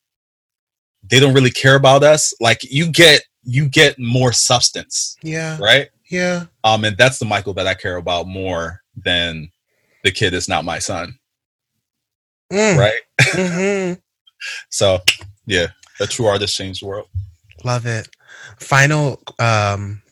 they 1.08 1.20
don't 1.20 1.34
really 1.34 1.50
care 1.50 1.76
about 1.76 2.02
us. 2.02 2.34
Like 2.40 2.58
you 2.64 2.90
get 2.90 3.22
you 3.44 3.68
get 3.68 3.98
more 3.98 4.32
substance, 4.32 5.16
Yeah. 5.22 5.58
right? 5.60 5.88
Yeah. 6.10 6.46
Um, 6.64 6.84
and 6.84 6.96
that's 6.96 7.18
the 7.18 7.24
Michael 7.24 7.54
that 7.54 7.66
I 7.66 7.74
care 7.74 7.96
about 7.96 8.26
more 8.26 8.80
than 8.96 9.50
the 10.04 10.10
kid 10.10 10.34
is 10.34 10.48
not 10.48 10.64
my 10.64 10.78
son. 10.78 11.18
Mm. 12.52 12.76
Right. 12.78 13.00
hmm 13.20 13.92
So 14.70 14.98
yeah, 15.46 15.68
a 16.00 16.06
true 16.06 16.26
artist 16.26 16.56
changed 16.56 16.82
the 16.82 16.86
world. 16.86 17.08
Love 17.64 17.86
it. 17.86 18.08
Final 18.58 19.22
um 19.38 20.02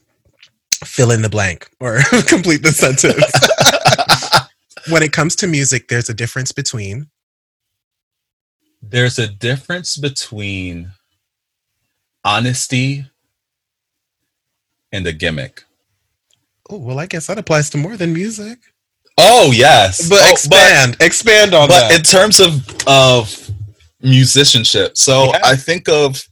fill 0.85 1.11
in 1.11 1.23
the 1.23 1.29
blank 1.29 1.69
or 1.81 1.99
complete 2.27 2.63
the 2.63 2.71
sentence. 2.73 3.25
when 4.93 5.03
it 5.03 5.13
comes 5.13 5.35
to 5.37 5.47
music, 5.47 5.89
there's 5.89 6.09
a 6.09 6.15
difference 6.15 6.53
between 6.53 7.09
There's 8.83 9.19
a 9.19 9.27
difference 9.27 9.97
between 9.97 10.93
honesty 12.25 13.07
and 14.93 15.07
a 15.07 15.13
gimmick. 15.13 15.65
Oh, 16.71 16.79
well, 16.79 16.99
I 16.99 17.07
guess 17.07 17.27
that 17.29 17.39
applies 17.39 17.71
to 17.71 17.79
more 17.79 17.97
than 17.97 18.13
music. 18.13 18.59
Oh 19.19 19.51
yes, 19.53 20.09
But 20.09 20.21
Oh, 20.23 20.31
expand, 20.33 20.97
expand 21.01 21.55
on 21.55 21.69
but 21.69 21.89
that. 21.89 21.97
in 21.97 22.03
terms 22.03 22.39
of 22.39 22.63
of 22.87 23.51
musicianship 24.03 24.97
so 24.97 25.25
Yeah. 25.33 25.41
i 25.43 25.57
think 25.57 25.89
of 25.89 26.23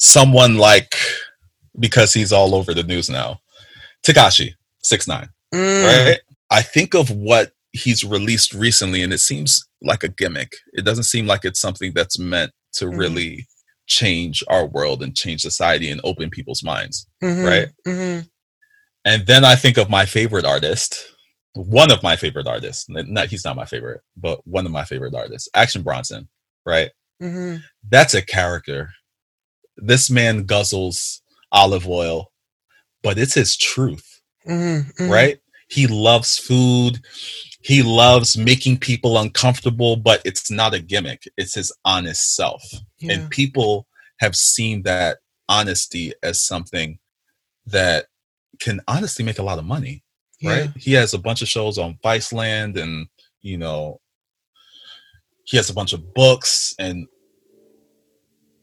someone 0.00 0.56
like 0.56 0.94
because 1.78 2.14
he's 2.14 2.32
all 2.32 2.54
over 2.54 2.74
the 2.74 2.82
news 2.82 3.10
now 3.10 3.38
Tekashi 4.06 4.50
69 4.82 5.28
Mm, 5.54 5.84
right 5.84 6.20
i 6.50 6.62
think 6.62 6.94
of 6.94 7.10
what 7.10 7.52
he's 7.72 8.04
released 8.04 8.54
recently 8.54 9.02
and 9.02 9.12
it 9.12 9.18
seems 9.18 9.66
like 9.82 10.04
a 10.04 10.08
gimmick 10.08 10.52
it 10.72 10.84
doesn't 10.84 11.04
seem 11.04 11.26
like 11.26 11.44
it's 11.44 11.60
something 11.60 11.92
that's 11.94 12.18
meant 12.20 12.52
to 12.74 12.86
Mhm. 12.86 12.98
really 12.98 13.46
change 13.88 14.44
our 14.48 14.66
world 14.66 15.02
and 15.02 15.16
change 15.16 15.42
society 15.42 15.90
and 15.90 16.00
open 16.04 16.30
people's 16.30 16.62
minds 16.62 17.06
mhm, 17.22 17.44
right? 17.44 17.68
mhm. 17.86 18.28
and 19.04 19.26
then 19.26 19.44
i 19.44 19.56
think 19.56 19.76
of 19.76 19.90
my 19.90 20.06
favorite 20.06 20.44
artist 20.44 21.04
one 21.54 21.90
of 21.90 22.02
my 22.02 22.14
favorite 22.16 22.46
artists 22.46 22.86
not 22.88 23.28
he's 23.28 23.44
not 23.44 23.56
my 23.56 23.64
favorite 23.66 24.00
but 24.16 24.40
one 24.46 24.64
of 24.66 24.72
my 24.72 24.84
favorite 24.84 25.14
artists 25.14 25.48
action 25.54 25.82
bronson 25.82 26.28
right 26.64 26.90
Mhm. 27.20 27.62
that's 27.90 28.14
a 28.14 28.22
character 28.22 28.90
this 29.82 30.10
man 30.10 30.44
guzzles 30.46 31.20
olive 31.52 31.86
oil 31.88 32.30
but 33.02 33.18
it's 33.18 33.34
his 33.34 33.56
truth 33.56 34.20
Mhm. 34.46 34.92
Mhm. 34.96 35.10
right 35.10 35.38
he 35.68 35.86
loves 35.86 36.38
food 36.38 37.00
he 37.62 37.82
loves 37.82 38.36
making 38.36 38.78
people 38.78 39.18
uncomfortable 39.18 39.96
but 39.96 40.22
it's 40.24 40.50
not 40.50 40.74
a 40.74 40.80
gimmick 40.80 41.22
it's 41.36 41.54
his 41.54 41.72
honest 41.84 42.34
self 42.34 42.62
Yeah. 42.98 43.12
and 43.14 43.30
people 43.30 43.86
have 44.18 44.34
seen 44.36 44.82
that 44.82 45.18
honesty 45.48 46.12
as 46.22 46.40
something 46.40 46.98
that 47.66 48.06
can 48.60 48.80
honestly 48.88 49.24
make 49.24 49.38
a 49.38 49.42
lot 49.42 49.58
of 49.58 49.64
money 49.64 50.02
right? 50.42 50.70
He 50.76 50.94
has 50.94 51.12
a 51.12 51.18
bunch 51.18 51.42
of 51.42 51.48
shows 51.48 51.76
on 51.76 51.98
Viceland 52.02 52.80
and, 52.80 53.08
you 53.42 53.58
know, 53.58 54.00
he 55.44 55.58
has 55.58 55.68
a 55.68 55.74
bunch 55.74 55.92
of 55.92 56.14
books 56.14 56.74
and 56.78 57.06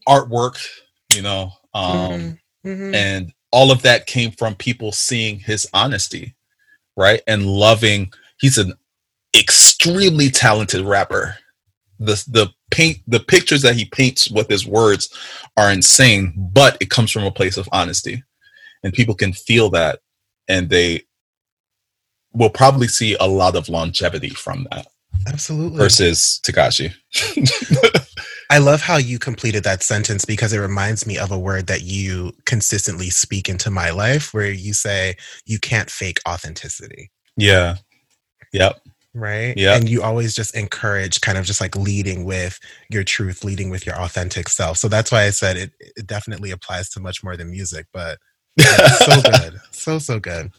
artwork, 0.08 0.58
you 1.14 1.22
know, 1.22 1.52
um, 1.74 1.92
Mhm. 2.10 2.38
Mhm. 2.66 2.94
and 2.94 3.32
all 3.50 3.70
of 3.70 3.82
that 3.82 4.06
came 4.06 4.30
from 4.32 4.54
people 4.54 4.92
seeing 4.92 5.38
his 5.38 5.66
honesty, 5.72 6.34
right? 6.96 7.22
And 7.26 7.46
loving, 7.46 8.12
he's 8.40 8.58
an 8.58 8.74
extremely 9.36 10.30
talented 10.30 10.82
rapper. 10.84 11.38
The, 11.98 12.22
the 12.28 12.48
paint, 12.70 12.98
the 13.06 13.20
pictures 13.20 13.62
that 13.62 13.74
he 13.76 13.84
paints 13.86 14.30
with 14.30 14.48
his 14.48 14.66
words 14.66 15.08
are 15.56 15.72
insane, 15.72 16.34
but 16.36 16.76
it 16.80 16.90
comes 16.90 17.10
from 17.10 17.24
a 17.24 17.30
place 17.30 17.56
of 17.56 17.68
honesty 17.72 18.22
and 18.84 18.92
people 18.92 19.14
can 19.14 19.32
feel 19.32 19.70
that 19.70 20.00
and 20.46 20.68
they 20.70 21.02
will 22.32 22.50
probably 22.50 22.86
see 22.88 23.16
a 23.18 23.26
lot 23.26 23.56
of 23.56 23.68
longevity 23.68 24.28
from 24.30 24.66
that 24.70 24.86
Absolutely. 25.26 25.78
versus 25.78 26.40
Tekashi. 26.44 26.94
I 28.50 28.58
love 28.58 28.80
how 28.80 28.96
you 28.96 29.18
completed 29.18 29.64
that 29.64 29.82
sentence 29.82 30.24
because 30.24 30.52
it 30.52 30.58
reminds 30.58 31.06
me 31.06 31.18
of 31.18 31.30
a 31.30 31.38
word 31.38 31.66
that 31.66 31.82
you 31.82 32.32
consistently 32.46 33.10
speak 33.10 33.48
into 33.48 33.70
my 33.70 33.90
life 33.90 34.32
where 34.32 34.50
you 34.50 34.72
say 34.72 35.16
you 35.44 35.58
can't 35.58 35.90
fake 35.90 36.18
authenticity. 36.26 37.10
yeah. 37.36 37.76
Yep. 38.52 38.80
Right. 39.14 39.54
Yeah. 39.56 39.74
And 39.76 39.88
you 39.88 40.02
always 40.02 40.34
just 40.34 40.54
encourage 40.56 41.20
kind 41.20 41.36
of 41.36 41.44
just 41.44 41.60
like 41.60 41.76
leading 41.76 42.24
with 42.24 42.58
your 42.88 43.04
truth, 43.04 43.44
leading 43.44 43.68
with 43.68 43.84
your 43.84 43.96
authentic 43.96 44.48
self. 44.48 44.78
So 44.78 44.88
that's 44.88 45.10
why 45.10 45.24
I 45.24 45.30
said 45.30 45.56
it, 45.56 45.72
it 45.80 46.06
definitely 46.06 46.50
applies 46.50 46.88
to 46.90 47.00
much 47.00 47.22
more 47.24 47.36
than 47.36 47.50
music, 47.50 47.86
but 47.92 48.18
it's 48.56 49.04
so 49.04 49.20
good. 49.20 49.60
So, 49.72 49.98
so 49.98 50.18
good. 50.20 50.50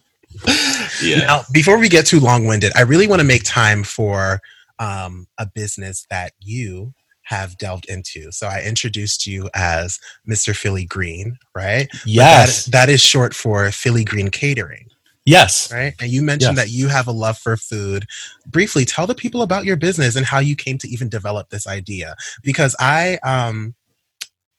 yeah. 1.02 1.20
Now, 1.20 1.42
before 1.52 1.78
we 1.78 1.90
get 1.90 2.06
too 2.06 2.20
long 2.20 2.46
winded, 2.46 2.72
I 2.76 2.82
really 2.82 3.08
want 3.08 3.22
to 3.22 3.28
make 3.28 3.44
time 3.44 3.84
for 3.84 4.40
um, 4.80 5.28
a 5.38 5.46
business 5.46 6.06
that 6.10 6.34
you 6.40 6.94
have 7.30 7.58
delved 7.60 7.86
into. 7.88 8.32
So 8.32 8.48
I 8.48 8.64
introduced 8.64 9.28
you 9.28 9.50
as 9.54 10.00
Mr. 10.28 10.56
Philly 10.56 10.86
Green, 10.86 11.38
right? 11.56 11.88
Yes. 12.06 12.66
That, 12.66 12.72
that 12.72 12.90
is 12.90 13.02
short 13.02 13.36
for 13.36 13.70
Philly 13.72 14.04
Green 14.04 14.30
Catering, 14.30 14.88
yes. 15.26 15.72
right? 15.72 15.94
And 16.02 16.10
you 16.12 16.24
mentioned 16.24 16.58
Yes. 16.58 16.66
that 16.68 16.72
you 16.74 16.88
have 16.88 17.08
a 17.08 17.12
love 17.12 17.38
for 17.38 17.56
food. 17.56 18.08
Briefly, 18.48 18.84
tell 18.84 19.06
the 19.06 19.14
people 19.16 19.44
about 19.44 19.64
your 19.66 19.76
business 19.78 20.16
and 20.16 20.26
how 20.26 20.40
you 20.40 20.56
came 20.56 20.80
to 20.80 20.88
even 20.90 21.08
develop 21.08 21.50
this 21.50 21.68
idea. 21.68 22.16
Because 22.44 22.76
I, 22.80 23.20
um, 23.24 23.76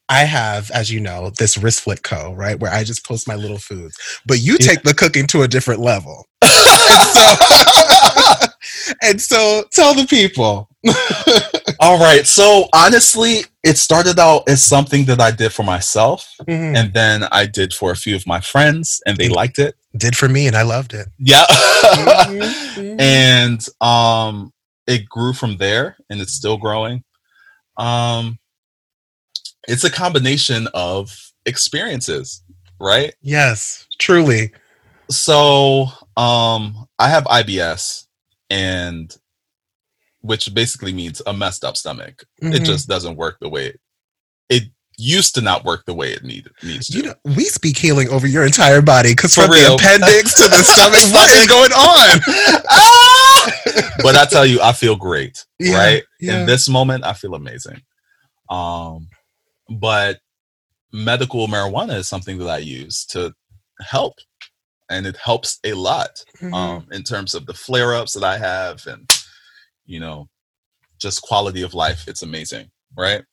I 0.09 0.21
have, 0.25 0.71
as 0.73 0.91
you 0.93 1.01
know, 1.01 1.31
this 1.31 1.57
wrist 1.59 1.81
flick 1.83 2.03
co, 2.03 2.33
right? 2.35 2.59
Where 2.59 2.73
I 2.73 2.85
just 2.85 3.05
post 3.07 3.29
my 3.29 3.35
little 3.37 3.59
foods, 3.59 3.99
but 4.27 4.41
you 4.41 4.57
Yeah. 4.61 4.67
take 4.69 4.83
the 4.83 4.95
cooking 4.95 5.27
to 5.29 5.43
a 5.43 5.49
different 5.49 5.81
level. 5.81 6.27
and 6.91 7.07
so 8.41 8.47
and 9.03 9.21
so 9.21 9.65
tell 9.73 9.95
the 9.95 10.07
people. 10.07 10.69
All 11.81 11.99
right. 11.99 12.27
So 12.27 12.69
honestly, 12.75 13.41
it 13.63 13.77
started 13.79 14.19
out 14.19 14.49
as 14.49 14.63
something 14.65 15.05
that 15.07 15.21
I 15.21 15.31
did 15.31 15.53
for 15.53 15.63
myself, 15.63 16.29
Mhm. 16.49 16.77
and 16.77 16.95
then 16.95 17.25
I 17.31 17.47
did 17.47 17.73
for 17.75 17.91
a 17.93 17.97
few 17.97 18.17
of 18.17 18.27
my 18.27 18.41
friends, 18.41 19.01
and 19.07 19.17
they 19.17 19.29
liked 19.29 19.59
it. 19.59 19.75
Did 19.97 20.17
for 20.17 20.29
me, 20.29 20.47
and 20.47 20.57
I 20.57 20.63
loved 20.63 20.95
it. 20.95 21.09
Yeah. 21.19 21.45
Mhm, 21.47 22.55
mhm. 22.77 23.01
and 23.01 23.67
um 23.81 24.53
it 24.87 25.09
grew 25.09 25.33
from 25.33 25.57
there 25.59 25.97
and 26.09 26.21
it's 26.21 26.33
still 26.35 26.57
growing. 26.57 27.05
Um 27.77 28.39
it's 29.69 29.85
a 29.85 29.91
combination 29.91 30.69
of 30.75 31.13
experiences, 31.47 32.43
right? 32.81 33.15
Yes, 33.23 33.87
truly. 33.99 34.53
So 35.11 35.89
um 36.17 36.87
I 36.99 37.09
have 37.09 37.25
IBS 37.25 38.07
and 38.51 39.15
which 40.23 40.53
basically 40.53 40.93
means 40.93 41.23
a 41.27 41.33
messed 41.33 41.65
up 41.65 41.77
stomach. 41.77 42.25
It 42.43 42.63
Mhm. 42.63 42.65
just 42.67 42.89
doesn't 42.89 43.17
work 43.17 43.39
the 43.41 43.49
way 43.49 43.67
it, 43.69 43.81
it 44.51 44.63
used 44.99 45.35
to 45.37 45.41
not 45.41 45.65
work 45.65 45.85
the 45.87 45.95
way 45.95 46.13
it 46.13 46.23
need, 46.25 46.47
needs 46.63 46.89
to. 46.89 46.97
You 46.99 47.03
know, 47.05 47.15
we 47.25 47.45
speak 47.45 47.79
healing 47.79 48.11
over 48.11 48.27
your 48.27 48.45
entire 48.45 48.83
body 48.83 49.13
because 49.13 49.35
from 49.35 49.51
real. 49.51 49.79
the 49.79 49.83
appendix 49.83 50.35
to 50.35 50.43
the 50.49 50.63
stomach, 50.63 51.15
what 51.15 51.31
is 51.31 51.47
going 51.47 51.73
on? 51.73 52.21
Ah! 52.71 53.51
but 54.03 54.15
I 54.17 54.27
tell 54.27 54.45
you, 54.45 54.61
I 54.61 54.73
feel 54.73 54.97
great, 54.97 55.47
Yeah, 55.59 55.77
right? 55.79 56.03
yeah. 56.21 56.41
In 56.41 56.47
this 56.47 56.69
moment, 56.69 57.05
I 57.05 57.15
feel 57.15 57.35
amazing. 57.35 57.81
Um, 58.51 59.09
but 59.71 60.19
medical 60.93 61.47
marijuana 61.49 61.95
is 61.97 62.09
something 62.09 62.37
that 62.39 62.49
I 62.51 62.59
use 62.59 63.07
to 63.07 63.33
help, 63.81 64.15
and 64.91 65.07
it 65.07 65.17
helps 65.17 65.59
a 65.65 65.73
lot 65.73 66.23
Mhm. 66.41 66.53
um, 66.55 66.87
in 66.93 67.03
terms 67.03 67.35
of 67.35 67.47
the 67.47 67.55
flare 67.55 67.95
ups 67.95 68.13
that 68.15 68.25
I 68.25 68.37
have, 68.39 68.87
and 68.87 69.09
you 69.87 70.01
know, 70.01 70.29
just 70.99 71.23
quality 71.23 71.63
of 71.63 71.75
life. 71.75 72.07
It's 72.07 72.23
amazing, 72.23 72.71
right? 72.97 73.25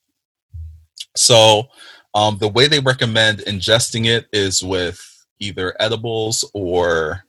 So, 1.16 1.68
um, 2.14 2.38
the 2.38 2.48
way 2.48 2.66
they 2.68 2.80
recommend 2.80 3.40
ingesting 3.40 4.06
it 4.06 4.26
is 4.32 4.62
with 4.62 5.00
either 5.40 5.74
edibles 5.80 6.48
or 6.54 7.24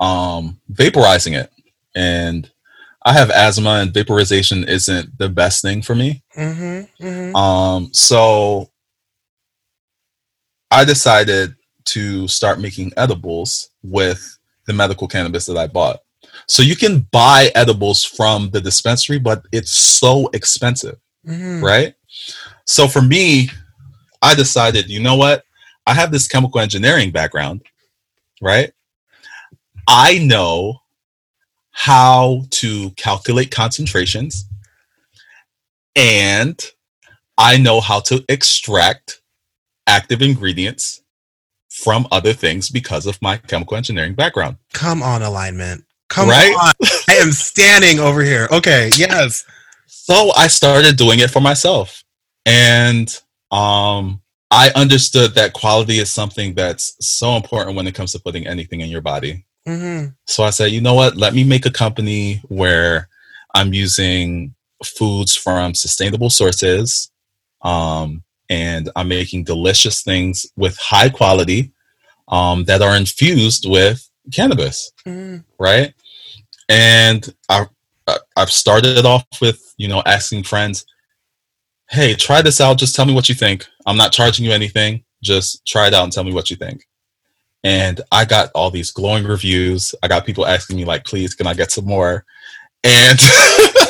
um, 0.00 0.60
vaporizing 0.72 1.38
it. 1.38 1.50
And 1.94 2.50
I 3.04 3.12
have 3.12 3.30
asthma, 3.30 3.80
and 3.80 3.92
vaporization 3.94 4.64
isn't 4.64 5.18
the 5.18 5.28
best 5.28 5.62
thing 5.62 5.82
for 5.82 5.94
me. 5.94 6.22
Mhm, 6.36 6.88
mhm. 7.00 7.34
Um, 7.36 7.90
so 7.94 8.70
I 10.70 10.84
decided 10.84 11.56
to 11.86 12.28
start 12.28 12.60
making 12.60 12.92
edibles 12.96 13.70
with 13.82 14.38
the 14.66 14.72
medical 14.72 15.08
cannabis 15.08 15.46
that 15.46 15.56
I 15.56 15.66
bought. 15.66 16.00
So 16.46 16.62
you 16.62 16.76
can 16.76 17.00
buy 17.12 17.50
edibles 17.54 18.04
from 18.04 18.50
the 18.50 18.60
dispensary, 18.60 19.18
but 19.18 19.42
it's 19.52 19.72
so 19.72 20.28
expensive 20.32 20.98
Mhm. 21.26 21.62
right? 21.62 21.94
So 22.66 22.88
for 22.88 23.02
me, 23.02 23.50
I 24.22 24.34
decided, 24.34 24.88
you 24.88 25.00
know 25.00 25.16
what? 25.16 25.44
I 25.86 25.94
have 25.94 26.12
this 26.12 26.28
chemical 26.28 26.60
engineering 26.60 27.10
background, 27.10 27.62
right? 28.40 28.72
I 29.86 30.18
know 30.18 30.80
how 31.72 32.44
to 32.50 32.90
calculate 32.92 33.50
concentrations 33.50 34.44
and 35.96 36.62
I 37.38 37.56
know 37.56 37.80
how 37.80 38.00
to 38.00 38.24
extract 38.28 39.20
active 39.86 40.22
ingredients 40.22 41.02
from 41.82 42.06
other 42.10 42.32
things 42.32 42.70
because 42.70 43.06
of 43.06 43.20
my 43.22 43.36
chemical 43.38 43.76
engineering 43.76 44.14
background. 44.14 44.56
Come 44.72 45.02
on, 45.02 45.22
alignment. 45.22 45.84
Come 46.08 46.28
Right? 46.28 46.54
on. 46.54 46.72
I 47.08 47.14
am 47.16 47.32
standing 47.32 48.00
over 48.00 48.22
here. 48.22 48.48
Okay. 48.50 48.90
Yes. 48.96 49.44
So 49.86 50.32
I 50.36 50.48
started 50.48 50.96
doing 50.96 51.20
it 51.20 51.30
for 51.30 51.40
myself. 51.40 52.02
And 52.46 53.08
um 53.50 54.20
I 54.50 54.70
understood 54.74 55.34
that 55.36 55.52
quality 55.52 55.98
is 55.98 56.10
something 56.10 56.54
that's 56.54 56.96
so 57.00 57.36
important 57.36 57.76
when 57.76 57.86
it 57.86 57.94
comes 57.94 58.12
to 58.12 58.18
putting 58.18 58.46
anything 58.46 58.80
in 58.80 58.88
your 58.90 59.00
body. 59.00 59.44
hmm 59.66 60.06
So 60.26 60.42
I 60.42 60.50
said, 60.50 60.72
you 60.72 60.80
know 60.80 60.94
what? 60.94 61.16
Let 61.16 61.34
me 61.34 61.44
make 61.44 61.66
a 61.66 61.70
company 61.70 62.42
where 62.48 63.08
I'm 63.54 63.72
using 63.72 64.54
foods 64.84 65.36
from 65.36 65.74
sustainable 65.74 66.30
sources, 66.30 67.10
um, 67.62 68.24
and 68.50 68.90
I'm 68.96 69.08
making 69.08 69.44
delicious 69.44 70.02
things 70.02 70.44
with 70.56 70.76
high 70.76 71.08
quality 71.08 71.72
um, 72.28 72.64
that 72.64 72.82
are 72.82 72.96
infused 72.96 73.68
with 73.68 74.06
cannabis, 74.32 74.92
hmm 75.04 75.38
right? 75.58 75.94
And 76.68 77.34
I, 77.48 77.66
I've 78.36 78.50
started 78.50 79.04
off 79.06 79.24
with 79.40 79.74
you 79.78 79.88
know 79.88 80.02
asking 80.04 80.42
friends, 80.42 80.84
"Hey, 81.88 82.14
try 82.14 82.42
this 82.42 82.60
out. 82.60 82.78
Just 82.78 82.94
tell 82.94 83.06
me 83.06 83.14
what 83.14 83.28
you 83.28 83.34
think. 83.34 83.66
I'm 83.86 83.96
not 83.96 84.12
charging 84.12 84.44
you 84.44 84.52
anything. 84.52 85.04
Just 85.22 85.64
try 85.66 85.86
it 85.86 85.94
out 85.94 86.04
and 86.04 86.12
tell 86.12 86.24
me 86.24 86.34
what 86.34 86.50
you 86.50 86.56
think." 86.56 86.84
and 87.62 88.00
I 88.10 88.24
got 88.24 88.50
all 88.54 88.70
these 88.70 88.90
glowing 88.90 89.24
reviews. 89.24 89.94
I 90.02 90.08
got 90.08 90.24
people 90.24 90.46
asking 90.46 90.76
me 90.76 90.84
like, 90.84 91.04
"Please, 91.04 91.34
can 91.34 91.46
I 91.46 91.54
get 91.54 91.70
some 91.70 91.84
more?" 91.84 92.24
And 92.82 93.20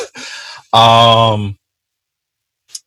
um, 0.73 1.59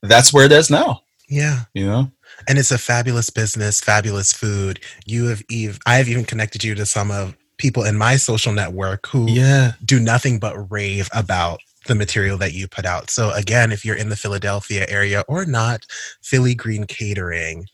that's 0.01 0.33
where 0.33 0.45
it 0.45 0.51
is 0.51 0.69
now. 0.69 1.03
Yeah. 1.29 1.61
You 1.73 1.85
know, 1.85 2.11
And 2.47 2.57
it's 2.57 2.71
a 2.71 2.77
fabulous 2.77 3.29
business, 3.29 3.81
fabulous 3.81 4.33
food. 4.33 4.79
You 5.05 5.27
have 5.27 5.41
even, 5.49 5.77
I 5.85 5.95
have 5.95 6.09
even 6.09 6.25
connected 6.25 6.63
you 6.63 6.75
to 6.75 6.85
some 6.85 7.11
of 7.11 7.35
people 7.57 7.83
in 7.83 7.97
my 7.97 8.17
social 8.17 8.51
network 8.51 9.07
who 9.07 9.29
yeah, 9.29 9.73
do 9.85 9.99
nothing 9.99 10.39
but 10.39 10.71
rave 10.71 11.09
about 11.13 11.59
the 11.87 11.95
material 11.95 12.37
that 12.37 12.53
you 12.53 12.67
put 12.67 12.85
out. 12.85 13.09
So 13.09 13.31
again, 13.31 13.71
if 13.71 13.85
you're 13.85 13.95
in 13.95 14.09
the 14.09 14.15
Philadelphia 14.15 14.85
area 14.89 15.23
or 15.27 15.45
not, 15.45 15.85
Philly 16.21 16.55
Green 16.55 16.85
Catering, 16.85 17.65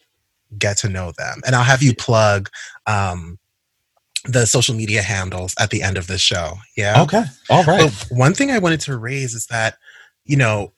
get 0.58 0.78
to 0.80 0.90
know 0.90 1.12
them. 1.18 1.42
And 1.46 1.56
I'll 1.56 1.64
have 1.64 1.84
you 1.84 1.94
plug 1.94 2.50
um, 2.88 3.38
the 4.26 4.46
social 4.46 4.76
media 4.76 5.02
handles 5.02 5.54
at 5.60 5.70
the 5.70 5.84
end 5.84 5.98
of 5.98 6.08
the 6.08 6.18
show. 6.18 6.54
Yeah. 6.76 7.02
okay, 7.04 7.24
all 7.50 7.64
right, 7.64 7.82
But 7.82 8.08
one 8.10 8.34
thing 8.34 8.52
I 8.52 8.60
wanted 8.60 8.82
to 8.82 8.98
raise 8.98 9.34
is 9.34 9.46
that, 9.48 9.78
you 10.26 10.38
know, 10.38 10.74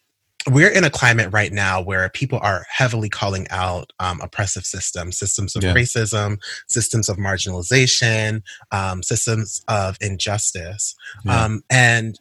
we're 0.49 0.69
in 0.69 0.83
a 0.83 0.89
climate 0.89 1.29
right 1.31 1.51
now 1.51 1.81
where 1.81 2.09
people 2.09 2.39
are 2.41 2.65
heavily 2.69 3.09
calling 3.09 3.47
out 3.51 3.91
um, 3.99 4.19
oppressive 4.21 4.65
systems, 4.65 5.17
systems 5.17 5.55
of 5.55 5.63
Yeah. 5.63 5.73
racism, 5.73 6.37
systems 6.67 7.09
of 7.09 7.17
marginalization, 7.17 8.41
um, 8.71 9.03
systems 9.03 9.61
of 9.67 9.97
injustice. 10.01 10.95
Yeah. 11.25 11.45
Um, 11.45 11.63
and 11.69 12.19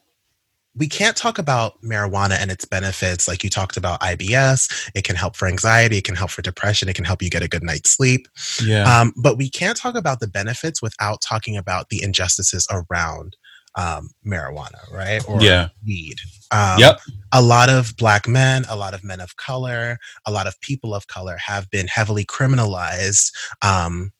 we 0.76 0.86
can't 0.86 1.16
talk 1.16 1.38
about 1.38 1.80
marijuana 1.82 2.36
and 2.40 2.50
its 2.50 2.64
benefits 2.64 3.26
like 3.26 3.42
you 3.42 3.50
talked 3.50 3.76
about 3.76 4.00
IBS. 4.00 4.90
It 4.94 5.02
can 5.04 5.16
help 5.16 5.34
for 5.34 5.48
anxiety, 5.48 5.98
it 5.98 6.04
can 6.04 6.14
help 6.14 6.30
for 6.30 6.42
depression, 6.42 6.88
it 6.88 6.94
can 6.94 7.04
help 7.04 7.22
you 7.22 7.30
get 7.30 7.42
a 7.42 7.48
good 7.48 7.64
night's 7.64 7.90
sleep. 7.90 8.28
yeah, 8.62 8.84
Um, 9.00 9.12
but 9.16 9.36
we 9.36 9.50
can't 9.50 9.76
talk 9.76 9.96
about 9.96 10.20
the 10.20 10.28
benefits 10.28 10.80
without 10.80 11.20
talking 11.22 11.56
about 11.56 11.88
the 11.88 12.02
injustices 12.02 12.68
around 12.70 13.36
um, 13.76 14.10
marijuana, 14.26 14.90
right? 14.92 15.22
Or 15.28 15.40
yeah, 15.40 15.68
weed. 15.86 16.16
Um, 16.50 16.78
Yep. 16.78 17.00
A 17.32 17.42
lot 17.42 17.68
of 17.70 17.96
black 17.96 18.26
men, 18.28 18.64
a 18.68 18.76
lot 18.76 18.94
of 18.94 19.04
men 19.04 19.20
of 19.20 19.36
color, 19.36 19.98
a 20.26 20.30
lot 20.32 20.46
of 20.46 20.60
people 20.60 20.94
of 20.94 21.06
color 21.06 21.36
have 21.46 21.70
been 21.70 21.86
heavily 21.86 22.24
criminalized 22.24 23.30
um, 23.62 24.12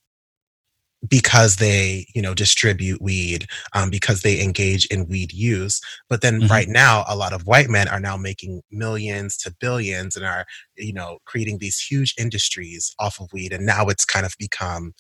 because 1.09 1.57
they, 1.57 2.07
you 2.15 2.21
know, 2.21 2.35
distribute 2.35 3.01
weed, 3.01 3.47
um, 3.75 3.89
because 3.89 4.21
they 4.21 4.43
engage 4.43 4.85
in 4.87 5.09
weed 5.09 5.33
use. 5.33 5.81
But 6.11 6.21
then 6.21 6.43
Mhm. 6.43 6.51
right 6.51 6.69
now, 6.69 7.05
a 7.09 7.17
lot 7.17 7.33
of 7.33 7.47
white 7.47 7.71
men 7.71 7.89
are 7.89 8.01
now 8.01 8.17
making 8.19 8.63
millions 8.71 9.37
to 9.39 9.55
billions 9.61 10.15
and 10.15 10.27
are, 10.27 10.45
you 10.77 10.93
know, 10.93 11.19
creating 11.25 11.59
these 11.59 11.81
huge 11.81 12.15
industries 12.19 12.95
off 12.99 13.19
of 13.19 13.33
weed. 13.33 13.53
And 13.53 13.65
now 13.65 13.87
it's 13.89 14.05
kind 14.05 14.27
of 14.27 14.35
become 14.39 14.93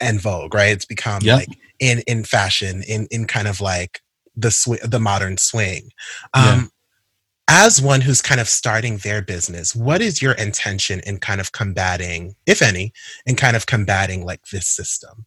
in, 0.00 0.18
vogue, 0.18 0.54
right? 0.54 0.72
It's 0.72 0.84
become 0.86 1.22
Yep. 1.22 1.36
like 1.38 1.48
in 1.80 2.00
in 2.06 2.24
fashion, 2.24 2.82
in 2.84 3.06
in 3.10 3.26
kind 3.26 3.48
of 3.48 3.60
like 3.60 4.00
the 4.36 4.50
sw- 4.50 4.82
the 4.84 5.00
modern 5.00 5.38
swing. 5.38 5.90
Yeah. 6.34 6.62
As 7.48 7.82
one 7.82 8.00
who's 8.02 8.22
kind 8.22 8.40
of 8.40 8.48
starting 8.48 8.98
their 8.98 9.20
business, 9.20 9.74
what 9.74 10.00
is 10.00 10.22
your 10.22 10.32
intention 10.32 11.00
in 11.00 11.18
kind 11.18 11.40
of 11.40 11.52
combating, 11.52 12.34
if 12.46 12.62
any, 12.62 12.92
in 13.26 13.36
kind 13.36 13.56
of 13.56 13.66
combating 13.66 14.24
like 14.24 14.46
this 14.52 14.66
system? 14.66 15.26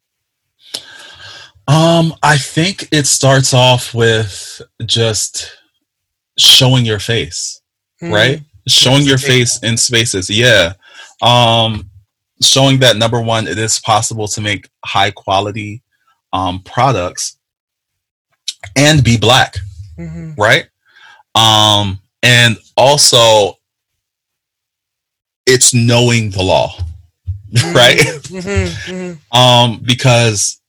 Um, 1.68 2.14
I 2.24 2.38
think 2.38 2.88
it 2.92 3.06
starts 3.06 3.54
off 3.54 3.94
with 3.94 4.62
just 4.86 5.58
showing 6.38 6.86
your 6.86 7.00
face, 7.00 7.62
right? 8.02 8.42
Showing 8.68 9.04
your 9.04 9.18
face 9.18 9.62
in 9.62 9.78
spaces. 9.78 10.30
Yeah. 10.30 10.74
Um, 11.22 11.90
showing 12.42 12.80
that 12.80 12.98
number 12.98 13.22
one, 13.22 13.48
it 13.48 13.58
is 13.58 13.80
possible 13.80 14.28
to 14.30 14.42
make 14.42 14.70
high 14.86 15.12
quality 15.12 15.82
um, 16.34 16.62
products 16.64 17.38
and 18.76 19.04
be 19.04 19.18
black, 19.18 19.58
Mhm. 19.98 20.38
right? 20.38 20.68
Um, 21.36 22.02
and 22.26 22.58
also, 22.76 23.58
it's 25.46 25.74
knowing 25.74 26.32
the 26.32 26.42
law, 26.44 26.76
right? 27.74 27.98
Mhm, 28.00 29.18
mhm. 29.22 29.38
um, 29.38 29.80
because 29.84 30.60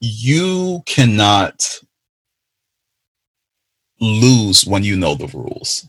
you 0.00 0.82
cannot 0.86 1.80
lose 4.00 4.66
when 4.66 4.84
you 4.84 4.96
know 4.96 5.14
the 5.14 5.26
rules, 5.28 5.86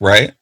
right? 0.00 0.32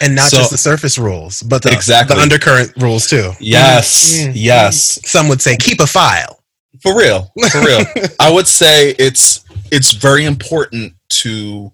And 0.00 0.14
not 0.14 0.30
So- 0.30 0.38
just 0.38 0.50
the 0.50 0.58
surface 0.58 0.98
rules, 0.98 1.42
but 1.42 1.62
the, 1.62 1.72
Exactly. 1.72 2.16
the 2.16 2.22
undercurrent 2.22 2.72
rules 2.80 3.08
too. 3.08 3.32
Yes, 3.40 4.12
Mhm. 4.18 4.32
yes, 4.34 4.98
Some 5.06 5.28
would 5.28 5.40
say 5.42 5.56
keep 5.56 5.80
a 5.80 5.86
file. 5.86 6.38
for 6.82 6.96
real, 6.98 7.32
for 7.50 7.60
real. 7.64 7.84
I 8.20 8.30
would 8.30 8.48
say 8.48 8.90
it's 8.98 9.40
it's 9.72 9.90
very 9.92 10.24
important 10.24 10.94
to 11.22 11.72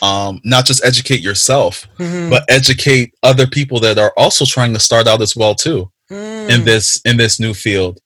um, 0.00 0.40
not 0.42 0.64
just 0.66 0.84
educate 0.84 1.20
yourself, 1.20 1.86
Mhm. 1.98 2.28
but 2.30 2.44
educate 2.48 3.14
other 3.22 3.46
people 3.46 3.78
that 3.80 3.98
are 3.98 4.12
also 4.16 4.44
trying 4.44 4.72
to 4.74 4.80
start 4.80 5.06
out 5.06 5.20
as 5.22 5.36
well 5.36 5.54
too. 5.54 5.90
in 6.10 6.60
Mm. 6.60 6.64
this 6.64 7.00
in 7.04 7.16
this 7.16 7.38
new 7.40 7.54
field. 7.54 7.98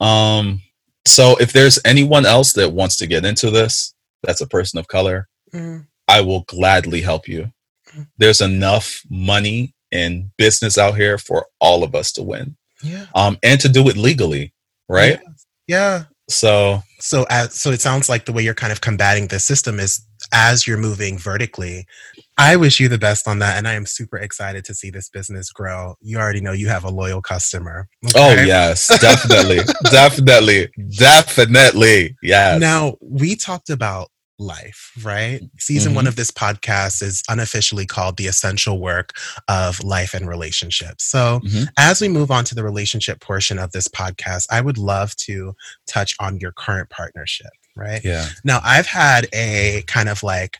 Um, 0.00 0.62
so 1.06 1.36
if 1.36 1.52
there's 1.52 1.78
anyone 1.84 2.24
else 2.24 2.52
that 2.54 2.72
wants 2.72 2.96
to 2.98 3.06
get 3.06 3.24
into 3.26 3.50
this, 3.50 3.92
that's 4.22 4.40
a 4.40 4.46
person 4.46 4.78
of 4.78 4.86
color, 4.88 5.28
Mhm. 5.54 5.86
I 6.08 6.20
will 6.22 6.42
gladly 6.42 7.02
help 7.02 7.28
you. 7.28 7.52
There's 8.16 8.40
enough 8.40 9.02
money 9.10 9.74
and 9.90 10.30
business 10.38 10.78
out 10.78 10.96
here 10.96 11.18
for 11.18 11.46
all 11.60 11.82
of 11.84 11.94
us 11.94 12.10
to 12.12 12.22
win, 12.22 12.56
Yeah. 12.82 13.06
um, 13.14 13.36
and 13.42 13.60
to 13.60 13.68
do 13.68 13.86
it 13.90 13.96
legally, 13.98 14.54
right? 14.88 15.20
Yeah. 15.66 16.04
So 16.30 16.82
So 17.02 17.26
as 17.30 17.52
so 17.60 17.70
it 17.70 17.80
sounds 17.80 18.08
like 18.08 18.26
the 18.26 18.32
way 18.32 18.44
you're 18.44 18.54
kind 18.54 18.70
of 18.70 18.80
combating 18.80 19.26
this 19.26 19.44
system 19.44 19.80
is 19.80 20.06
as 20.32 20.68
you're 20.68 20.78
moving 20.78 21.18
vertically. 21.18 21.84
I 22.38 22.54
wish 22.54 22.78
you 22.78 22.88
the 22.88 22.96
best 22.96 23.26
on 23.26 23.40
that, 23.40 23.58
and 23.58 23.66
I 23.66 23.72
am 23.72 23.86
super 23.86 24.18
excited 24.18 24.64
to 24.66 24.74
see 24.74 24.88
this 24.88 25.08
business 25.08 25.50
grow. 25.50 25.96
You 26.00 26.18
already 26.18 26.40
know 26.40 26.52
you 26.52 26.68
have 26.68 26.84
a 26.84 26.90
loyal 26.90 27.20
customer. 27.20 27.88
Oh 28.14 28.34
yes, 28.34 28.86
definitely, 29.00 29.60
definitely, 29.90 30.68
definitely, 30.96 32.16
yes. 32.22 32.60
Now 32.60 32.98
we 33.00 33.34
talked 33.34 33.68
about 33.68 34.08
life, 34.42 34.92
right? 35.02 35.40
Season 35.58 35.94
one 35.94 36.04
Mhm. 36.04 36.08
of 36.08 36.16
this 36.16 36.30
podcast 36.30 37.02
is 37.02 37.22
unofficially 37.28 37.86
called 37.86 38.16
The 38.16 38.26
Essential 38.26 38.80
Work 38.80 39.12
of 39.48 39.82
Life 39.82 40.14
and 40.14 40.28
Relationships. 40.28 41.04
So 41.04 41.40
Mhm. 41.44 41.68
as 41.78 42.00
we 42.00 42.08
move 42.08 42.30
on 42.30 42.44
to 42.46 42.54
the 42.54 42.62
relationship 42.64 43.20
portion 43.20 43.58
of 43.58 43.72
this 43.72 43.88
podcast, 43.88 44.46
I 44.50 44.60
would 44.60 44.78
love 44.78 45.14
to 45.16 45.54
touch 45.86 46.14
on 46.20 46.38
your 46.40 46.52
current 46.52 46.90
partnership, 46.90 47.50
right? 47.76 48.04
yeah, 48.04 48.28
Now, 48.44 48.60
I've 48.62 48.86
had 48.86 49.28
a 49.32 49.82
kind 49.86 50.08
of 50.08 50.22
like 50.22 50.58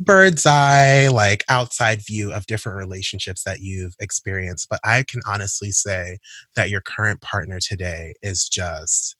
bird's 0.00 0.44
eye, 0.44 1.06
like 1.08 1.44
outside 1.48 2.04
view 2.04 2.32
of 2.32 2.46
different 2.46 2.76
relationships 2.78 3.44
that 3.44 3.60
you've 3.60 3.94
experienced, 4.00 4.68
but 4.68 4.80
I 4.82 5.04
can 5.04 5.20
honestly 5.26 5.70
say 5.70 6.18
that 6.56 6.68
your 6.68 6.80
current 6.80 7.20
partner 7.20 7.60
today 7.60 8.14
is 8.20 8.48
just 8.48 9.14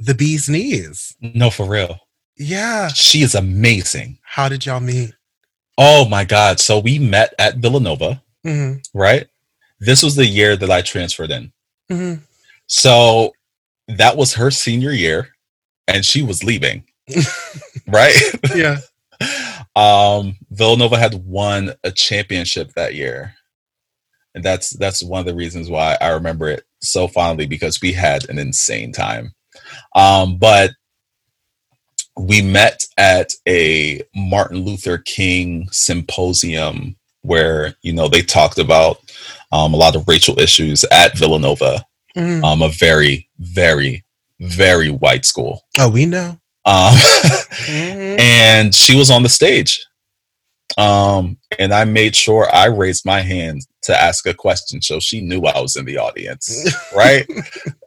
the 0.00 0.14
bee's 0.14 0.48
knees. 0.48 1.14
no, 1.20 1.48
for 1.50 1.68
real. 1.68 2.00
Yeah. 2.36 2.88
She 2.88 3.22
is 3.22 3.34
amazing. 3.34 4.18
How 4.22 4.48
did 4.48 4.66
y'all 4.66 4.80
meet? 4.80 5.14
Oh 5.78 6.06
my 6.08 6.24
God! 6.24 6.60
So 6.60 6.78
we 6.78 6.98
met 6.98 7.34
at 7.38 7.56
Villanova. 7.56 8.22
hmm 8.44 8.74
right? 8.94 9.26
This 9.80 10.02
was 10.02 10.14
the 10.16 10.26
year 10.26 10.56
that 10.56 10.70
I 10.70 10.82
transferred 10.82 11.30
in. 11.30 11.52
hmm 11.90 12.14
So 12.66 13.32
that 13.88 14.16
was 14.16 14.34
her 14.34 14.50
senior 14.50 14.92
year 14.92 15.28
and 15.88 16.04
she 16.04 16.22
was 16.22 16.44
leaving, 16.44 16.84
right? 17.88 18.14
Yeah. 18.54 18.78
um 19.76 20.36
Villanova 20.50 20.98
had 20.98 21.14
won 21.24 21.72
a 21.84 21.90
championship 21.90 22.72
that 22.74 22.94
year. 22.94 23.34
And 24.34 24.44
that's 24.44 24.70
that's 24.70 25.02
one 25.02 25.20
of 25.20 25.26
the 25.26 25.34
reasons 25.34 25.68
why 25.70 25.96
I 26.00 26.08
remember 26.10 26.48
it 26.48 26.64
so 26.82 27.08
fondly 27.08 27.46
because 27.46 27.80
we 27.80 27.92
had 27.92 28.28
an 28.28 28.38
insane 28.38 28.92
time. 28.92 29.34
Um 29.94 30.38
but 30.38 30.72
we 32.16 32.42
met 32.42 32.84
at 32.98 33.32
a 33.48 34.02
Martin 34.14 34.58
Luther 34.58 34.98
King 34.98 35.68
symposium 35.70 36.96
where 37.22 37.74
you 37.82 37.92
know 37.92 38.08
they 38.08 38.22
talked 38.22 38.58
about 38.58 38.98
um, 39.52 39.74
a 39.74 39.76
lot 39.76 39.96
of 39.96 40.06
racial 40.08 40.38
issues 40.38 40.84
at 40.90 41.16
Villanova, 41.16 41.84
mm. 42.16 42.42
um, 42.42 42.62
a 42.62 42.68
very, 42.68 43.28
very, 43.38 44.04
very 44.40 44.90
white 44.90 45.24
school. 45.24 45.62
Oh, 45.78 45.90
we 45.90 46.06
know. 46.06 46.38
Um, 46.64 46.94
mm-hmm. 46.94 48.18
And 48.18 48.74
she 48.74 48.96
was 48.96 49.10
on 49.10 49.22
the 49.22 49.28
stage, 49.28 49.84
um, 50.78 51.36
and 51.58 51.72
I 51.72 51.84
made 51.84 52.14
sure 52.16 52.48
I 52.54 52.66
raised 52.66 53.04
my 53.04 53.20
hand 53.20 53.62
to 53.82 54.00
ask 54.00 54.26
a 54.26 54.34
question, 54.34 54.80
so 54.80 55.00
she 55.00 55.20
knew 55.20 55.42
I 55.42 55.60
was 55.60 55.76
in 55.76 55.84
the 55.84 55.98
audience. 55.98 56.72
Right? 56.94 57.26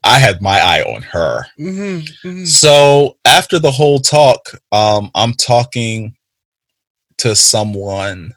I 0.06 0.20
had 0.20 0.42
my 0.42 0.60
eye 0.60 0.84
on 0.84 1.02
her. 1.02 1.46
Mm-hmm. 1.60 2.28
Mm-hmm. 2.28 2.46
So 2.46 3.18
after 3.26 3.58
the 3.58 3.72
whole 3.72 4.00
talk, 4.00 4.52
um, 4.72 5.10
I'm 5.16 5.34
talking 5.34 6.16
to 7.18 7.36
someone 7.36 8.36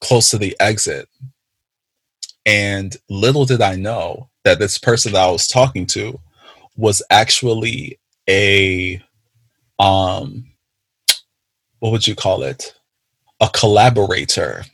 close 0.00 0.28
to 0.30 0.38
the 0.38 0.54
exit. 0.60 1.08
And 2.44 2.94
little 3.08 3.46
did 3.46 3.62
I 3.62 3.76
know 3.76 4.28
that 4.44 4.58
this 4.58 4.76
person 4.76 5.12
that 5.12 5.26
I 5.26 5.30
was 5.30 5.48
talking 5.48 5.86
to 5.86 6.20
was 6.76 7.02
actually 7.10 7.98
a 8.28 9.02
um 9.78 10.50
what 11.78 11.90
would 11.90 12.06
you 12.06 12.14
call 12.14 12.42
it? 12.42 12.74
A 13.40 13.48
collaborator, 13.50 14.64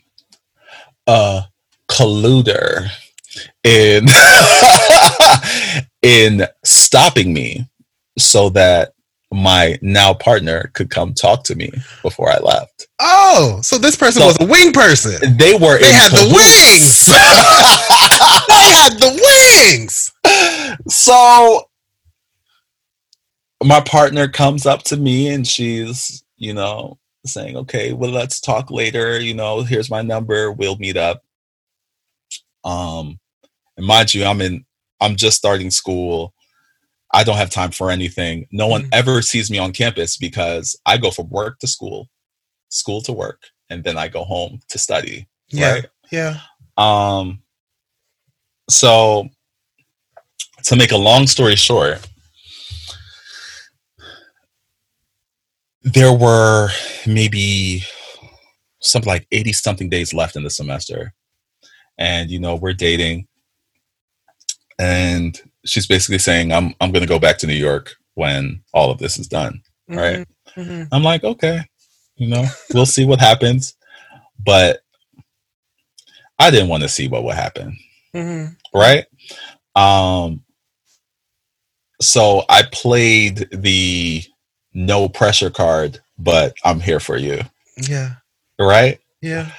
a 1.07 1.45
colluder 1.89 2.89
in 3.65 4.07
in 6.03 6.47
stopping 6.65 7.33
me 7.33 7.67
so 8.19 8.49
that 8.51 8.93
my 9.33 9.79
now 9.81 10.13
partner 10.13 10.71
could 10.75 10.91
come 10.91 11.15
talk 11.15 11.45
to 11.45 11.55
me 11.55 11.71
before 12.03 12.31
I 12.31 12.39
left. 12.39 12.89
Oh, 13.01 13.61
so 13.63 13.79
this 13.79 13.97
person 13.97 14.23
so 14.23 14.27
was 14.27 14.39
a 14.41 14.47
wing 14.47 14.73
person. 14.73 15.37
They 15.37 15.55
were. 15.55 15.79
They 15.79 15.93
had 15.93 16.11
the 16.11 16.27
wings. 16.35 17.07
they 17.07 17.13
had 18.73 18.95
the 18.99 19.13
wings. 19.77 20.13
So 20.89 21.63
my 23.63 23.81
partner 23.81 24.27
comes 24.27 24.67
up 24.67 24.83
to 24.85 24.97
me 24.97 25.29
and 25.29 25.47
she's, 25.47 26.25
you 26.37 26.53
know, 26.53 26.99
saying, 27.25 27.57
"Okay, 27.57 27.93
well, 27.93 28.11
let's 28.11 28.41
talk 28.41 28.71
later. 28.71 29.21
You 29.21 29.35
know, 29.35 29.63
here's 29.63 29.91
my 29.91 30.03
number. 30.03 30.51
We'll 30.51 30.77
meet 30.77 30.97
up." 30.97 31.23
Um, 32.65 33.19
and 33.77 33.87
mind 33.87 34.15
you, 34.15 34.25
I'm 34.25 34.41
in. 34.41 34.65
I'm 35.01 35.17
just 35.17 35.39
starting 35.39 35.71
school 35.71 36.35
I 37.13 37.25
don't 37.25 37.37
have 37.37 37.51
time 37.51 37.73
for 37.73 37.91
anything. 37.91 38.47
No 38.53 38.69
one 38.69 38.83
mm-hmm. 38.83 38.91
ever 38.93 39.23
sees 39.23 39.51
me 39.51 39.59
on 39.59 39.73
campus 39.73 40.17
because 40.17 40.79
I 40.87 40.97
go 40.97 41.11
from 41.11 41.29
work 41.29 41.59
to 41.59 41.67
school, 41.67 42.09
school 42.69 43.01
to 43.03 43.13
work, 43.13 43.43
and 43.69 43.83
then 43.83 43.97
I 43.97 44.09
go 44.09 44.25
home 44.25 44.61
to 44.69 44.79
study. 44.79 45.29
Yeah. 45.49 45.73
Right? 45.73 45.87
Yeah. 46.11 46.41
Um 46.77 47.43
so 48.69 49.29
to 50.65 50.77
make 50.77 50.93
a 50.93 50.97
long 50.97 51.27
story 51.27 51.57
short, 51.57 52.07
there 55.83 56.13
were 56.13 56.69
maybe 57.07 57.83
something 58.81 59.09
like 59.09 59.27
80 59.33 59.53
something 59.55 59.89
days 59.89 60.15
left 60.15 60.37
in 60.37 60.45
the 60.45 60.51
semester. 60.51 61.13
And 62.01 62.31
you 62.31 62.41
know, 62.41 62.57
we're 62.57 62.73
dating 62.73 63.29
and 64.81 65.39
she's 65.67 65.87
basically 65.87 66.19
saying, 66.19 66.53
"I'm 66.53 66.75
I'm 66.81 66.91
going 66.91 67.03
to 67.03 67.09
go 67.09 67.19
back 67.19 67.39
to 67.39 67.47
New 67.47 67.53
York 67.53 67.95
when 68.15 68.63
all 68.73 68.91
of 68.91 68.99
this 68.99 69.19
is 69.19 69.29
done." 69.29 69.63
Mm-hmm. 69.89 69.99
Right? 69.99 70.29
Mm-hmm. 70.57 70.83
I'm 70.93 71.05
like, 71.05 71.23
okay, 71.23 71.61
you 72.17 72.29
know, 72.29 72.47
we'll 72.73 72.87
see 72.87 73.05
what 73.05 73.21
happens, 73.21 73.77
but 74.43 74.81
I 76.39 76.51
didn't 76.51 76.69
want 76.69 76.83
to 76.83 76.89
see 76.89 77.09
what 77.09 77.25
would 77.25 77.35
happen. 77.35 77.79
Mm-hmm. 78.15 78.79
Right? 78.79 79.05
Um. 79.77 80.43
So 82.01 82.45
I 82.49 82.63
played 82.73 83.49
the 83.53 84.25
no 84.73 85.11
pressure 85.11 85.51
card, 85.51 86.01
but 86.19 86.55
I'm 86.65 86.81
here 86.81 87.01
for 87.01 87.19
you. 87.19 87.43
Yeah. 87.77 88.15
Right? 88.59 88.99
Yeah. 89.21 89.51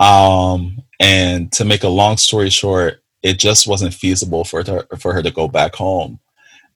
Um, 0.00 0.82
and 1.04 1.52
to 1.52 1.66
make 1.66 1.84
a 1.84 1.88
long 1.88 2.16
story 2.16 2.48
short, 2.48 3.02
it 3.22 3.38
just 3.38 3.66
wasn't 3.66 3.92
feasible 3.92 4.42
for 4.42 4.64
her 4.64 4.86
for 4.98 5.12
her 5.12 5.22
to 5.22 5.30
go 5.30 5.48
back 5.48 5.74
home. 5.74 6.18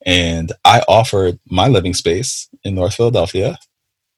And 0.05 0.53
I 0.67 0.81
offered 0.87 1.39
my 1.47 1.69
living 1.69 1.95
space 1.95 2.47
in 2.63 2.75
North 2.75 2.95
Philadelphia. 2.95 3.59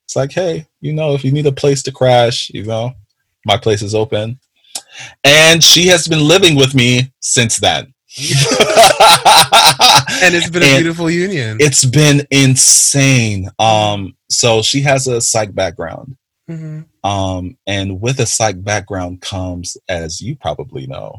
It's 0.05 0.17
like, 0.17 0.33
hey, 0.33 0.67
you 0.81 0.93
know, 0.93 1.15
if 1.15 1.25
you 1.25 1.31
need 1.31 1.47
a 1.47 1.53
place 1.53 1.85
to 1.85 1.93
crash, 1.93 2.51
you 2.51 2.65
know, 2.65 2.93
my 3.47 3.57
place 3.57 3.83
is 3.83 3.95
open. 3.95 4.41
And 5.23 5.63
she 5.63 5.87
has 5.87 6.09
been 6.09 6.27
living 6.27 6.57
with 6.57 6.75
me 6.75 7.13
since 7.21 7.59
then. 7.59 7.85
and 8.19 8.35
it's 10.35 10.51
been 10.51 10.65
a 10.65 10.67
and 10.67 10.83
beautiful 10.83 11.09
union. 11.09 11.59
It's 11.61 11.85
been 11.85 12.27
insane. 12.33 13.49
Um, 13.61 14.17
so 14.29 14.63
she 14.63 14.81
has 14.81 15.07
a 15.07 15.21
psych 15.21 15.55
background. 15.55 16.17
Mm-hmm. 16.51 17.09
Um, 17.09 17.57
and 17.67 18.01
with 18.01 18.19
a 18.19 18.27
psych 18.27 18.63
background 18.63 19.21
comes, 19.21 19.77
as 19.89 20.21
you 20.21 20.37
probably 20.37 20.87
know, 20.87 21.17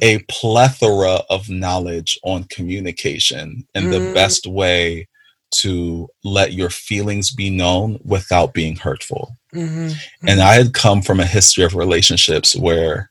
a 0.00 0.18
plethora 0.28 1.20
of 1.28 1.50
knowledge 1.50 2.18
on 2.22 2.44
communication 2.44 3.66
and 3.74 3.86
mm-hmm. 3.86 4.06
the 4.06 4.14
best 4.14 4.46
way 4.46 5.08
to 5.56 6.08
let 6.24 6.52
your 6.52 6.70
feelings 6.70 7.30
be 7.32 7.50
known 7.50 7.98
without 8.04 8.54
being 8.54 8.76
hurtful. 8.76 9.36
Mm-hmm. 9.54 9.92
And 10.26 10.40
I 10.40 10.54
had 10.54 10.74
come 10.74 11.02
from 11.02 11.20
a 11.20 11.26
history 11.26 11.64
of 11.64 11.74
relationships 11.74 12.56
where, 12.56 13.10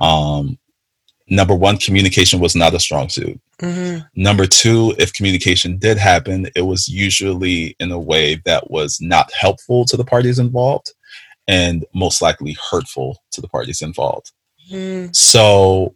um, 0.00 0.58
number 1.28 1.54
one, 1.54 1.78
communication 1.78 2.40
was 2.40 2.54
not 2.54 2.74
a 2.74 2.80
strong 2.80 3.08
suit. 3.08 3.40
Mm-hmm. 3.60 4.00
Number 4.22 4.46
two, 4.46 4.94
if 4.98 5.12
communication 5.12 5.78
did 5.78 5.96
happen, 5.96 6.48
it 6.54 6.62
was 6.62 6.88
usually 6.88 7.76
in 7.80 7.90
a 7.92 7.98
way 7.98 8.40
that 8.44 8.70
was 8.70 8.98
not 9.00 9.32
helpful 9.32 9.84
to 9.86 9.96
the 9.96 10.04
parties 10.04 10.38
involved 10.38 10.92
and 11.46 11.84
most 11.94 12.22
likely 12.22 12.56
hurtful 12.70 13.22
to 13.32 13.40
the 13.40 13.48
parties 13.48 13.82
involved. 13.82 14.32
Mm. 14.70 15.14
So 15.14 15.94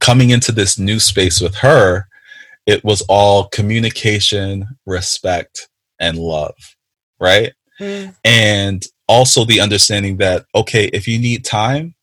coming 0.00 0.30
into 0.30 0.52
this 0.52 0.78
new 0.78 1.00
space 1.00 1.40
with 1.40 1.54
her, 1.56 2.06
it 2.66 2.84
was 2.84 3.02
all 3.08 3.48
communication, 3.48 4.66
respect, 4.86 5.68
and 5.98 6.18
love, 6.18 6.54
right? 7.18 7.52
Mm. 7.80 8.14
And 8.24 8.86
also 9.08 9.44
the 9.44 9.60
understanding 9.60 10.18
that, 10.18 10.44
okay, 10.54 10.86
if 10.92 11.08
you 11.08 11.18
need 11.18 11.44
time 11.44 11.94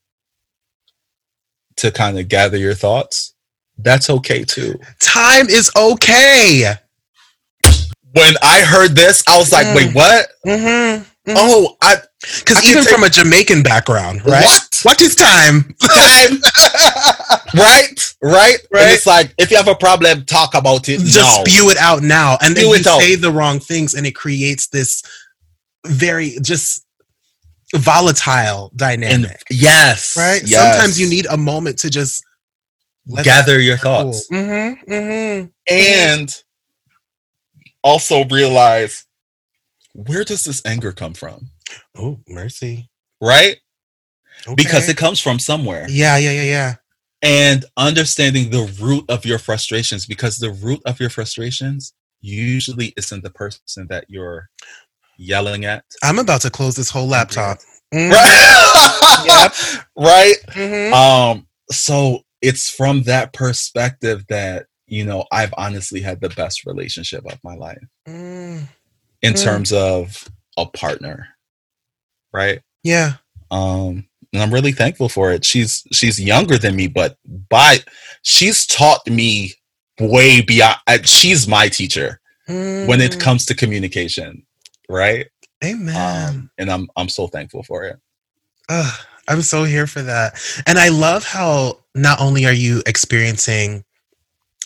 to 1.80 1.92
kind 1.92 2.20
of 2.20 2.28
gather 2.28 2.58
your 2.58 2.74
thoughts, 2.74 3.34
that's 3.78 4.10
okay 4.10 4.44
too. 4.44 4.80
Time 5.00 5.50
is 5.50 5.72
okay. 5.76 6.74
When 8.12 8.34
I 8.42 8.62
heard 8.62 8.96
this, 8.96 9.24
I 9.28 9.38
was 9.38 9.52
like, 9.52 9.68
mm. 9.68 9.76
wait, 9.76 9.96
what? 9.96 10.28
Mm-hmm. 10.46 11.04
Mm-hmm. 11.30 11.38
Oh, 11.38 11.78
I 11.82 11.98
because 12.22 12.64
even 12.66 12.84
from 12.84 13.04
a 13.04 13.10
Jamaican 13.10 13.64
background, 13.64 14.26
right? 14.26 14.44
What? 14.44 14.80
What 14.84 15.02
is 15.02 15.16
time? 15.16 15.76
Time. 15.80 16.42
right, 17.54 18.14
right, 18.24 18.58
right. 18.72 18.82
And 18.82 18.92
it's 18.92 19.06
like 19.06 19.34
if 19.38 19.52
you 19.52 19.58
have 19.58 19.68
a 19.68 19.76
problem, 19.76 20.26
talk 20.26 20.54
about 20.56 20.90
it. 20.90 21.00
Just 21.00 21.16
now. 21.16 21.44
spew 21.44 21.70
it 21.70 21.78
out 21.78 22.02
now, 22.02 22.38
and 22.42 22.58
spew 22.58 22.74
then 22.74 22.78
you 22.78 22.84
say 22.84 23.16
the 23.16 23.32
wrong 23.32 23.60
things, 23.60 23.94
and 23.94 24.08
it 24.08 24.16
creates 24.16 24.68
this 24.68 25.04
very 25.86 26.38
just 26.42 26.86
volatile 27.76 28.72
dynamic. 28.76 29.42
And 29.50 29.60
yes, 29.60 30.16
right. 30.18 30.42
Yes. 30.46 30.76
Sometimes 30.76 31.00
you 31.00 31.10
need 31.10 31.26
a 31.28 31.38
moment 31.38 31.80
to 31.80 31.90
just 31.90 32.24
gather 33.24 33.60
your 33.60 33.78
thoughts, 33.78 34.28
cool. 34.28 34.40
mm-hmm, 34.40 34.92
mm-hmm. 34.92 35.48
and 35.68 36.44
also 37.84 38.26
realize 38.26 39.06
where 39.94 40.24
does 40.24 40.46
this 40.46 40.62
anger 40.66 40.92
come 40.92 41.14
from? 41.14 41.52
Oh, 41.98 42.20
mercy. 42.28 42.90
Right? 43.22 43.58
Okay. 44.46 44.56
Because 44.56 44.88
it 44.88 44.98
comes 44.98 45.20
from 45.20 45.40
somewhere. 45.40 45.86
Yeah, 45.90 46.18
yeah, 46.18 46.32
yeah, 46.32 46.44
yeah. 46.44 46.76
And 47.22 47.66
understanding 47.76 48.50
the 48.50 48.72
root 48.82 49.06
of 49.10 49.26
your 49.26 49.40
frustrations, 49.40 50.06
because 50.06 50.38
the 50.38 50.52
root 50.52 50.82
of 50.86 51.00
your 51.00 51.10
frustrations 51.10 51.94
usually 52.22 52.94
isn't 52.96 53.24
the 53.24 53.30
person 53.30 53.88
that 53.90 54.06
you're 54.08 54.50
yelling 55.20 55.66
at. 55.66 55.84
I'm 56.04 56.20
about 56.20 56.42
to 56.42 56.50
close 56.50 56.76
this 56.76 56.90
whole 56.90 57.08
laptop. 57.08 57.60
Mm-hmm. 57.94 58.12
Right. 58.12 59.26
yep. 59.26 59.86
Right. 59.96 60.36
Mm-hmm. 60.50 60.94
Um, 60.94 61.48
so 61.72 62.22
it's 62.42 62.70
from 62.70 63.04
that 63.04 63.34
perspective 63.34 64.26
that, 64.30 64.68
you 64.88 65.06
know, 65.06 65.26
I've 65.32 65.54
honestly 65.58 66.02
had 66.02 66.22
the 66.22 66.30
best 66.30 66.66
relationship 66.66 67.26
of 67.32 67.40
my 67.44 67.56
life. 67.56 67.84
Mm 68.08 68.68
in 69.22 69.34
mm. 69.34 69.44
terms 69.44 69.72
of 69.72 70.28
a 70.58 70.66
partner 70.66 71.28
right 72.34 72.62
yeah 72.84 73.14
um 73.52 74.06
and 74.34 74.42
i'm 74.42 74.54
really 74.54 74.72
thankful 74.72 75.10
for 75.10 75.32
it 75.32 75.46
she's 75.46 75.84
she's 75.92 76.20
younger 76.20 76.58
than 76.58 76.76
me 76.76 76.88
but 76.88 77.18
by 77.50 77.78
she's 78.24 78.66
taught 78.66 79.06
me 79.08 79.54
way 80.00 80.42
beyond 80.42 80.78
she's 81.04 81.48
my 81.48 81.68
teacher 81.68 82.20
mm. 82.48 82.88
when 82.88 83.02
it 83.02 83.14
mm. 83.14 83.20
comes 83.20 83.46
to 83.46 83.56
communication 83.56 84.46
right? 84.90 85.28
Amen. 85.64 86.30
Um, 86.30 86.50
and 86.58 86.70
I'm 86.70 86.88
I'm 86.96 87.10
so 87.10 87.28
thankful 87.28 87.64
for 87.64 87.84
it. 87.86 87.98
Ugh, 88.70 89.00
I'm 89.28 89.42
so 89.42 89.64
here 89.64 89.88
for 89.88 90.02
that. 90.02 90.40
And 90.66 90.78
I 90.78 90.90
love 90.90 91.24
how 91.24 91.80
not 91.96 92.20
only 92.20 92.46
are 92.46 92.54
you 92.54 92.82
experiencing 92.86 93.84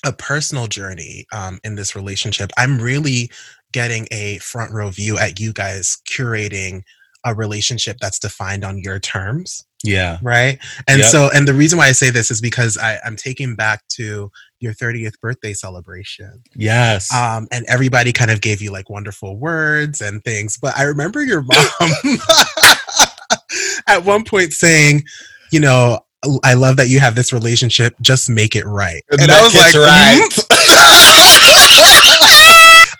a 0.06 0.12
personal 0.12 0.68
journey 0.68 1.26
um, 1.32 1.60
in 1.64 1.76
this 1.76 1.96
relationship, 1.96 2.52
I'm 2.58 2.80
really 2.80 3.32
getting 3.72 4.08
a 4.12 4.38
front 4.40 4.72
row 4.72 4.90
view 4.90 5.18
at 5.18 5.40
you 5.40 5.54
guys 5.54 5.98
curating 6.08 6.84
a 7.26 7.34
relationship 7.34 7.98
that's 8.00 8.20
defined 8.20 8.64
on 8.64 8.78
your 8.78 9.00
terms. 9.00 9.66
Yeah. 9.84 10.18
Right. 10.22 10.60
And 10.88 11.00
Yep. 11.00 11.08
so, 11.10 11.30
and 11.34 11.46
the 11.48 11.54
reason 11.54 11.78
why 11.78 11.88
I 11.88 11.92
say 11.92 12.10
this 12.10 12.32
is 12.32 12.40
because 12.40 12.78
I, 12.78 13.00
I'm 13.06 13.16
taking 13.18 13.56
back 13.56 13.86
to 13.96 14.32
your 14.60 14.74
30th 14.74 15.20
birthday 15.22 15.54
celebration. 15.54 16.42
Yes. 16.56 17.14
Um, 17.14 17.48
and 17.52 17.66
everybody 17.68 18.14
kind 18.14 18.32
of 18.32 18.40
gave 18.40 18.62
you 18.62 18.72
like 18.72 18.90
wonderful 18.90 19.36
words 19.38 20.00
and 20.02 20.24
things. 20.24 20.58
But 20.58 20.78
I 20.78 20.84
remember 20.84 21.22
your 21.22 21.42
mom 21.42 21.66
at 23.88 24.06
one 24.06 24.24
point 24.24 24.54
saying, 24.54 25.04
you 25.52 25.60
know, 25.60 26.00
I 26.46 26.54
love 26.54 26.78
that 26.78 26.88
you 26.88 27.02
have 27.02 27.16
this 27.16 27.34
relationship. 27.34 27.94
Just 28.02 28.30
make 28.30 28.56
it 28.56 28.66
right. 28.66 29.04
And 29.12 29.30
I 29.30 29.42
was 29.44 29.54
like, 29.54 29.74
right. 29.76 30.22
"Hmm?" 30.34 30.40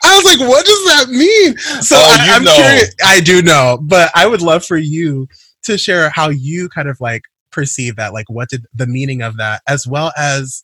I 0.06 0.16
was 0.18 0.26
like, 0.26 0.40
what 0.50 0.66
does 0.66 0.84
that 0.86 1.06
mean? 1.10 1.58
So 1.82 1.96
Oh, 1.98 2.18
I, 2.20 2.40
know. 2.40 2.54
curious. 2.56 2.94
I 3.06 3.22
do 3.22 3.42
know, 3.42 3.78
but 3.82 4.12
I 4.16 4.28
would 4.28 4.42
love 4.42 4.66
for 4.66 4.76
you 4.78 5.28
to 5.64 5.78
share 5.78 6.10
how 6.10 6.30
you 6.30 6.70
kind 6.70 6.88
of 6.90 7.00
like 7.00 7.24
perceive 7.52 7.96
that. 7.96 8.14
Like, 8.14 8.30
what 8.30 8.50
did 8.50 8.66
the 8.74 8.88
meaning 8.88 9.22
of 9.22 9.38
that, 9.38 9.62
as 9.68 9.88
well 9.88 10.12
as 10.18 10.64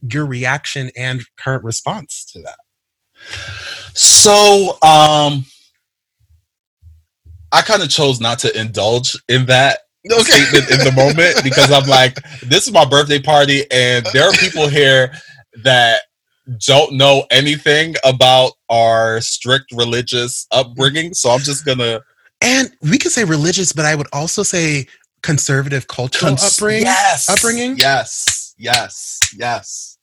your 0.00 0.26
reaction 0.26 0.90
and 0.96 1.22
current 1.38 1.64
response 1.64 2.24
to 2.32 2.42
that? 2.42 2.58
So, 3.94 4.78
um, 4.82 5.44
I 7.50 7.62
kind 7.62 7.82
of 7.82 7.88
chose 7.88 8.20
not 8.20 8.38
to 8.40 8.58
indulge 8.58 9.16
in 9.28 9.46
that 9.46 9.80
statement 10.06 10.70
in 10.70 10.78
the 10.84 10.92
moment 10.94 11.40
because 11.44 11.72
I'm 11.72 11.88
like, 11.88 12.18
this 12.42 12.66
is 12.66 12.72
my 12.72 12.84
birthday 12.84 13.20
party, 13.20 13.64
and 13.70 14.06
there 14.12 14.28
are 14.28 14.32
people 14.32 14.68
here 14.68 15.12
that 15.62 16.02
don't 16.66 16.94
know 16.94 17.24
anything 17.30 17.94
about 18.04 18.52
our 18.70 19.20
strict 19.20 19.72
religious 19.72 20.46
upbringing. 20.50 21.12
So 21.14 21.30
I'm 21.30 21.40
just 21.40 21.64
gonna 21.64 22.00
And 22.40 22.70
we 22.82 22.98
could 22.98 23.12
say 23.12 23.24
religious, 23.24 23.72
but 23.72 23.84
I 23.84 23.94
would 23.94 24.06
also 24.12 24.42
say 24.42 24.86
conservative 25.22 25.88
cultural 25.88 26.36
cons- 26.36 26.56
upbringing. 26.58 26.82
Yes, 26.84 27.28
upbringing? 27.28 27.76
Yes, 27.78 28.54
yes, 28.58 29.18
yes, 29.36 29.98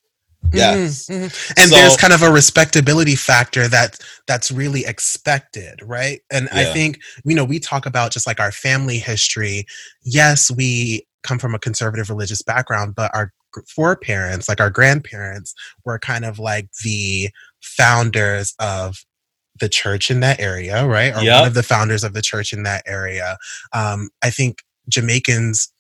yes. 0.54 1.06
Mhm, 1.10 1.30
mhm. 1.30 1.54
And 1.58 1.70
So- 1.70 1.76
there's 1.76 1.96
kind 1.98 2.14
of 2.14 2.22
a 2.22 2.32
respectability 2.32 3.16
factor 3.16 3.68
that 3.70 4.00
that's 4.28 4.52
really 4.52 4.86
expected, 4.86 5.80
right? 5.84 6.22
And 6.32 6.50
I 6.52 6.66
think 6.74 7.00
you 7.24 7.36
know 7.36 7.46
we 7.46 7.60
talk 7.60 7.86
about 7.86 8.12
just 8.12 8.28
like 8.28 8.40
our 8.40 8.52
family 8.52 8.98
history. 9.00 9.66
Yes, 10.04 10.52
we 10.52 11.08
come 11.24 11.40
from 11.40 11.56
a 11.56 11.60
conservative 11.60 12.10
religious 12.10 12.42
background, 12.44 12.94
but 12.96 13.10
our 13.16 13.32
foreparents, 13.74 14.50
like 14.50 14.60
our 14.60 14.70
grandparents, 14.70 15.54
were 15.86 15.98
kind 15.98 16.26
of 16.26 16.38
like 16.40 16.68
the 16.84 17.30
founders 17.62 18.54
of 18.60 18.98
the 19.60 19.70
church 19.70 20.12
in 20.12 20.20
that 20.22 20.40
area, 20.40 20.86
right? 20.86 21.16
Or 21.16 21.22
Yep. 21.22 21.40
one 21.40 21.48
of 21.48 21.54
the 21.54 21.64
founders 21.64 22.04
of 22.04 22.14
the 22.14 22.22
church 22.22 22.52
in 22.54 22.64
that 22.64 22.84
area. 22.86 23.38
Um, 23.74 24.10
I 24.24 24.30
think 24.30 24.64
Jamaicans 24.90 25.72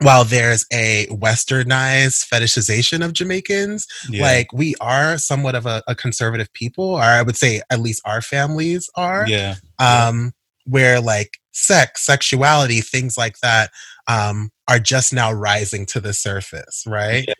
while 0.00 0.24
there's 0.24 0.66
a 0.72 1.06
westernized 1.06 2.28
fetishization 2.28 3.04
of 3.04 3.12
Jamaicans, 3.12 3.86
Yeah. 4.08 4.22
like 4.22 4.52
we 4.52 4.74
are 4.80 5.18
somewhat 5.18 5.54
of 5.54 5.66
a, 5.66 5.82
a 5.86 5.94
conservative 5.94 6.52
people, 6.52 6.84
or 6.84 7.02
I 7.02 7.22
would 7.22 7.36
say 7.36 7.62
at 7.70 7.80
least 7.80 8.02
our 8.04 8.20
families 8.20 8.90
are, 8.96 9.24
yeah, 9.28 9.54
um, 9.78 10.32
where 10.64 11.00
like 11.00 11.38
sex, 11.52 12.04
sexuality, 12.04 12.80
things 12.80 13.16
like 13.16 13.38
that 13.40 13.70
um, 14.08 14.50
are 14.68 14.80
just 14.80 15.12
now 15.12 15.32
rising 15.32 15.86
to 15.86 16.00
the 16.00 16.12
surface, 16.12 16.84
right? 16.86 17.24
Yeah. 17.28 17.34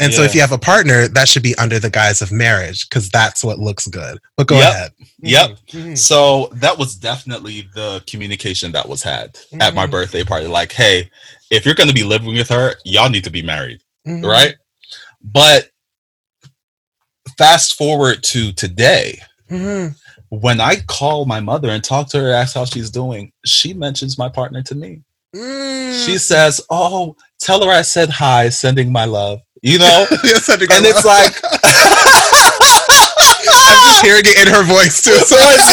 And 0.00 0.14
so 0.14 0.22
if 0.22 0.34
you 0.34 0.40
have 0.40 0.52
a 0.52 0.58
partner, 0.58 1.08
that 1.08 1.28
should 1.28 1.42
be 1.42 1.56
under 1.56 1.78
the 1.80 1.90
guise 1.90 2.22
of 2.22 2.30
marriage 2.30 2.88
because 2.88 3.08
that's 3.10 3.42
what 3.42 3.58
looks 3.58 3.86
good. 3.88 4.18
But 4.36 4.46
go 4.46 4.56
Yep. 4.58 4.70
ahead. 4.72 4.92
Yep. 5.22 5.50
Mhm, 5.72 5.98
So 5.98 6.50
that 6.54 6.78
was 6.78 6.94
definitely 6.94 7.68
the 7.74 8.02
communication 8.06 8.70
that 8.72 8.88
was 8.88 9.02
had 9.02 9.36
at 9.60 9.74
my 9.74 9.86
Mhm. 9.86 9.90
birthday 9.90 10.22
party. 10.22 10.46
Like, 10.46 10.72
hey, 10.72 11.10
if 11.50 11.66
you're 11.66 11.74
going 11.74 11.88
to 11.88 11.94
be 11.94 12.04
living 12.04 12.34
with 12.34 12.48
her, 12.48 12.76
y'all 12.84 13.10
need 13.10 13.24
to 13.24 13.30
be 13.30 13.42
married, 13.42 13.80
mhm, 14.06 14.24
right? 14.24 14.54
But 15.20 15.70
fast 17.36 17.74
forward 17.76 18.22
to 18.24 18.52
today, 18.52 19.20
mhm. 19.50 19.96
when 20.28 20.60
I 20.60 20.76
call 20.86 21.24
my 21.24 21.40
mother 21.40 21.70
and 21.70 21.82
talk 21.82 22.08
to 22.10 22.20
her, 22.20 22.32
ask 22.32 22.54
how 22.54 22.64
she's 22.66 22.90
doing, 22.90 23.32
she 23.44 23.74
mentions 23.74 24.16
my 24.18 24.28
partner 24.28 24.62
to 24.62 24.74
me. 24.76 25.00
Mm. 25.34 26.04
She 26.06 26.16
says, 26.18 26.60
"Oh, 26.70 27.16
tell 27.40 27.62
her 27.64 27.70
I 27.70 27.82
said 27.82 28.08
hi, 28.08 28.48
sending 28.48 28.90
my 28.90 29.04
love." 29.04 29.40
You 29.62 29.78
know, 29.78 30.06
and 30.10 30.20
it's 30.22 30.48
like, 31.04 31.34
I'm 33.50 33.82
just 33.88 34.04
hearing 34.04 34.22
it 34.24 34.46
in 34.46 34.52
her 34.54 34.62
voice 34.64 35.02
too. 35.02 35.18
So 35.18 35.36
it's 35.38 35.68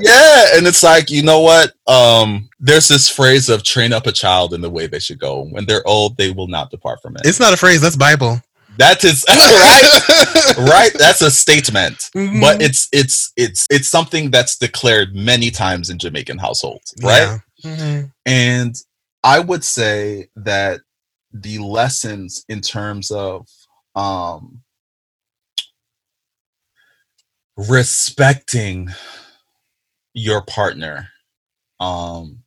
yeah 0.00 0.46
and 0.56 0.66
it's 0.66 0.82
like 0.82 1.10
you 1.10 1.22
know 1.22 1.40
what 1.40 1.72
um 1.86 2.48
there's 2.60 2.88
this 2.88 3.08
phrase 3.08 3.48
of 3.48 3.62
train 3.62 3.92
up 3.92 4.06
a 4.06 4.12
child 4.12 4.52
in 4.52 4.60
the 4.60 4.68
way 4.70 4.86
they 4.86 4.98
should 4.98 5.18
go 5.18 5.44
when 5.46 5.64
they're 5.64 5.86
old 5.86 6.16
they 6.16 6.30
will 6.30 6.46
not 6.48 6.70
depart 6.70 7.00
from 7.00 7.16
it 7.16 7.22
it's 7.24 7.40
not 7.40 7.52
a 7.54 7.56
phrase. 7.56 7.80
That's 7.80 7.96
Bible. 7.96 8.40
that 8.78 9.02
is 9.04 9.24
right 9.28 10.68
right 10.68 10.92
that's 10.98 11.22
a 11.22 11.30
statement 11.30 12.10
Mhm. 12.14 12.40
but 12.40 12.60
it's 12.62 12.88
it's 12.92 13.32
it's 13.36 13.66
it's 13.70 13.88
something 13.88 14.30
that's 14.30 14.56
declared 14.56 15.14
many 15.14 15.50
times 15.50 15.88
in 15.90 15.98
jamaican 15.98 16.38
households 16.38 16.94
right 17.02 17.40
Yeah. 17.58 17.70
Mhm. 17.76 18.10
and 18.26 18.76
i 19.24 19.38
would 19.40 19.64
say 19.64 20.28
that 20.36 20.80
the 21.32 21.58
lessons 21.58 22.44
in 22.48 22.60
terms 22.60 23.10
of 23.10 23.48
um 23.94 24.62
respecting 27.56 28.90
your 30.14 30.42
partner 30.42 31.08
um 31.80 32.40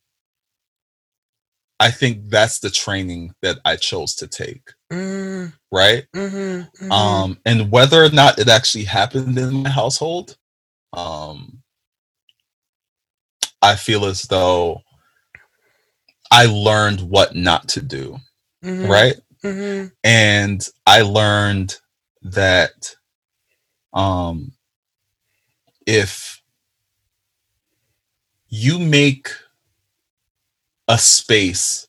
i 1.80 1.91
think 1.91 2.30
that's 2.30 2.59
the 2.59 2.69
training 2.71 3.34
that 3.41 3.59
i 3.65 3.76
chose 3.76 4.15
to 4.15 4.28
take. 4.28 4.71
Mm, 4.91 5.53
right? 5.71 6.05
Mhm, 6.15 6.69
mhm. 6.82 6.91
um 6.91 7.39
and 7.45 7.71
whether 7.71 8.03
or 8.03 8.09
not 8.09 8.39
it 8.39 8.49
actually 8.49 8.86
happened 8.86 9.38
in 9.38 9.63
my 9.63 9.69
household 9.69 10.38
um 10.93 11.61
i 13.61 13.76
feel 13.76 14.05
as 14.05 14.23
though 14.23 14.82
i 16.32 16.45
learned 16.47 17.01
what 17.01 17.36
not 17.36 17.67
to 17.69 17.82
do 17.82 18.17
Mhm, 18.63 18.89
right 18.89 19.15
mhm, 19.43 19.91
and 20.03 20.69
i 20.88 21.01
learned 21.01 21.78
that 22.23 22.95
um 23.93 24.51
if 25.88 26.41
you 28.49 28.80
make 28.80 29.30
a 30.88 30.97
space 30.97 31.88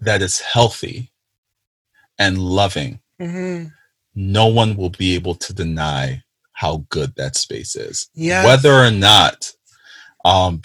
that 0.00 0.22
is 0.22 0.40
healthy 0.40 1.10
and 2.18 2.38
loving 2.38 3.00
mhm. 3.20 3.72
no 4.14 4.46
one 4.48 4.76
will 4.76 4.90
be 4.90 5.14
able 5.14 5.34
to 5.34 5.52
deny 5.54 6.22
how 6.52 6.84
good 6.90 7.14
that 7.16 7.36
space 7.36 7.76
is 7.76 8.08
Yes. 8.14 8.44
whether 8.46 8.72
or 8.74 8.90
not 8.90 9.52
um 10.24 10.62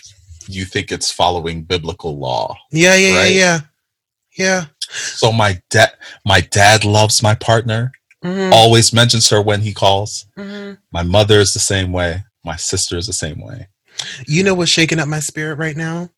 you 0.50 0.66
think 0.66 0.92
it's 0.92 1.12
following 1.12 1.64
biblical 1.64 2.18
law 2.18 2.56
Yeah, 2.72 2.96
yeah, 2.96 3.18
Right? 3.18 3.34
yeah, 3.36 3.60
yeah. 4.38 4.66
so 4.90 5.32
my 5.32 5.62
dad 5.70 5.92
my 6.26 6.42
dad 6.42 6.84
loves 6.86 7.22
my 7.24 7.36
partner 7.36 7.92
Yeah. 8.24 8.30
Mhm, 8.32 8.52
always 8.52 8.92
mentions 8.92 9.30
her 9.30 9.42
when 9.42 9.62
he 9.62 9.74
calls 9.74 10.26
mhm. 10.38 10.78
My 10.92 11.04
mother 11.04 11.40
is 11.40 11.54
the 11.54 11.60
same 11.74 11.92
way. 11.94 12.24
My 12.44 12.56
sister 12.58 12.98
is 12.98 13.06
the 13.08 13.14
same 13.14 13.40
way. 13.42 13.68
You 14.28 14.44
know 14.44 14.56
what's 14.56 14.72
shaking 14.72 15.00
up 15.00 15.08
my 15.08 15.20
spirit 15.22 15.56
right 15.58 15.78
now? 15.78 16.10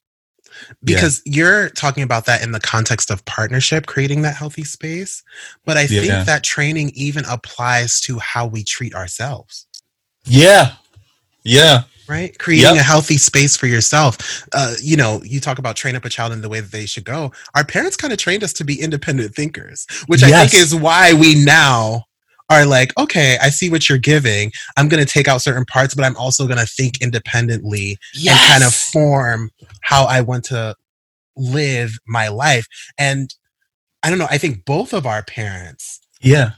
Because 0.84 1.22
you're 1.26 1.70
talking 1.70 2.04
about 2.04 2.26
that 2.26 2.42
in 2.44 2.52
the 2.52 2.60
context 2.60 3.10
of 3.12 3.24
partnership, 3.26 3.86
creating 3.88 4.22
that 4.24 4.36
healthy 4.36 4.64
space. 4.64 5.24
But 5.66 5.78
I 5.78 5.88
think 5.88 6.06
Yeah. 6.06 6.24
that 6.24 6.44
training 6.44 6.92
even 6.96 7.26
applies 7.26 8.00
to 8.02 8.20
how 8.20 8.46
we 8.46 8.64
treat 8.64 8.94
ourselves. 8.96 9.66
Yeah. 10.26 10.74
Yeah. 11.44 11.84
Right? 12.08 12.38
Creating 12.40 12.76
Yep. 12.76 12.82
a 12.82 12.84
healthy 12.84 13.18
space 13.18 13.56
for 13.58 13.68
yourself. 13.68 14.46
Uh, 14.54 14.76
you 14.82 14.96
know, 14.98 15.22
you 15.24 15.40
talk 15.40 15.60
about 15.60 15.76
train 15.76 15.96
up 15.96 16.06
a 16.06 16.10
child 16.10 16.32
in 16.34 16.42
the 16.42 16.50
way 16.50 16.60
that 16.60 16.72
they 16.72 16.86
should 16.86 17.06
go. 17.06 17.32
Our 17.56 17.64
parents 17.64 17.96
kind 17.98 18.12
of 18.14 18.20
trained 18.20 18.44
us 18.44 18.54
to 18.54 18.64
be 18.64 18.80
independent 18.82 19.34
thinkers, 19.36 19.86
which 20.08 20.24
I 20.24 20.32
think 20.48 20.54
is 20.62 20.76
why 20.76 21.14
we 21.14 21.36
now 21.44 22.06
are 22.50 22.66
like, 22.66 22.92
okay, 22.98 23.38
I 23.42 23.50
see 23.50 23.70
what 23.70 23.88
you're 23.88 23.98
giving. 23.98 24.52
I'm 24.78 24.90
going 24.90 25.04
to 25.06 25.10
take 25.12 25.28
out 25.30 25.42
certain 25.42 25.64
parts, 25.66 25.96
but 25.96 26.04
I'm 26.04 26.18
also 26.18 26.46
going 26.48 26.60
to 26.60 26.66
think 26.66 27.02
independently 27.02 27.98
and 28.30 28.38
kind 28.50 28.64
of 28.64 28.74
form 28.74 29.52
how 29.84 30.04
I 30.06 30.20
want 30.22 30.44
to 30.46 30.76
live 31.38 31.94
my 32.08 32.28
life. 32.28 32.68
And 32.98 33.34
I 34.04 34.10
don't 34.10 34.20
know, 34.20 34.28
I 34.30 34.38
think 34.38 34.66
both 34.66 34.94
of 34.94 35.06
our 35.06 35.24
parents 35.24 36.02
Yeah. 36.20 36.52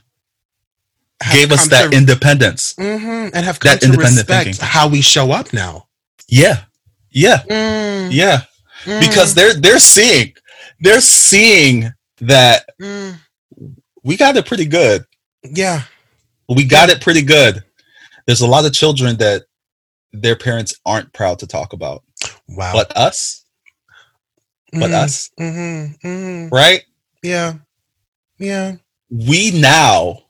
Gave 1.32 1.52
us 1.52 1.68
that 1.68 1.90
to, 1.90 1.96
independence 1.96 2.74
mm-hmm, 2.74 3.34
and 3.34 3.44
have 3.44 3.60
come 3.60 3.70
that 3.70 3.80
to 3.82 3.92
respect 3.92 4.28
thinking. 4.28 4.54
how 4.60 4.88
we 4.88 5.00
show 5.00 5.30
up 5.32 5.52
now. 5.52 5.88
Yeah, 6.28 6.64
yeah, 7.10 7.42
mm. 7.48 8.08
yeah. 8.12 8.42
Mm. 8.84 9.00
Because 9.00 9.34
they're 9.34 9.54
they're 9.54 9.78
seeing 9.78 10.34
they're 10.80 11.00
seeing 11.00 11.92
that 12.20 12.68
mm. 12.80 13.16
we 14.02 14.16
got 14.16 14.36
it 14.36 14.46
pretty 14.46 14.66
good. 14.66 15.04
Yeah, 15.42 15.82
we 16.48 16.64
got 16.64 16.88
yeah. 16.88 16.96
it 16.96 17.00
pretty 17.00 17.22
good. 17.22 17.64
There's 18.26 18.42
a 18.42 18.46
lot 18.46 18.64
of 18.64 18.72
children 18.72 19.16
that 19.18 19.44
their 20.12 20.36
parents 20.36 20.74
aren't 20.84 21.12
proud 21.12 21.38
to 21.40 21.46
talk 21.46 21.72
about. 21.72 22.02
Wow. 22.48 22.72
But 22.72 22.96
us, 22.96 23.44
but 24.72 24.90
mm 24.90 24.94
us, 24.94 25.30
mm-hmm, 25.38 26.06
mm-hmm. 26.06 26.54
right? 26.54 26.82
Yeah, 27.22 27.54
yeah. 28.38 28.76
We 29.10 29.50
now 29.52 30.23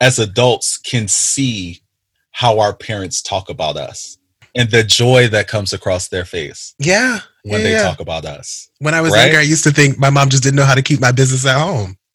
as 0.00 0.18
adults 0.18 0.78
can 0.78 1.08
see 1.08 1.82
how 2.32 2.60
our 2.60 2.74
parents 2.74 3.20
talk 3.20 3.50
about 3.50 3.76
us 3.76 4.18
and 4.54 4.70
the 4.70 4.82
joy 4.82 5.28
that 5.28 5.48
comes 5.48 5.72
across 5.72 6.08
their 6.08 6.24
face. 6.24 6.74
Yeah. 6.78 7.20
When 7.42 7.60
yeah, 7.60 7.66
they 7.66 7.72
yeah. 7.72 7.82
talk 7.82 8.00
about 8.00 8.24
us. 8.24 8.70
When 8.78 8.94
I 8.94 9.00
was 9.00 9.12
right? 9.12 9.24
younger, 9.24 9.38
I 9.38 9.42
used 9.42 9.64
to 9.64 9.70
think 9.70 9.98
my 9.98 10.10
mom 10.10 10.28
just 10.28 10.42
didn't 10.42 10.56
know 10.56 10.64
how 10.64 10.74
to 10.74 10.82
keep 10.82 11.00
my 11.00 11.12
business 11.12 11.46
at 11.46 11.58
home. 11.58 11.96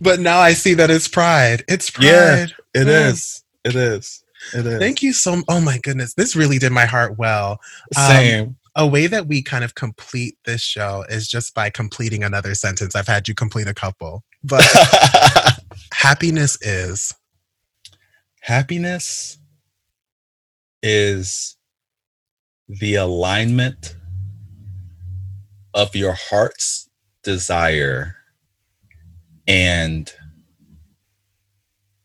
but 0.00 0.20
now 0.20 0.38
I 0.38 0.52
see 0.52 0.74
that 0.74 0.90
it's 0.90 1.08
pride. 1.08 1.64
It's 1.68 1.90
pride. 1.90 2.06
Yeah, 2.06 2.46
it 2.74 2.86
mm. 2.86 3.10
is. 3.10 3.42
It 3.64 3.74
is. 3.74 4.22
It 4.54 4.66
is. 4.66 4.78
Thank 4.78 5.02
you 5.02 5.12
so 5.12 5.42
Oh 5.48 5.60
my 5.60 5.78
goodness. 5.78 6.14
This 6.14 6.36
really 6.36 6.58
did 6.58 6.72
my 6.72 6.84
heart 6.84 7.18
well. 7.18 7.60
Same. 7.92 8.48
Um, 8.48 8.56
a 8.78 8.86
way 8.86 9.06
that 9.06 9.26
we 9.26 9.42
kind 9.42 9.64
of 9.64 9.74
complete 9.74 10.36
this 10.44 10.60
show 10.60 11.02
is 11.08 11.26
just 11.26 11.54
by 11.54 11.70
completing 11.70 12.22
another 12.22 12.54
sentence. 12.54 12.94
I've 12.94 13.08
had 13.08 13.26
you 13.26 13.34
complete 13.34 13.68
a 13.68 13.74
couple. 13.74 14.22
But 14.48 14.64
happiness 15.92 16.58
is 16.62 17.12
happiness 18.42 19.38
is 20.82 21.56
the 22.68 22.94
alignment 22.94 23.96
of 25.74 25.96
your 25.96 26.12
heart's 26.12 26.88
desire 27.24 28.14
and 29.48 30.12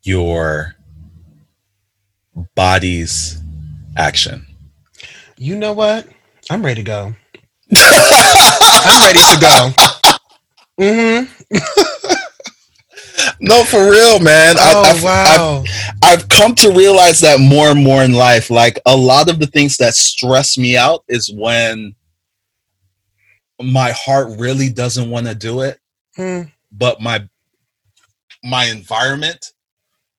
your 0.04 0.76
body's 2.56 3.39
action. 3.96 4.48
You 5.38 5.58
know 5.58 5.74
what? 5.74 6.08
I'm 6.50 6.66
ready 6.66 6.84
to 6.84 6.88
go. 6.88 7.14
I'm 7.78 9.06
ready 9.06 9.20
to 9.20 9.39
go. 9.39 9.72
Mm-hmm. 10.80 11.91
No, 13.42 13.64
for 13.64 13.89
real, 13.89 14.20
man. 14.20 14.56
Oh, 14.58 14.84
I, 14.86 14.92
I've, 14.92 15.04
wow. 15.04 15.64
I've, 15.64 15.70
I've 16.04 16.30
come 16.30 16.54
to 16.56 16.72
realize 16.72 17.20
that 17.22 17.39
more 17.39 17.70
and 17.70 17.84
more 17.84 18.04
in 18.04 18.14
life. 18.14 18.50
Like 18.50 18.80
a 18.86 18.96
lot 18.96 19.30
of 19.30 19.39
the 19.39 19.48
things 19.48 19.78
that 19.78 19.96
stress 19.96 20.58
me 20.58 20.78
out 20.78 21.04
is 21.08 21.34
when 21.34 21.96
my 23.60 23.92
heart 23.92 24.39
really 24.39 24.70
doesn't 24.70 25.10
want 25.10 25.28
to 25.28 25.36
do 25.36 25.62
it, 25.62 25.80
hmm. 26.16 26.42
but 26.72 27.02
my 27.02 27.28
my 28.44 28.66
environment 28.66 29.54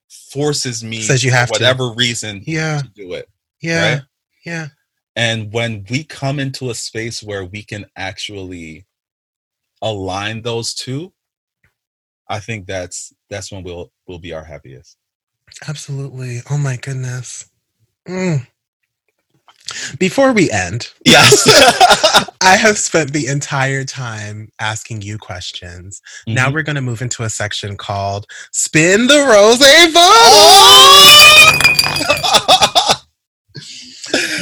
forces 0.09 0.83
me 0.83 1.01
says 1.01 1.23
you 1.23 1.31
have 1.31 1.49
for 1.49 1.55
whatever 1.55 1.91
to. 1.91 1.95
reason 1.95 2.43
yeah. 2.45 2.81
to 2.81 2.89
do 2.89 3.15
it. 3.15 3.29
Yeah. 3.61 3.95
Right? 3.95 4.03
Yeah. 4.45 4.69
And 5.15 5.53
when 5.53 5.85
we 5.91 6.05
come 6.05 6.41
into 6.41 6.71
a 6.71 6.75
space 6.75 7.23
where 7.23 7.45
we 7.45 7.63
can 7.63 7.87
actually 7.97 8.87
align 9.83 10.43
those 10.43 10.75
two, 10.75 11.13
I 12.29 12.41
think 12.41 12.67
that's 12.67 13.13
that's 13.29 13.53
when 13.53 13.63
we'll 13.63 13.93
we'll 14.07 14.19
be 14.19 14.33
our 14.33 14.45
happiest. 14.45 14.97
Absolutely. 15.69 16.41
Oh 16.51 16.59
my 16.59 16.77
goodness. 16.77 17.51
Mm. 18.09 18.47
Before 19.99 20.33
we 20.33 20.51
end, 20.51 20.93
yes, 21.07 21.47
I 22.41 22.57
have 22.57 22.79
spent 22.79 23.13
the 23.13 23.27
entire 23.27 23.85
time 23.85 24.51
asking 24.59 25.03
you 25.03 25.19
questions. 25.19 26.01
Mm-hmm. 26.27 26.35
Now 26.35 26.53
we're 26.53 26.63
going 26.63 26.77
to 26.77 26.83
move 26.83 27.03
into 27.03 27.23
a 27.23 27.31
section 27.31 27.77
called 27.77 28.27
"Spin 28.53 29.07
the 29.07 29.25
Rose 29.29 29.59
Bottle." 29.93 31.62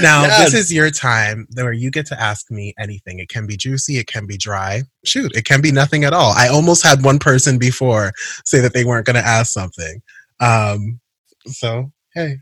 Now 0.02 0.22
this 0.38 0.54
is 0.54 0.72
your 0.72 0.90
time 0.90 1.46
where 1.54 1.72
you 1.72 1.90
get 1.90 2.06
to 2.06 2.20
ask 2.20 2.50
me 2.50 2.74
anything 2.78 3.18
it 3.18 3.28
can 3.28 3.46
be 3.46 3.56
juicy 3.56 3.98
it 3.98 4.06
can 4.06 4.26
be 4.26 4.36
dry 4.36 4.82
shoot 5.04 5.34
it 5.36 5.44
can 5.44 5.60
be 5.60 5.72
nothing 5.72 6.04
at 6.04 6.12
all 6.12 6.32
i 6.36 6.48
almost 6.48 6.84
had 6.84 7.04
one 7.04 7.18
person 7.18 7.58
before 7.58 8.12
say 8.44 8.60
that 8.60 8.72
they 8.72 8.84
weren't 8.84 9.06
going 9.06 9.16
to 9.16 9.26
ask 9.26 9.52
something 9.52 10.00
um 10.40 11.00
so 11.46 11.90
hey 12.14 12.36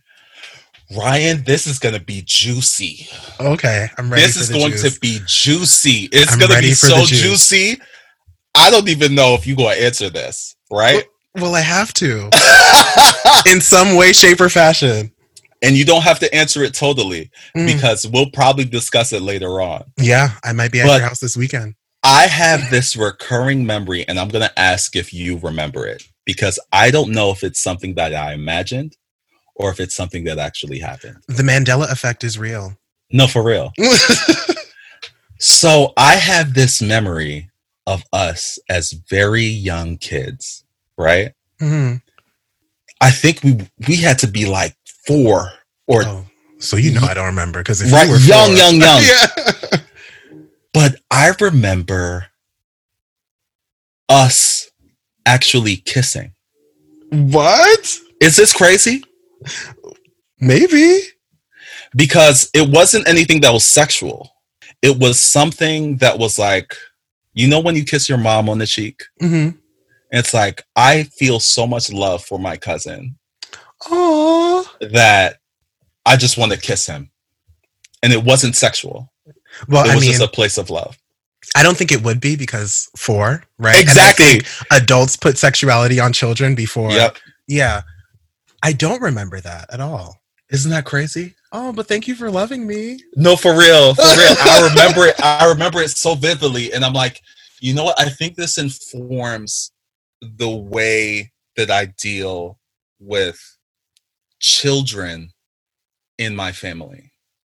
Ryan, 0.96 1.42
this 1.44 1.66
is 1.66 1.78
gonna 1.78 2.00
be 2.00 2.22
juicy. 2.24 3.06
Okay, 3.38 3.88
I'm 3.98 4.10
ready. 4.10 4.22
This 4.22 4.36
is 4.36 4.48
going 4.48 4.72
juice. 4.72 4.94
to 4.94 5.00
be 5.00 5.20
juicy. 5.26 6.08
It's 6.10 6.34
gonna 6.34 6.60
be 6.60 6.72
so 6.72 7.04
juicy. 7.04 7.78
I 8.54 8.70
don't 8.70 8.88
even 8.88 9.14
know 9.14 9.34
if 9.34 9.46
you're 9.46 9.54
gonna 9.54 9.74
answer 9.74 10.08
this, 10.08 10.56
right? 10.72 11.04
Well, 11.34 11.44
well 11.44 11.54
I 11.56 11.60
have 11.60 11.92
to. 11.94 12.30
In 13.52 13.60
some 13.60 13.96
way, 13.96 14.14
shape, 14.14 14.40
or 14.40 14.48
fashion 14.48 15.12
and 15.62 15.76
you 15.76 15.84
don't 15.84 16.02
have 16.02 16.18
to 16.20 16.34
answer 16.34 16.62
it 16.62 16.74
totally 16.74 17.30
mm. 17.56 17.66
because 17.66 18.06
we'll 18.06 18.30
probably 18.30 18.64
discuss 18.64 19.12
it 19.12 19.22
later 19.22 19.60
on. 19.60 19.84
Yeah, 19.98 20.30
I 20.44 20.52
might 20.52 20.72
be 20.72 20.80
at 20.80 20.86
but 20.86 21.00
your 21.00 21.08
house 21.08 21.20
this 21.20 21.36
weekend. 21.36 21.74
I 22.04 22.26
have 22.26 22.70
this 22.70 22.96
recurring 22.96 23.66
memory, 23.66 24.06
and 24.06 24.18
I'm 24.18 24.28
going 24.28 24.48
to 24.48 24.58
ask 24.58 24.94
if 24.94 25.12
you 25.12 25.38
remember 25.38 25.86
it 25.86 26.04
because 26.24 26.58
I 26.72 26.90
don't 26.90 27.10
know 27.10 27.30
if 27.30 27.42
it's 27.42 27.60
something 27.60 27.94
that 27.94 28.14
I 28.14 28.34
imagined 28.34 28.96
or 29.56 29.70
if 29.70 29.80
it's 29.80 29.96
something 29.96 30.24
that 30.24 30.38
actually 30.38 30.78
happened. 30.78 31.16
The 31.26 31.42
Mandela 31.42 31.90
effect 31.90 32.22
is 32.22 32.38
real. 32.38 32.76
No, 33.10 33.26
for 33.26 33.42
real. 33.42 33.72
so 35.38 35.92
I 35.96 36.14
have 36.16 36.54
this 36.54 36.80
memory 36.80 37.50
of 37.86 38.04
us 38.12 38.58
as 38.68 38.92
very 38.92 39.44
young 39.44 39.96
kids, 39.96 40.64
right? 40.96 41.32
Mm-hmm. 41.60 41.96
I 43.00 43.10
think 43.10 43.42
we 43.42 43.58
we 43.86 43.96
had 43.96 44.18
to 44.20 44.26
be 44.26 44.46
like 44.46 44.76
four 45.08 45.50
or 45.86 46.02
oh, 46.04 46.26
so 46.58 46.76
you 46.76 46.92
know 46.92 47.00
I 47.00 47.14
don't 47.14 47.26
remember 47.26 47.60
because 47.60 47.82
right, 47.90 48.06
you 48.06 48.12
were 48.12 48.18
young, 48.18 48.48
four, 48.48 48.56
young, 48.56 48.74
young, 48.74 49.02
yeah. 49.72 49.80
But 50.74 50.96
I 51.10 51.32
remember 51.40 52.26
us 54.08 54.70
actually 55.24 55.76
kissing. 55.76 56.34
What? 57.10 57.98
Is 58.20 58.36
this 58.36 58.52
crazy? 58.52 59.02
Maybe. 60.40 61.00
Because 61.96 62.50
it 62.52 62.68
wasn't 62.68 63.08
anything 63.08 63.40
that 63.40 63.52
was 63.52 63.66
sexual. 63.66 64.30
It 64.82 64.98
was 64.98 65.18
something 65.18 65.96
that 65.96 66.18
was 66.18 66.38
like, 66.38 66.74
you 67.32 67.48
know, 67.48 67.60
when 67.60 67.76
you 67.76 67.84
kiss 67.84 68.08
your 68.08 68.18
mom 68.18 68.48
on 68.48 68.58
the 68.58 68.66
cheek? 68.66 69.02
Mm-hmm. 69.22 69.56
It's 70.10 70.34
like, 70.34 70.64
I 70.76 71.04
feel 71.04 71.40
so 71.40 71.66
much 71.66 71.90
love 71.90 72.24
for 72.24 72.38
my 72.38 72.56
cousin 72.56 73.18
Aww. 73.82 74.66
that 74.92 75.38
I 76.04 76.16
just 76.16 76.38
want 76.38 76.52
to 76.52 76.58
kiss 76.58 76.86
him. 76.86 77.10
And 78.02 78.12
it 78.12 78.22
wasn't 78.22 78.56
sexual. 78.56 79.12
Well, 79.68 79.84
it 79.84 79.94
was 79.94 79.96
I 79.96 80.00
mean, 80.00 80.12
just 80.12 80.22
a 80.22 80.28
place 80.28 80.58
of 80.58 80.70
love. 80.70 80.96
I 81.56 81.62
don't 81.62 81.76
think 81.76 81.92
it 81.92 82.02
would 82.02 82.20
be 82.20 82.36
because 82.36 82.88
four, 82.96 83.42
right? 83.58 83.80
Exactly. 83.80 84.40
adults 84.70 85.16
put 85.16 85.38
sexuality 85.38 85.98
on 85.98 86.12
children 86.12 86.54
before. 86.54 86.90
Yep. 86.92 87.16
Yeah. 87.46 87.82
I 88.62 88.72
don't 88.72 89.00
remember 89.02 89.40
that 89.40 89.72
at 89.72 89.80
all. 89.80 90.20
Isn't 90.50 90.70
that 90.70 90.84
crazy? 90.84 91.34
Oh, 91.52 91.72
but 91.72 91.86
thank 91.86 92.08
you 92.08 92.14
for 92.14 92.30
loving 92.30 92.66
me. 92.66 93.00
No, 93.16 93.36
for 93.36 93.56
real. 93.56 93.94
For 93.94 94.02
real. 94.02 94.36
I 94.38 94.68
remember 94.68 95.06
it. 95.06 95.22
I 95.22 95.48
remember 95.48 95.80
it 95.80 95.90
so 95.90 96.14
vividly. 96.14 96.72
And 96.72 96.84
I'm 96.84 96.92
like, 96.92 97.20
you 97.60 97.74
know 97.74 97.84
what? 97.84 98.00
I 98.00 98.08
think 98.08 98.36
this 98.36 98.58
informs 98.58 99.72
the 100.20 100.50
way 100.50 101.32
that 101.56 101.70
I 101.70 101.86
deal 101.86 102.58
with 103.00 103.57
children 104.40 105.30
in 106.18 106.34
my 106.34 106.52
family 106.52 107.12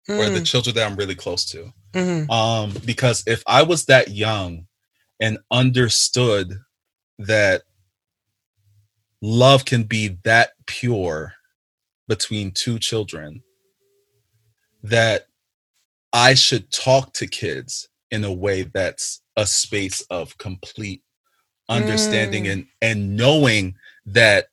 mm. 0.10 0.20
or 0.20 0.30
the 0.30 0.40
mm. 0.40 0.46
children 0.46 0.76
that 0.76 0.90
I'm 0.90 0.98
really 0.98 1.16
close 1.16 1.46
to. 1.52 1.72
Mm-hmm. 1.94 2.30
Um, 2.30 2.74
because 2.86 3.24
if 3.26 3.44
I 3.48 3.64
was 3.64 3.86
that 3.86 4.10
young 4.10 4.68
and 5.20 5.38
understood 5.52 6.54
that 7.20 7.64
love 9.22 9.66
can 9.66 9.84
be 9.84 10.18
that 10.24 10.52
pure 10.68 11.34
between 12.08 12.52
two 12.52 12.80
children, 12.80 13.42
that 14.84 15.28
I 16.14 16.34
should 16.34 16.72
talk 16.72 17.14
to 17.14 17.28
kids 17.28 17.88
in 18.12 18.24
a 18.24 18.34
way 18.34 18.64
that's 18.64 19.22
a 19.36 19.46
space 19.46 20.02
of 20.10 20.38
complete 20.38 21.02
understanding 21.68 22.44
mm. 22.44 22.52
and 22.52 22.68
and 22.82 23.18
knowing 23.18 23.76
that 24.06 24.50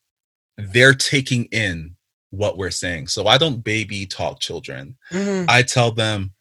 they're 0.57 0.95
taking 0.95 1.45
in 1.47 1.95
what 2.33 2.57
we're 2.57 2.71
saying. 2.71 3.07
So 3.07 3.27
I 3.29 3.39
don't 3.39 3.63
baby 3.63 4.07
talk 4.07 4.41
children. 4.41 4.97
Mm-hmm. 5.13 5.45
I 5.49 5.63
tell 5.63 5.93
them, 5.93 6.33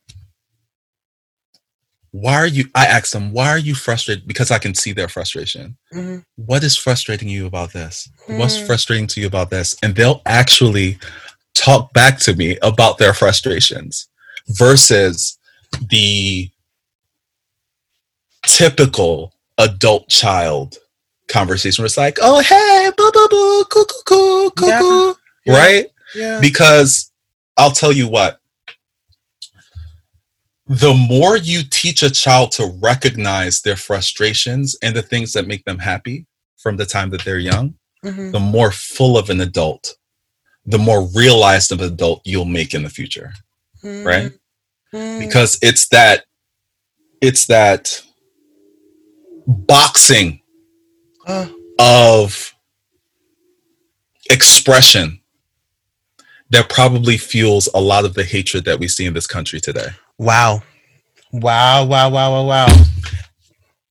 why 2.12 2.34
are 2.34 2.48
you 2.48 2.66
i 2.76 2.86
ask 2.86 3.14
them 3.14 3.32
why 3.32 3.48
are 3.48 3.58
you 3.58 3.74
frustrated 3.74 4.28
because 4.28 4.52
i 4.52 4.60
can 4.60 4.76
see 4.76 4.92
their 4.92 5.08
frustration 5.08 5.78
mm-hmm. 5.94 6.18
what 6.36 6.62
is 6.62 6.76
frustrating 6.76 7.30
you 7.30 7.46
about 7.46 7.72
this 7.72 8.10
mm-hmm. 8.24 8.38
what's 8.38 8.60
frustrating 8.60 9.08
to 9.08 9.22
you 9.22 9.28
about 9.28 9.50
this 9.50 9.76
and 9.82 9.96
they'll 9.96 10.22
actually 10.26 11.00
talk 11.54 11.94
back 11.94 12.20
to 12.20 12.36
me 12.36 12.58
about 12.62 12.98
their 12.98 13.14
frustrations 13.14 14.10
versus 14.50 15.40
the 15.90 16.50
typical 18.46 19.34
adult 19.58 20.10
child 20.10 20.78
conversation 21.30 21.82
where 21.82 21.86
it's 21.86 21.98
like 21.98 22.18
oh 22.22 22.42
hey 22.42 22.92
boo 22.98 23.12
boo 23.14 23.28
boo 23.30 23.64
cool 23.70 23.86
cool 23.86 24.52
cool 24.52 24.52
cool 24.52 24.80
cool 24.80 25.16
yeah. 25.46 25.58
right 25.58 25.86
yeah. 26.16 26.40
because 26.40 27.12
i'll 27.58 27.72
tell 27.72 27.92
you 27.92 28.08
what 28.08 28.42
the 30.72 30.94
more 30.94 31.36
you 31.36 31.64
teach 31.70 32.02
a 32.02 32.10
child 32.10 32.54
to 32.54 32.74
recognize 32.82 33.62
their 33.62 33.76
frustrations 33.76 34.78
and 34.82 34.96
the 34.96 35.02
things 35.02 35.34
that 35.34 35.46
make 35.46 35.66
them 35.66 35.80
happy 35.80 36.26
from 36.58 36.78
the 36.78 36.86
time 36.86 37.10
that 37.10 37.26
they're 37.26 37.40
young, 37.40 37.74
mm-hmm. 38.06 38.32
the 38.32 38.40
more 38.40 38.72
full 38.72 39.18
of 39.18 39.30
an 39.30 39.42
adult, 39.42 39.96
the 40.66 40.78
more 40.78 41.08
realized 41.08 41.74
of 41.74 41.82
an 41.82 41.92
adult 41.92 42.22
you'll 42.24 42.46
make 42.46 42.74
in 42.74 42.84
the 42.84 42.90
future. 42.90 43.34
Mm-hmm. 43.84 44.08
Right? 44.08 44.32
Mm-hmm. 44.94 45.20
Because 45.20 45.60
it's 45.62 45.90
that 45.90 46.24
it's 47.20 47.48
that 47.48 48.02
boxing 49.46 50.40
uh. 51.28 51.50
of 51.80 52.56
expression 54.30 55.21
that 56.52 56.70
probably 56.70 57.18
fuels 57.18 57.70
a 57.74 57.82
lot 57.82 58.06
of 58.06 58.14
the 58.14 58.24
hatred 58.24 58.66
that 58.66 58.80
we 58.80 58.88
see 58.88 59.06
in 59.06 59.14
this 59.14 59.28
country 59.28 59.60
today. 59.60 59.88
Wow. 60.18 60.62
Wow, 61.32 61.86
wow, 61.86 62.10
wow, 62.10 62.32
wow, 62.32 62.46
wow. 62.46 62.68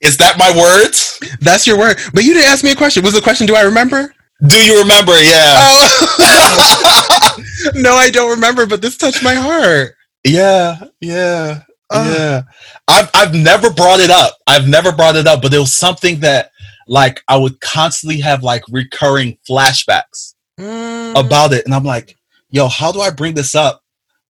Is 0.00 0.16
that 0.18 0.38
my 0.38 0.50
words? 0.56 1.18
That's 1.40 1.66
your 1.66 1.78
word. 1.78 1.98
But 2.14 2.24
you 2.24 2.34
didn't 2.34 2.50
ask 2.50 2.64
me 2.64 2.72
a 2.72 2.76
question. 2.76 3.02
Was 3.02 3.14
the 3.14 3.20
question, 3.20 3.46
do 3.46 3.56
I 3.56 3.62
remember? 3.62 4.14
Do 4.46 4.56
you 4.56 4.78
remember? 4.80 5.12
Yeah. 5.12 5.56
Oh. 5.58 7.36
no, 7.74 7.94
I 7.94 8.10
don't 8.10 8.30
remember, 8.30 8.66
but 8.66 8.80
this 8.80 8.96
touched 8.96 9.22
my 9.22 9.34
heart. 9.34 9.94
Yeah, 10.24 10.78
yeah, 11.00 11.62
yeah. 11.92 12.42
I've 12.88 13.10
I've 13.14 13.34
never 13.34 13.70
brought 13.70 14.00
it 14.00 14.10
up. 14.10 14.38
I've 14.46 14.66
never 14.66 14.92
brought 14.92 15.16
it 15.16 15.26
up, 15.26 15.42
but 15.42 15.52
it 15.52 15.58
was 15.58 15.76
something 15.76 16.20
that 16.20 16.52
like 16.88 17.22
I 17.28 17.36
would 17.36 17.60
constantly 17.60 18.20
have 18.20 18.42
like 18.42 18.62
recurring 18.70 19.36
flashbacks 19.48 20.34
mm. 20.58 21.18
about 21.18 21.52
it. 21.52 21.64
And 21.66 21.74
I'm 21.74 21.84
like, 21.84 22.16
yo, 22.50 22.68
how 22.68 22.92
do 22.92 23.00
I 23.00 23.10
bring 23.10 23.34
this 23.34 23.54
up 23.54 23.82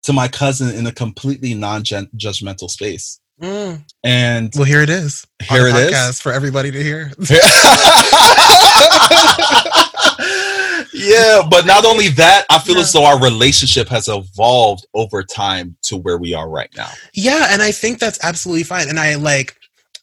to 0.03 0.13
my 0.13 0.27
cousin 0.27 0.75
in 0.75 0.87
a 0.87 0.91
completely 0.91 1.53
non-judgmental 1.53 2.69
space. 2.69 3.19
Mm. 3.41 3.83
And 4.03 4.51
well, 4.55 4.65
here 4.65 4.81
it 4.81 4.89
is. 4.89 5.25
Here 5.41 5.67
it 5.67 5.75
is 5.75 6.19
for 6.19 6.31
everybody 6.31 6.71
to 6.71 6.83
hear. 6.83 7.11
yeah, 10.93 11.41
but 11.49 11.65
not 11.65 11.85
only 11.85 12.09
that, 12.09 12.45
I 12.49 12.59
feel 12.59 12.75
yeah. 12.75 12.81
as 12.81 12.91
though 12.91 13.05
our 13.05 13.21
relationship 13.21 13.87
has 13.89 14.09
evolved 14.09 14.85
over 14.93 15.23
time 15.23 15.77
to 15.83 15.95
where 15.95 16.17
we 16.17 16.33
are 16.33 16.49
right 16.49 16.69
now. 16.75 16.89
Yeah, 17.13 17.47
and 17.49 17.61
I 17.61 17.71
think 17.71 17.99
that's 17.99 18.19
absolutely 18.23 18.63
fine. 18.63 18.89
And 18.89 18.99
I 18.99 19.15
like, 19.15 19.55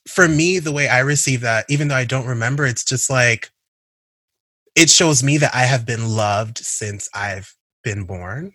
for 0.08 0.28
me, 0.28 0.58
the 0.58 0.72
way 0.72 0.88
I 0.88 1.00
receive 1.00 1.42
that, 1.42 1.66
even 1.68 1.88
though 1.88 1.96
I 1.96 2.04
don't 2.04 2.26
remember, 2.26 2.64
it's 2.64 2.84
just 2.84 3.10
like 3.10 3.50
it 4.74 4.88
shows 4.88 5.22
me 5.22 5.36
that 5.38 5.54
I 5.54 5.64
have 5.64 5.84
been 5.84 6.08
loved 6.08 6.58
since 6.58 7.08
I've 7.14 7.55
been 7.86 8.02
born. 8.02 8.52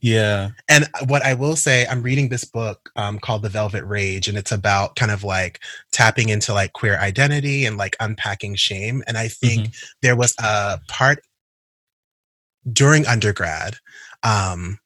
Yeah. 0.00 0.50
And 0.68 0.86
what 1.06 1.24
I 1.24 1.32
will 1.32 1.56
say, 1.56 1.86
I'm 1.86 2.02
reading 2.02 2.28
this 2.28 2.44
book 2.44 2.90
um, 2.94 3.18
called 3.18 3.40
The 3.40 3.48
Velvet 3.48 3.82
Rage, 3.84 4.28
and 4.28 4.36
it's 4.36 4.52
about 4.52 4.96
kind 4.96 5.10
of 5.10 5.24
like 5.24 5.60
tapping 5.90 6.28
into 6.28 6.52
like 6.52 6.74
queer 6.74 6.98
identity 6.98 7.64
and 7.64 7.78
like 7.78 7.96
unpacking 7.98 8.56
shame. 8.56 9.02
And 9.06 9.16
I 9.16 9.28
think 9.28 9.62
mm-hmm. 9.62 9.86
there 10.02 10.16
was 10.16 10.34
a 10.38 10.78
part 10.88 11.20
during 12.70 13.06
undergrad 13.06 13.76
um, 14.22 14.78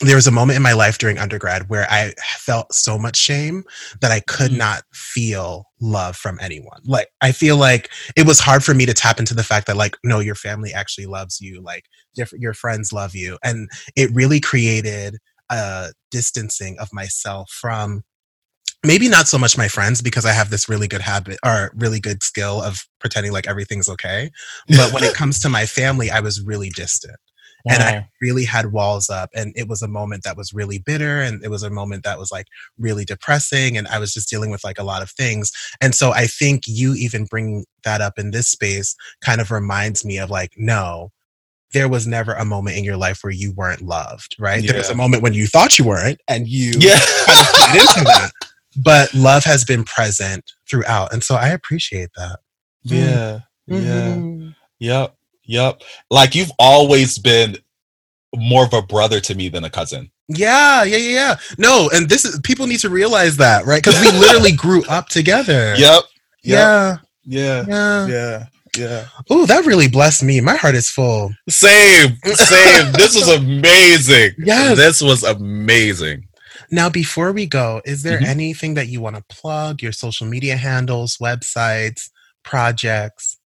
there 0.00 0.16
was 0.16 0.26
a 0.26 0.32
moment 0.32 0.56
in 0.56 0.62
my 0.62 0.72
life 0.72 0.96
during 0.96 1.18
undergrad 1.18 1.68
where 1.68 1.86
I 1.90 2.14
felt 2.38 2.72
so 2.72 2.98
much 2.98 3.16
shame 3.16 3.64
that 4.00 4.10
I 4.10 4.20
could 4.20 4.50
mm. 4.50 4.58
not 4.58 4.82
feel 4.94 5.66
love 5.80 6.16
from 6.16 6.38
anyone. 6.40 6.80
Like, 6.84 7.08
I 7.20 7.32
feel 7.32 7.58
like 7.58 7.90
it 8.16 8.26
was 8.26 8.40
hard 8.40 8.64
for 8.64 8.72
me 8.72 8.86
to 8.86 8.94
tap 8.94 9.18
into 9.18 9.34
the 9.34 9.44
fact 9.44 9.66
that, 9.66 9.76
like, 9.76 9.96
no, 10.02 10.18
your 10.18 10.34
family 10.34 10.72
actually 10.72 11.06
loves 11.06 11.40
you, 11.40 11.60
like, 11.60 11.84
your, 12.14 12.26
your 12.32 12.54
friends 12.54 12.92
love 12.92 13.14
you. 13.14 13.38
And 13.44 13.68
it 13.94 14.10
really 14.14 14.40
created 14.40 15.18
a 15.50 15.92
distancing 16.10 16.78
of 16.78 16.88
myself 16.92 17.50
from 17.50 18.02
maybe 18.82 19.08
not 19.08 19.28
so 19.28 19.36
much 19.36 19.58
my 19.58 19.68
friends 19.68 20.00
because 20.00 20.24
I 20.24 20.32
have 20.32 20.48
this 20.48 20.68
really 20.68 20.88
good 20.88 21.02
habit 21.02 21.38
or 21.44 21.72
really 21.74 22.00
good 22.00 22.22
skill 22.22 22.62
of 22.62 22.86
pretending 22.98 23.32
like 23.32 23.46
everything's 23.46 23.88
okay. 23.88 24.30
But 24.68 24.92
when 24.92 25.04
it 25.04 25.14
comes 25.20 25.40
to 25.40 25.48
my 25.48 25.66
family, 25.66 26.10
I 26.10 26.20
was 26.20 26.40
really 26.40 26.70
distant. 26.70 27.16
Wow. 27.64 27.74
And 27.74 27.82
I 27.82 28.08
really 28.20 28.44
had 28.44 28.72
walls 28.72 29.10
up. 29.10 29.30
And 29.34 29.52
it 29.56 29.68
was 29.68 29.82
a 29.82 29.88
moment 29.88 30.22
that 30.24 30.36
was 30.36 30.52
really 30.52 30.78
bitter. 30.78 31.20
And 31.20 31.44
it 31.44 31.48
was 31.48 31.62
a 31.62 31.70
moment 31.70 32.04
that 32.04 32.18
was 32.18 32.30
like 32.30 32.46
really 32.78 33.04
depressing. 33.04 33.76
And 33.76 33.86
I 33.88 33.98
was 33.98 34.12
just 34.12 34.28
dealing 34.30 34.50
with 34.50 34.64
like 34.64 34.78
a 34.78 34.84
lot 34.84 35.02
of 35.02 35.10
things. 35.10 35.52
And 35.80 35.94
so 35.94 36.12
I 36.12 36.26
think 36.26 36.62
you 36.66 36.94
even 36.94 37.24
bringing 37.24 37.64
that 37.84 38.00
up 38.00 38.18
in 38.18 38.30
this 38.30 38.48
space 38.48 38.96
kind 39.20 39.40
of 39.40 39.50
reminds 39.50 40.04
me 40.04 40.18
of 40.18 40.30
like, 40.30 40.52
no, 40.56 41.10
there 41.72 41.88
was 41.88 42.06
never 42.06 42.32
a 42.32 42.44
moment 42.44 42.76
in 42.76 42.84
your 42.84 42.96
life 42.96 43.20
where 43.22 43.32
you 43.32 43.52
weren't 43.52 43.82
loved, 43.82 44.36
right? 44.38 44.62
Yeah. 44.62 44.72
There 44.72 44.80
was 44.80 44.90
a 44.90 44.96
moment 44.96 45.22
when 45.22 45.34
you 45.34 45.46
thought 45.46 45.78
you 45.78 45.84
weren't 45.84 46.20
and 46.28 46.48
you 46.48 46.72
yeah. 46.78 46.98
kind 47.26 47.40
of 47.40 47.74
into 47.74 48.04
that. 48.04 48.32
But 48.76 49.12
love 49.14 49.44
has 49.44 49.64
been 49.64 49.84
present 49.84 50.52
throughout. 50.68 51.12
And 51.12 51.22
so 51.22 51.34
I 51.34 51.48
appreciate 51.48 52.10
that. 52.16 52.38
Yeah. 52.82 53.40
Mm. 53.68 53.84
Yeah. 53.84 54.14
Mm-hmm. 54.14 54.48
Yep. 54.80 55.16
Yep. 55.50 55.82
Like 56.10 56.36
you've 56.36 56.52
always 56.58 57.18
been 57.18 57.56
more 58.36 58.64
of 58.64 58.72
a 58.72 58.82
brother 58.82 59.18
to 59.20 59.34
me 59.34 59.48
than 59.48 59.64
a 59.64 59.70
cousin. 59.70 60.10
Yeah, 60.28 60.84
yeah, 60.84 60.96
yeah, 60.96 61.10
yeah. 61.10 61.36
No, 61.58 61.90
and 61.92 62.08
this 62.08 62.24
is 62.24 62.38
people 62.44 62.68
need 62.68 62.78
to 62.80 62.88
realize 62.88 63.36
that, 63.38 63.66
right? 63.66 63.82
Because 63.82 64.00
we 64.00 64.12
literally 64.18 64.52
grew 64.52 64.84
up 64.84 65.08
together. 65.08 65.74
Yep. 65.76 65.78
yep. 65.78 66.04
Yeah. 66.44 66.96
Yeah. 67.24 67.64
Yeah. 67.66 68.06
Yeah. 68.06 68.46
Yeah. 68.78 69.06
Oh, 69.28 69.44
that 69.46 69.66
really 69.66 69.88
blessed 69.88 70.22
me. 70.22 70.40
My 70.40 70.54
heart 70.54 70.76
is 70.76 70.88
full. 70.88 71.32
Same. 71.48 72.16
Same. 72.24 72.92
this 72.92 73.16
was 73.16 73.28
amazing. 73.28 74.30
Yeah. 74.38 74.74
This 74.74 75.02
was 75.02 75.24
amazing. 75.24 76.28
Now, 76.70 76.88
before 76.88 77.32
we 77.32 77.46
go, 77.46 77.82
is 77.84 78.04
there 78.04 78.18
mm-hmm. 78.18 78.30
anything 78.30 78.74
that 78.74 78.86
you 78.86 79.00
want 79.00 79.16
to 79.16 79.24
plug? 79.28 79.82
Your 79.82 79.90
social 79.90 80.28
media 80.28 80.56
handles, 80.56 81.16
websites, 81.16 82.10
projects? 82.44 83.39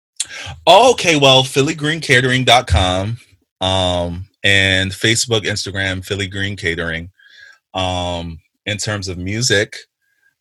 Okay, 0.67 1.15
well, 1.17 1.43
phillygreencatering.com 1.43 3.17
um, 3.61 4.27
and 4.43 4.91
Facebook, 4.91 5.41
Instagram, 5.41 6.05
Philly 6.05 6.27
Green 6.27 6.55
Catering. 6.55 7.09
Um, 7.73 8.39
in 8.65 8.77
terms 8.77 9.07
of 9.07 9.17
music, 9.17 9.75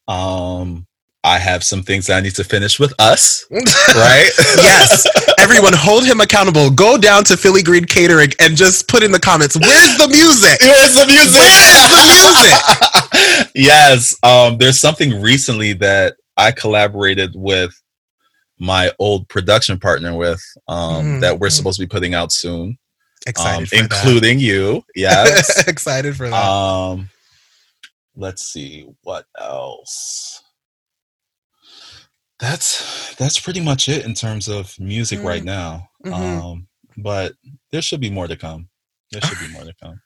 um, 0.07 0.87
I 1.25 1.39
have 1.39 1.63
some 1.63 1.83
things 1.83 2.07
that 2.07 2.17
I 2.17 2.21
need 2.21 2.35
to 2.35 2.45
finish 2.45 2.81
with 2.81 2.93
us, 2.99 3.47
right? 3.51 4.31
yes. 4.57 5.07
Everyone 5.39 5.73
hold 5.73 6.05
him 6.05 6.21
accountable. 6.21 6.71
Go 6.71 6.99
down 6.99 7.23
to 7.25 7.37
Philly 7.37 7.63
Green 7.63 7.85
Catering 7.85 8.33
and 8.41 8.57
just 8.57 8.89
put 8.89 9.03
in 9.03 9.13
the 9.13 9.21
comments, 9.21 9.57
where's 9.57 9.97
the 9.99 10.09
music? 10.09 10.59
Where's 10.61 10.95
the 10.95 11.07
music? 11.07 11.33
Where's 11.33 11.89
the 11.89 12.01
music? 13.39 13.53
yes. 13.55 14.17
Um, 14.25 14.59
there's 14.59 14.81
something 14.81 15.21
recently 15.21 15.75
that 15.75 16.17
I 16.37 16.51
collaborated 16.51 17.33
with 17.37 17.81
my 18.63 18.93
old 19.01 19.29
production 19.29 19.77
partner 19.77 20.17
with 20.17 20.41
um, 20.69 21.05
mm-hmm. 21.05 21.21
that 21.21 21.41
we're 21.41 21.49
mm. 21.49 21.53
supposed 21.53 21.81
to 21.81 21.83
be 21.85 21.89
putting 21.89 22.15
out 22.15 22.31
soon. 22.31 22.79
Excited, 23.27 23.73
um, 23.73 23.81
including 23.85 24.39
that. 24.39 24.45
you. 24.45 24.85
Yes, 24.95 25.67
excited 25.67 26.17
for 26.17 26.29
that. 26.29 26.45
Um, 26.45 27.11
let's 28.15 28.45
see 28.45 28.87
what 29.03 29.27
else. 29.39 30.45
That's 32.39 33.15
that's 33.17 33.39
pretty 33.39 33.61
much 33.61 33.89
it 33.89 34.05
in 34.07 34.15
terms 34.15 34.49
of 34.49 34.79
music 34.79 35.19
mm-hmm. 35.19 35.29
right 35.29 35.45
now. 35.45 35.89
Mm-hmm. 36.05 36.47
Um, 36.47 36.69
but 36.97 37.33
there 37.73 37.83
should 37.83 38.01
be 38.01 38.11
more 38.11 38.29
to 38.29 38.37
come. 38.37 38.69
There 39.11 39.21
should 39.23 39.41
be 39.41 39.53
more 39.53 39.65
to 39.65 39.75
come. 39.83 40.01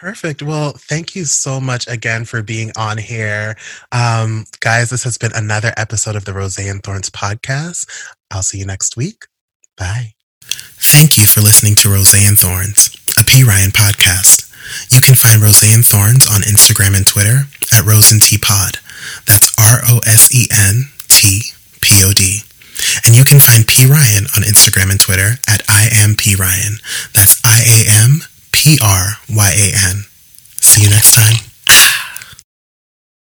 Perfect. 0.00 0.44
Well, 0.44 0.74
thank 0.76 1.16
you 1.16 1.24
so 1.24 1.58
much 1.58 1.88
again 1.88 2.24
for 2.24 2.40
being 2.40 2.70
on 2.76 2.98
here. 2.98 3.56
Um, 3.90 4.44
guys, 4.60 4.90
this 4.90 5.02
has 5.02 5.18
been 5.18 5.32
another 5.34 5.72
episode 5.76 6.14
of 6.14 6.24
the 6.24 6.32
Rose 6.32 6.56
and 6.56 6.80
Thorns 6.84 7.10
podcast. 7.10 7.90
I'll 8.30 8.42
see 8.42 8.58
you 8.58 8.64
next 8.64 8.96
week. 8.96 9.26
Bye. 9.76 10.14
Thank 10.40 11.16
you 11.16 11.26
for 11.26 11.40
listening 11.40 11.74
to 11.76 11.90
Rose 11.90 12.14
and 12.14 12.38
Thorns, 12.38 12.94
a 13.18 13.24
P. 13.24 13.42
Ryan 13.42 13.70
podcast. 13.70 14.46
You 14.94 15.00
can 15.00 15.16
find 15.16 15.42
Rose 15.42 15.64
and 15.66 15.84
Thorns 15.84 16.28
on 16.28 16.42
Instagram 16.42 16.96
and 16.96 17.06
Twitter 17.06 17.50
at 17.72 17.84
Rose 17.84 18.12
and 18.12 18.22
T 18.22 18.38
Pod. 18.38 18.78
That's 19.26 19.50
R 19.58 19.80
O 19.90 19.98
S 20.06 20.32
E 20.32 20.46
N 20.52 20.90
T 21.08 21.42
P 21.80 22.04
O 22.04 22.12
D. 22.12 22.42
And 23.04 23.16
you 23.16 23.24
can 23.24 23.40
find 23.40 23.66
P. 23.66 23.84
Ryan 23.84 24.30
on 24.36 24.46
Instagram 24.46 24.92
and 24.92 25.00
Twitter 25.00 25.42
at 25.48 25.62
I 25.68 25.88
am 25.90 26.14
P. 26.14 26.36
Ryan. 26.36 26.78
That's 27.14 27.42
I 27.44 27.66
A 27.66 28.06
M 28.06 28.22
P 28.52 28.78
R 28.82 29.18
Y 29.28 29.50
A 29.50 29.88
N. 29.90 30.04
See 30.60 30.82
you 30.82 30.90
next 30.90 31.14
time. 31.14 31.47